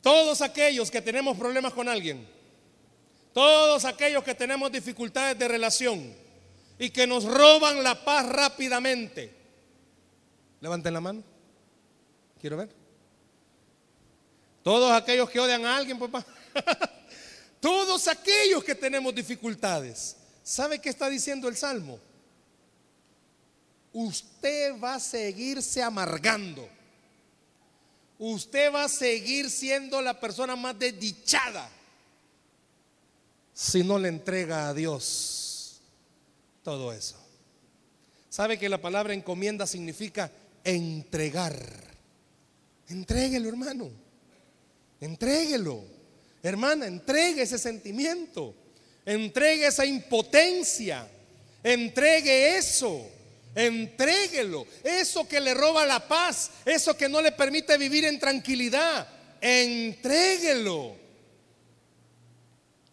Todos 0.00 0.40
aquellos 0.40 0.90
que 0.90 1.02
tenemos 1.02 1.36
problemas 1.36 1.72
con 1.74 1.88
alguien, 1.88 2.26
todos 3.34 3.84
aquellos 3.84 4.24
que 4.24 4.34
tenemos 4.34 4.72
dificultades 4.72 5.38
de 5.38 5.48
relación 5.48 6.14
y 6.78 6.90
que 6.90 7.06
nos 7.06 7.24
roban 7.24 7.82
la 7.82 8.04
paz 8.04 8.26
rápidamente, 8.26 9.34
levanten 10.60 10.94
la 10.94 11.00
mano. 11.00 11.22
Quiero 12.40 12.56
ver. 12.56 12.70
Todos 14.62 14.92
aquellos 14.92 15.28
que 15.28 15.40
odian 15.40 15.64
a 15.66 15.76
alguien, 15.76 15.98
papá. 15.98 16.24
Todos 17.60 18.08
aquellos 18.08 18.62
que 18.62 18.74
tenemos 18.74 19.14
dificultades. 19.14 20.16
¿Sabe 20.42 20.80
qué 20.80 20.90
está 20.90 21.08
diciendo 21.08 21.48
el 21.48 21.56
Salmo? 21.56 21.98
Usted 23.92 24.78
va 24.78 24.94
a 24.94 25.00
seguirse 25.00 25.82
amargando. 25.82 26.68
Usted 28.18 28.72
va 28.72 28.84
a 28.84 28.88
seguir 28.88 29.50
siendo 29.50 30.00
la 30.00 30.18
persona 30.18 30.56
más 30.56 30.78
desdichada 30.78 31.68
si 33.52 33.82
no 33.82 33.98
le 33.98 34.08
entrega 34.08 34.68
a 34.68 34.74
Dios 34.74 35.80
todo 36.62 36.92
eso. 36.92 37.16
¿Sabe 38.28 38.58
que 38.58 38.68
la 38.68 38.80
palabra 38.80 39.14
encomienda 39.14 39.66
significa 39.66 40.30
entregar? 40.62 41.56
Entréguelo, 42.88 43.48
hermano. 43.48 43.90
Entréguelo. 45.00 45.95
Hermana, 46.46 46.86
entregue 46.86 47.42
ese 47.42 47.58
sentimiento, 47.58 48.54
entregue 49.04 49.66
esa 49.66 49.84
impotencia, 49.84 51.08
entregue 51.64 52.56
eso, 52.56 53.04
entréguelo, 53.52 54.64
eso 54.84 55.26
que 55.26 55.40
le 55.40 55.54
roba 55.54 55.84
la 55.84 56.06
paz, 56.06 56.52
eso 56.64 56.96
que 56.96 57.08
no 57.08 57.20
le 57.20 57.32
permite 57.32 57.76
vivir 57.76 58.04
en 58.04 58.20
tranquilidad, 58.20 59.08
entréguelo. 59.40 60.94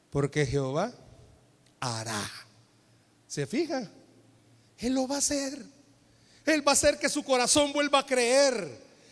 Porque 0.10 0.48
Jehová 0.48 0.92
hará. 1.80 2.32
¿Se 3.28 3.46
fija? 3.46 3.88
Él 4.80 4.94
lo 4.96 5.08
va 5.08 5.16
a 5.16 5.20
hacer. 5.20 5.64
Él 6.44 6.68
va 6.68 6.72
a 6.72 6.74
hacer 6.74 6.98
que 6.98 7.08
su 7.08 7.24
corazón 7.24 7.72
vuelva 7.72 8.00
a 8.00 8.06
creer. 8.08 8.68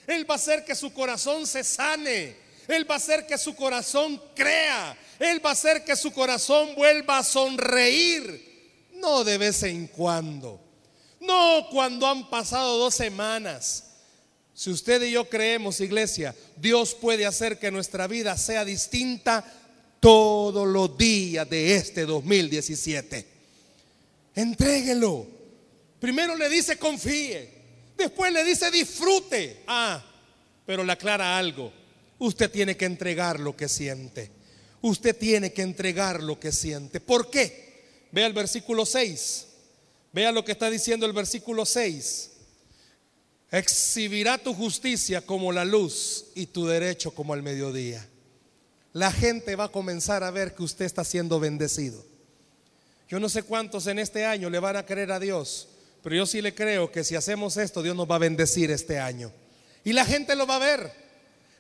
Él 0.08 0.28
va 0.28 0.34
a 0.34 0.38
hacer 0.38 0.66
que 0.66 0.74
su 0.74 0.92
corazón 0.92 1.46
se 1.46 1.64
sane. 1.64 2.36
Él 2.72 2.90
va 2.90 2.96
a 2.96 2.98
hacer 2.98 3.28
que 3.28 3.38
su 3.38 3.56
corazón 3.56 4.22
crea. 4.34 4.98
Él 5.20 5.46
va 5.46 5.50
a 5.50 5.54
hacer 5.54 5.84
que 5.84 5.96
su 5.96 6.12
corazón 6.12 6.74
vuelva 6.76 7.20
a 7.20 7.24
sonreír. 7.24 8.88
No 8.94 9.24
de 9.24 9.38
vez 9.38 9.64
en 9.64 9.88
cuando. 9.88 10.60
No 11.20 11.68
cuando 11.70 12.08
han 12.08 12.30
pasado 12.30 12.78
dos 12.78 12.96
semanas. 12.96 13.84
Si 14.54 14.70
usted 14.70 15.02
y 15.04 15.12
yo 15.12 15.28
creemos, 15.28 15.82
iglesia, 15.82 16.36
Dios 16.56 16.94
puede 16.94 17.26
hacer 17.26 17.60
que 17.60 17.72
nuestra 17.72 18.08
vida 18.08 18.38
sea 18.38 18.64
distinta 18.64 19.44
todos 20.00 20.68
los 20.68 20.98
días 20.98 21.50
de 21.50 21.76
este 21.76 22.06
2017. 22.06 23.28
Entréguelo. 24.36 25.28
Primero 26.00 26.36
le 26.36 26.50
dice 26.50 26.78
confíe. 26.78 27.50
Después 27.98 28.32
le 28.32 28.44
dice 28.44 28.72
disfrute. 28.72 29.64
Ah, 29.68 30.04
pero 30.66 30.84
le 30.84 30.92
aclara 30.92 31.38
algo. 31.38 31.81
Usted 32.22 32.52
tiene 32.52 32.78
que 32.78 32.86
entregar 32.86 33.40
lo 33.40 33.58
que 33.58 33.68
siente. 33.68 34.30
Usted 34.84 35.18
tiene 35.18 35.54
que 35.54 35.64
entregar 35.64 36.22
lo 36.22 36.40
que 36.40 36.52
siente. 36.52 37.00
¿Por 37.00 37.32
qué? 37.32 38.06
Vea 38.12 38.28
el 38.28 38.34
versículo 38.34 38.86
6. 38.86 39.48
Vea 40.14 40.32
lo 40.32 40.46
que 40.46 40.52
está 40.52 40.70
diciendo 40.70 41.08
el 41.08 41.14
versículo 41.14 41.66
6. 41.66 42.30
Exhibirá 43.50 44.38
tu 44.38 44.54
justicia 44.54 45.26
como 45.26 45.52
la 45.52 45.66
luz 45.66 46.26
y 46.36 46.46
tu 46.46 46.68
derecho 46.68 47.10
como 47.10 47.34
el 47.34 47.42
mediodía. 47.42 48.08
La 48.94 49.12
gente 49.12 49.56
va 49.56 49.64
a 49.64 49.72
comenzar 49.72 50.24
a 50.24 50.30
ver 50.30 50.54
que 50.54 50.62
usted 50.62 50.86
está 50.86 51.04
siendo 51.04 51.40
bendecido. 51.40 52.06
Yo 53.10 53.20
no 53.20 53.30
sé 53.30 53.42
cuántos 53.42 53.88
en 53.88 53.98
este 53.98 54.26
año 54.26 54.52
le 54.52 54.60
van 54.60 54.76
a 54.76 54.86
creer 54.86 55.12
a 55.12 55.20
Dios, 55.20 55.70
pero 56.04 56.16
yo 56.16 56.28
sí 56.28 56.44
le 56.44 56.54
creo 56.54 56.92
que 56.92 57.04
si 57.04 57.16
hacemos 57.16 57.58
esto, 57.58 57.82
Dios 57.82 57.96
nos 57.96 58.08
va 58.08 58.18
a 58.18 58.20
bendecir 58.20 58.70
este 58.70 59.00
año. 59.00 59.34
Y 59.84 59.94
la 59.94 60.06
gente 60.06 60.36
lo 60.36 60.46
va 60.46 60.58
a 60.58 60.60
ver. 60.60 61.01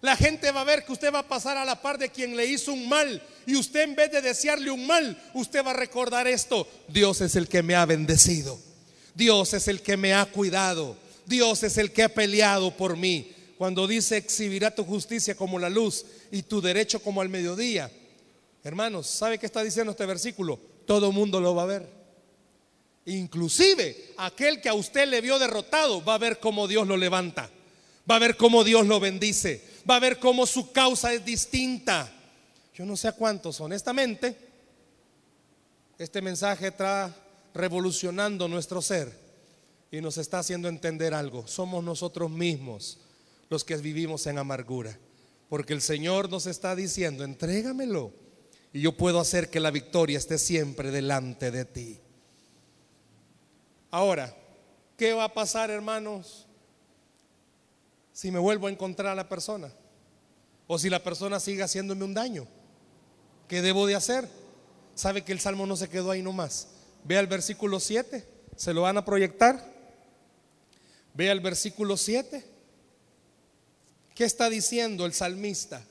La 0.02 0.16
gente 0.16 0.52
va 0.52 0.62
a 0.62 0.66
ver 0.66 0.84
que 0.84 0.91
usted 0.91 1.14
va 1.14 1.20
a 1.20 1.28
pasar 1.28 1.58
a 1.58 1.66
la 1.66 1.80
par 1.80 1.97
de 1.99 2.10
quien 2.10 2.36
le 2.36 2.47
hizo 2.47 2.74
un 2.74 2.89
mal. 2.89 3.22
Y 3.45 3.56
usted 3.56 3.82
en 3.82 3.95
vez 3.95 4.12
de 4.12 4.22
desearle 4.22 4.72
un 4.72 4.88
mal, 4.88 5.22
usted 5.34 5.64
va 5.64 5.72
a 5.72 5.76
recordar 5.76 6.28
esto. 6.28 6.68
Dios 6.88 7.22
es 7.22 7.36
el 7.36 7.47
que 7.47 7.62
me 7.62 7.76
ha 7.76 7.86
bendecido. 7.86 8.60
Dios 9.14 9.54
es 9.54 9.68
el 9.68 9.82
que 9.82 9.97
me 9.97 10.14
ha 10.14 10.26
cuidado. 10.26 10.97
Dios 11.26 11.62
es 11.64 11.78
el 11.78 11.91
que 11.91 12.04
ha 12.04 12.10
peleado 12.10 12.76
por 12.76 12.97
mí. 12.97 13.32
Cuando 13.60 13.86
dice 13.86 14.18
exhibirá 14.18 14.74
tu 14.74 14.84
justicia 14.84 15.36
como 15.36 15.60
la 15.60 15.70
luz 15.70 16.04
y 16.32 16.41
tu 16.41 16.62
derecho 16.62 16.99
como 16.99 17.22
al 17.22 17.30
mediodía. 17.30 17.91
Hermanos, 18.64 19.06
¿sabe 19.06 19.38
qué 19.38 19.45
está 19.45 19.64
diciendo 19.64 19.91
este 19.91 20.06
versículo? 20.08 20.60
Todo 20.88 21.12
mundo 21.12 21.39
lo 21.39 21.54
va 21.54 21.64
a 21.64 21.68
ver. 21.68 21.88
Inclusive 23.06 24.14
aquel 24.18 24.62
que 24.62 24.70
a 24.70 24.74
usted 24.74 25.08
le 25.08 25.22
vio 25.22 25.38
derrotado 25.38 26.04
va 26.04 26.16
a 26.16 26.20
ver 26.20 26.39
cómo 26.39 26.68
Dios 26.68 26.88
lo 26.88 26.97
levanta. 26.97 27.52
Va 28.10 28.16
a 28.16 28.20
ver 28.20 28.36
cómo 28.36 28.64
Dios 28.64 28.88
lo 28.88 28.99
bendice. 28.99 29.70
Va 29.89 29.95
a 29.95 29.99
ver 29.99 30.19
cómo 30.19 30.45
su 30.45 30.71
causa 30.71 31.13
es 31.13 31.23
distinta. 31.25 32.11
Yo 32.73 32.86
no 32.86 32.95
sé 32.95 33.07
a 33.07 33.13
cuántos, 33.13 33.59
honestamente, 33.61 34.36
este 35.97 36.21
mensaje 36.21 36.67
está 36.67 37.15
revolucionando 37.53 38.47
nuestro 38.47 38.82
ser 38.82 39.11
y 39.91 40.01
nos 40.01 40.17
está 40.17 40.39
haciendo 40.39 40.67
entender 40.67 41.13
algo. 41.13 41.47
Somos 41.47 41.84
nosotros 41.84 42.32
mismos 42.32 42.99
los 43.49 43.63
que 43.63 43.75
vivimos 43.77 44.25
en 44.27 44.38
amargura. 44.38 44.97
Porque 45.49 45.73
el 45.73 45.82
Señor 45.82 46.29
nos 46.29 46.45
está 46.47 46.75
diciendo, 46.75 47.25
entrégamelo. 47.25 48.13
Y 48.71 48.79
yo 48.79 48.95
puedo 48.95 49.19
hacer 49.19 49.49
que 49.49 49.59
la 49.59 49.69
victoria 49.69 50.17
esté 50.17 50.38
siempre 50.38 50.91
delante 50.91 51.51
de 51.51 51.65
ti. 51.65 51.99
Ahora, 53.91 54.34
¿qué 54.95 55.11
va 55.11 55.25
a 55.25 55.34
pasar, 55.34 55.69
hermanos, 55.69 56.47
si 58.14 58.32
me 58.32 58.39
vuelvo 58.39 58.68
a 58.68 58.72
encontrar 58.72 59.12
a 59.12 59.16
la 59.16 59.30
persona? 59.30 59.72
O 60.68 60.80
si 60.80 60.89
la 60.89 61.03
persona 61.03 61.39
sigue 61.39 61.64
haciéndome 61.64 62.03
un 62.03 62.14
daño. 62.14 62.47
¿Qué 63.47 63.62
debo 63.62 63.88
de 63.88 63.95
hacer? 63.95 64.28
¿Sabe 64.95 65.24
que 65.24 65.32
el 65.32 65.39
salmo 65.39 65.66
no 65.66 65.76
se 65.76 65.89
quedó 65.89 66.12
ahí 66.12 66.22
nomás? 66.22 66.70
Vea 67.03 67.20
el 67.20 67.28
versículo 67.28 67.80
7. 67.80 68.26
¿Se 68.55 68.74
lo 68.74 68.84
van 68.84 68.97
a 68.97 69.05
proyectar? 69.05 69.72
Vea 71.14 71.32
el 71.32 71.39
versículo 71.39 71.97
7. 71.97 72.45
¿Qué 74.16 74.24
está 74.24 74.49
diciendo 74.49 75.05
el 75.05 75.14
salmista? 75.14 75.84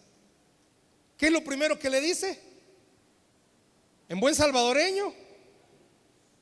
¿Qué 1.17 1.27
es 1.27 1.33
lo 1.33 1.45
primero 1.45 1.79
que 1.79 1.91
le 1.91 2.01
dice? 2.01 2.41
En 4.09 4.19
buen 4.21 4.35
salvadoreño, 4.35 5.13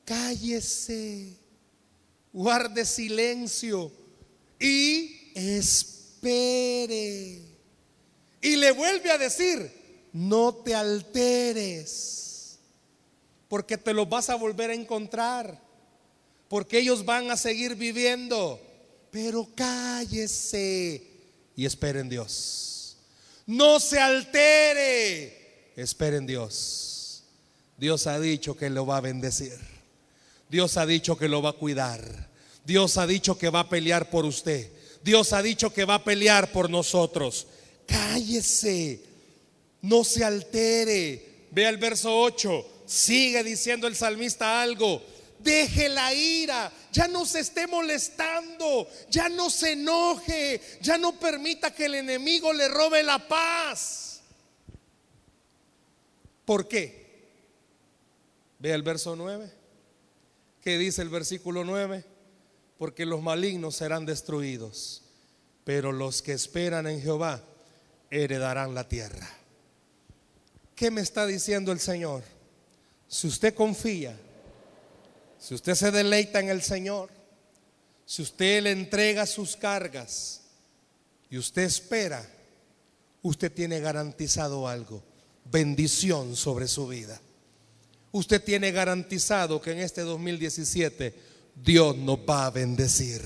cállese, 0.05 1.37
guarde 2.31 2.85
silencio 2.85 3.91
y 4.59 5.18
espere. 5.39 7.41
Y 8.41 8.55
le 8.55 8.71
vuelve 8.71 9.11
a 9.11 9.17
decir, 9.17 9.79
no 10.13 10.55
te 10.55 10.73
alteres, 10.73 12.59
porque 13.47 13.77
te 13.77 13.93
los 13.93 14.07
vas 14.07 14.29
a 14.29 14.35
volver 14.35 14.69
a 14.69 14.75
encontrar, 14.75 15.61
porque 16.47 16.79
ellos 16.79 17.05
van 17.05 17.29
a 17.31 17.37
seguir 17.37 17.75
viviendo, 17.75 18.59
pero 19.11 19.47
cállese 19.55 21.03
y 21.55 21.65
esperen 21.65 22.09
Dios. 22.09 22.97
No 23.45 23.79
se 23.79 23.99
altere, 23.99 25.71
esperen 25.75 26.25
Dios. 26.25 27.23
Dios 27.77 28.07
ha 28.07 28.19
dicho 28.19 28.55
que 28.55 28.69
lo 28.69 28.85
va 28.85 28.97
a 28.97 29.01
bendecir. 29.01 29.57
Dios 30.49 30.77
ha 30.77 30.85
dicho 30.85 31.17
que 31.17 31.27
lo 31.27 31.41
va 31.41 31.51
a 31.51 31.53
cuidar. 31.53 32.29
Dios 32.65 32.97
ha 32.97 33.07
dicho 33.07 33.37
que 33.37 33.49
va 33.49 33.61
a 33.61 33.69
pelear 33.69 34.09
por 34.09 34.25
usted. 34.25 34.69
Dios 35.03 35.33
ha 35.33 35.41
dicho 35.41 35.73
que 35.73 35.85
va 35.85 35.95
a 35.95 36.03
pelear 36.03 36.51
por 36.51 36.69
nosotros. 36.69 37.47
Cállese, 37.85 39.01
no 39.81 40.03
se 40.03 40.23
altere. 40.23 41.47
Vea 41.51 41.69
el 41.69 41.77
verso 41.77 42.21
8. 42.21 42.83
Sigue 42.85 43.43
diciendo 43.43 43.87
el 43.87 43.95
salmista 43.95 44.61
algo. 44.61 45.01
Deje 45.39 45.87
la 45.87 46.13
ira, 46.13 46.69
ya 46.91 47.07
no 47.07 47.25
se 47.25 47.39
esté 47.39 47.65
molestando, 47.65 48.89
ya 49.09 49.29
no 49.29 49.49
se 49.49 49.71
enoje, 49.71 50.59
ya 50.81 50.97
no 50.97 51.17
permita 51.17 51.73
que 51.73 51.85
el 51.85 51.95
enemigo 51.95 52.51
le 52.51 52.67
robe 52.67 53.03
la 53.03 53.25
paz. 53.25 54.21
¿Por 56.43 56.67
qué? 56.67 56.99
Vea 58.59 58.75
el 58.75 58.83
verso 58.83 59.15
9. 59.15 59.49
¿Qué 60.61 60.77
dice 60.77 61.01
el 61.01 61.09
versículo 61.09 61.63
9? 61.63 62.03
Porque 62.79 63.05
los 63.05 63.21
malignos 63.21 63.75
serán 63.75 64.05
destruidos, 64.07 65.03
pero 65.65 65.91
los 65.91 66.23
que 66.23 66.31
esperan 66.31 66.87
en 66.87 67.01
Jehová 67.01 67.43
heredarán 68.09 68.73
la 68.73 68.87
tierra. 68.87 69.29
¿Qué 70.75 70.89
me 70.89 71.01
está 71.01 71.27
diciendo 71.27 71.73
el 71.73 71.81
Señor? 71.81 72.23
Si 73.09 73.27
usted 73.27 73.53
confía, 73.53 74.17
si 75.37 75.53
usted 75.55 75.75
se 75.75 75.91
deleita 75.91 76.39
en 76.39 76.49
el 76.49 76.61
Señor, 76.61 77.09
si 78.05 78.21
usted 78.21 78.63
le 78.63 78.71
entrega 78.71 79.25
sus 79.25 79.57
cargas 79.57 80.43
y 81.29 81.37
usted 81.37 81.63
espera, 81.63 82.25
usted 83.21 83.51
tiene 83.51 83.81
garantizado 83.81 84.69
algo, 84.69 85.03
bendición 85.51 86.37
sobre 86.37 86.69
su 86.69 86.87
vida. 86.87 87.19
Usted 88.13 88.41
tiene 88.41 88.71
garantizado 88.71 89.61
que 89.61 89.73
en 89.73 89.79
este 89.79 90.01
2017 90.01 91.28
Dios 91.63 91.95
nos 91.97 92.19
va 92.19 92.45
a 92.45 92.51
bendecir. 92.51 93.21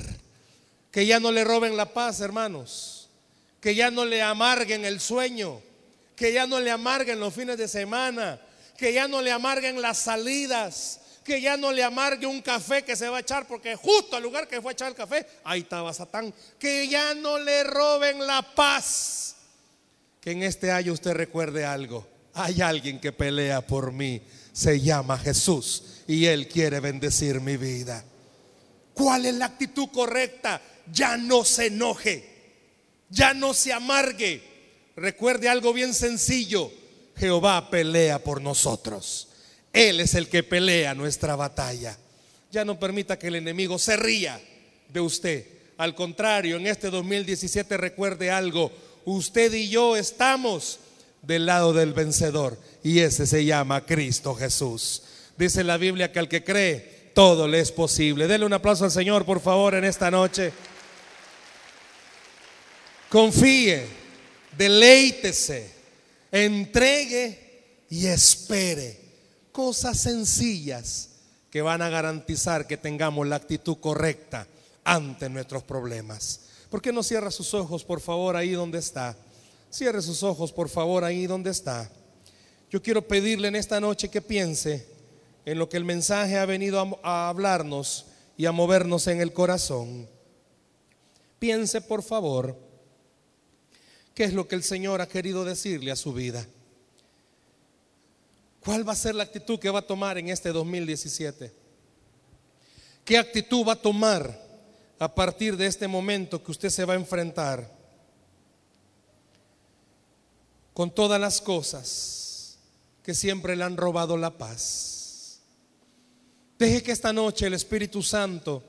Que 0.92 1.06
ya 1.06 1.20
no 1.20 1.32
le 1.32 1.44
roben 1.44 1.76
la 1.76 1.94
paz, 1.94 2.20
hermanos. 2.20 3.10
Que 3.60 3.76
ya 3.76 3.92
no 3.92 4.06
le 4.06 4.22
amarguen 4.22 4.86
el 4.86 5.00
sueño. 5.00 5.62
Que 6.16 6.34
ya 6.34 6.46
no 6.46 6.60
le 6.60 6.72
amarguen 6.72 7.20
los 7.20 7.34
fines 7.34 7.58
de 7.58 7.68
semana. 7.68 8.40
Que 8.78 8.94
ya 8.94 9.08
no 9.08 9.22
le 9.22 9.32
amarguen 9.32 9.82
las 9.82 10.00
salidas 10.00 11.00
que 11.24 11.42
ya 11.42 11.58
no 11.58 11.72
le 11.72 11.84
amargue 11.84 12.28
un 12.28 12.42
café 12.42 12.84
que 12.84 12.96
se 12.96 13.08
va 13.08 13.18
a 13.18 13.22
echar, 13.22 13.48
porque 13.48 13.76
justo 13.76 14.16
al 14.16 14.24
lugar 14.24 14.48
que 14.48 14.62
fue 14.62 14.72
a 14.72 14.74
echar 14.74 14.90
el 14.90 14.96
café, 14.96 15.26
ahí 15.44 15.62
estaba 15.62 15.94
Satán. 15.94 16.34
Que 16.60 16.88
ya 16.88 17.14
no 17.14 17.40
le 17.40 17.64
roben 17.64 18.26
la 18.28 18.42
paz. 18.42 19.36
Que 20.20 20.32
en 20.32 20.44
este 20.44 20.72
año 20.72 20.94
usted 20.94 21.14
recuerde 21.14 21.66
algo. 21.66 22.06
Hay 22.34 22.62
alguien 22.62 23.00
que 23.00 23.12
pelea 23.12 23.66
por 23.66 23.92
mí. 23.92 24.22
Se 24.52 24.80
llama 24.80 25.18
Jesús 25.18 26.02
y 26.08 26.26
Él 26.26 26.48
quiere 26.48 26.80
bendecir 26.80 27.42
mi 27.42 27.58
vida. 27.58 28.04
¿Cuál 28.94 29.26
es 29.26 29.36
la 29.36 29.46
actitud 29.46 29.90
correcta? 29.92 30.62
Ya 30.92 31.18
no 31.18 31.44
se 31.44 31.68
enoje. 31.68 32.34
Ya 33.10 33.34
no 33.34 33.54
se 33.54 33.74
amargue. 33.74 34.42
Recuerde 34.96 35.50
algo 35.50 35.74
bien 35.74 35.94
sencillo. 35.94 36.72
Jehová 37.16 37.70
pelea 37.70 38.24
por 38.24 38.42
nosotros. 38.42 39.30
Él 39.72 40.00
es 40.00 40.14
el 40.14 40.28
que 40.30 40.44
pelea 40.44 40.94
nuestra 40.94 41.36
batalla. 41.36 41.98
Ya 42.52 42.64
no 42.66 42.80
permita 42.80 43.18
que 43.18 43.28
el 43.28 43.36
enemigo 43.36 43.80
se 43.80 43.98
ría 43.98 44.40
de 44.90 45.00
usted. 45.00 45.48
Al 45.78 45.96
contrario, 45.96 46.58
en 46.58 46.68
este 46.68 46.90
2017 46.90 47.78
recuerde 47.78 48.30
algo. 48.30 48.72
Usted 49.06 49.52
y 49.54 49.70
yo 49.70 49.96
estamos 49.98 50.80
del 51.24 51.46
lado 51.46 51.74
del 51.74 51.94
vencedor 51.94 52.60
y 52.84 53.00
ese 53.00 53.26
se 53.26 53.46
llama 53.46 53.86
Cristo 53.86 54.36
Jesús. 54.36 55.04
Dice 55.38 55.64
la 55.64 55.78
Biblia 55.78 56.12
que 56.12 56.20
al 56.20 56.30
que 56.30 56.44
cree, 56.44 56.93
todo 57.14 57.48
le 57.48 57.60
es 57.60 57.72
posible. 57.72 58.28
Denle 58.28 58.46
un 58.46 58.54
aplauso 58.54 58.86
al 58.86 58.92
Señor, 58.92 59.26
por 59.26 59.40
favor, 59.40 59.76
en 59.76 59.84
esta 59.84 60.10
noche. 60.10 60.52
Confíe, 63.10 63.86
deleítese, 64.58 65.72
entregue 66.32 67.86
y 67.90 68.08
espere 68.08 69.00
cosas 69.52 70.00
sencillas 70.00 71.10
que 71.52 71.62
van 71.62 71.84
a 71.84 71.90
garantizar 71.90 72.66
que 72.66 72.78
tengamos 72.78 73.28
la 73.28 73.36
actitud 73.36 73.78
correcta 73.78 74.48
ante 74.84 75.30
nuestros 75.30 75.64
problemas. 75.64 76.40
¿Por 76.72 76.82
qué 76.82 76.92
no 76.92 77.04
cierra 77.04 77.30
sus 77.30 77.54
ojos, 77.54 77.84
por 77.84 78.02
favor, 78.02 78.36
ahí 78.36 78.54
donde 78.54 78.80
está? 78.80 79.16
Cierre 79.70 80.02
sus 80.02 80.24
ojos, 80.24 80.52
por 80.52 80.70
favor, 80.70 81.04
ahí 81.04 81.28
donde 81.28 81.52
está. 81.52 81.88
Yo 82.72 82.82
quiero 82.82 83.08
pedirle 83.08 83.50
en 83.50 83.56
esta 83.56 83.80
noche 83.80 84.10
que 84.10 84.22
piense 84.22 84.93
en 85.46 85.60
lo 85.60 85.70
que 85.70 85.78
el 85.78 85.86
mensaje 85.86 86.38
ha 86.38 86.46
venido 86.46 87.00
a, 87.04 87.30
hablarnos 87.30 88.06
y 88.38 88.46
a 88.46 88.52
movernos 88.52 89.08
en 89.08 89.22
el 89.22 89.34
corazón. 89.34 90.10
Piense, 91.40 91.82
por 91.82 92.04
favor, 92.04 92.58
qué 94.14 94.24
es 94.24 94.34
lo 94.34 94.48
que 94.48 94.56
el 94.56 94.64
Señor 94.64 95.02
ha 95.02 95.08
querido 95.08 95.44
decirle 95.46 95.92
a 95.92 95.96
su 95.96 96.14
vida. 96.14 96.46
¿Cuál 98.62 98.88
va 98.88 98.94
a 98.94 98.96
ser 98.96 99.16
la 99.16 99.24
actitud 99.24 99.60
que 99.60 99.70
va 99.70 99.80
a 99.80 99.88
tomar 99.88 100.18
en 100.18 100.30
este 100.30 100.54
2017? 100.54 101.52
¿Qué 103.04 103.18
actitud 103.18 103.68
va 103.68 103.74
a 103.74 103.82
tomar 103.82 104.42
a 105.00 105.14
partir 105.14 105.58
de 105.58 105.68
este 105.68 105.88
momento 105.88 106.42
que 106.42 106.52
usted 106.52 106.70
se 106.70 106.86
va 106.86 106.94
a 106.94 106.98
enfrentar 106.98 107.70
con 110.74 110.90
todas 110.90 111.20
las 111.20 111.42
cosas 111.42 112.58
que 113.04 113.14
siempre 113.14 113.56
le 113.56 113.64
han 113.64 113.78
robado 113.78 114.18
la 114.18 114.38
paz. 114.38 115.03
Deje 116.64 116.82
que 116.82 116.94
esta 116.94 117.12
noche 117.12 117.48
el 117.48 117.56
Espíritu 117.56 118.02
Santo 118.02 118.64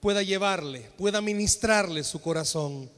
pueda 0.00 0.22
llevarle, 0.22 0.80
pueda 0.98 1.22
ministrarle 1.22 2.04
su 2.04 2.20
corazón. 2.20 2.90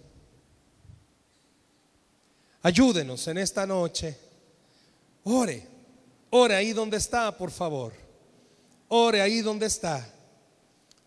Ayúdenos 2.61 3.29
en 3.29 3.39
esta 3.39 3.65
noche. 3.65 4.17
Ore, 5.23 5.65
ore 6.31 6.57
ahí 6.57 6.73
donde 6.73 6.97
está, 6.97 7.31
por 7.39 7.53
favor. 7.53 7.93
Ore 8.89 9.23
ahí 9.23 9.41
donde 9.41 9.67
está. 9.67 10.13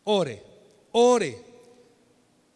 Ore, 0.05 0.41
ore 0.93 1.37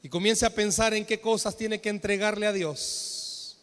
y 0.01 0.07
comience 0.07 0.45
a 0.45 0.55
pensar 0.55 0.93
en 0.93 1.05
qué 1.05 1.19
cosas 1.19 1.57
tiene 1.57 1.81
que 1.81 1.89
entregarle 1.89 2.47
a 2.47 2.53
Dios. 2.53 3.57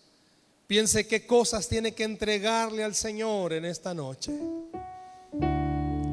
Piense 0.66 1.07
qué 1.07 1.27
cosas 1.27 1.68
tiene 1.68 1.93
que 1.93 2.05
entregarle 2.05 2.85
al 2.85 2.95
Señor 2.95 3.55
en 3.55 3.64
esta 3.64 3.95
noche. 3.95 4.31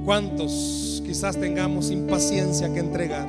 ¿Cuántos 0.05 0.91
quizás 1.12 1.36
tengamos 1.36 1.91
impaciencia 1.91 2.74
que 2.74 2.80
entregar? 2.80 3.28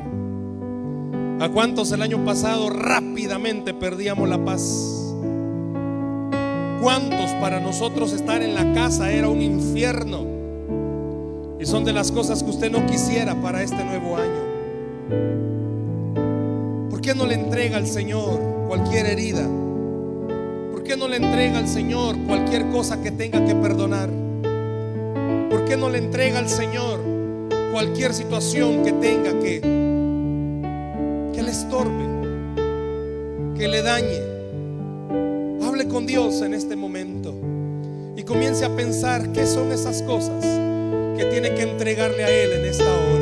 ¿A 1.41 1.49
cuántos 1.49 1.91
el 1.91 2.01
año 2.01 2.25
pasado 2.25 2.71
rápidamente 2.71 3.75
perdíamos 3.75 4.29
la 4.29 4.45
paz? 4.45 5.13
¿Cuántos 6.81 7.33
para 7.41 7.59
nosotros 7.59 8.13
estar 8.13 8.41
en 8.41 8.55
la 8.55 8.73
casa 8.73 9.11
era 9.11 9.29
un 9.29 9.43
infierno? 9.43 10.25
Y 11.59 11.67
son 11.67 11.85
de 11.85 11.93
las 11.93 12.13
cosas 12.13 12.45
que 12.45 12.51
usted 12.51 12.71
no 12.71 12.87
quisiera 12.87 13.35
para 13.43 13.65
este 13.65 13.85
nuevo 13.85 14.17
año. 14.17 14.43
¿Por 16.89 17.01
qué 17.01 17.17
no 17.17 17.27
le 17.27 17.35
entrega 17.35 17.79
al 17.79 17.89
Señor 17.89 18.39
cualquier 18.69 19.07
herida? 19.07 19.45
¿Por 20.71 20.85
qué 20.85 20.97
no 20.97 21.09
le 21.09 21.17
entrega 21.17 21.59
al 21.59 21.67
Señor 21.67 22.17
cualquier 22.29 22.69
cosa 22.69 23.03
que 23.03 23.11
tenga 23.11 23.45
que 23.45 23.57
perdonar? 23.57 24.09
¿Por 25.51 25.65
qué 25.65 25.77
no 25.77 25.91
le 25.91 25.99
entrega 25.99 26.39
al 26.39 26.49
Señor 26.49 27.12
cualquier 27.73 28.13
situación 28.13 28.85
que 28.85 28.93
tenga 28.93 29.33
que 29.41 29.61
que 31.33 31.43
le 31.43 31.51
estorbe, 31.51 32.05
que 33.57 33.67
le 33.67 33.81
dañe? 33.81 34.21
Hable 35.67 35.89
con 35.89 36.07
Dios 36.07 36.43
en 36.43 36.53
este 36.53 36.77
momento 36.77 37.35
y 38.15 38.23
comience 38.25 38.67
a 38.67 38.77
pensar 38.77 39.33
qué 39.33 39.47
son 39.47 39.73
esas 39.73 40.03
cosas 40.03 40.45
que 41.17 41.25
tiene 41.31 41.55
que 41.55 41.63
entregarle 41.63 42.25
a 42.25 42.31
Él 42.31 42.53
en 42.53 42.65
esta 42.67 42.85
hora. 42.85 43.22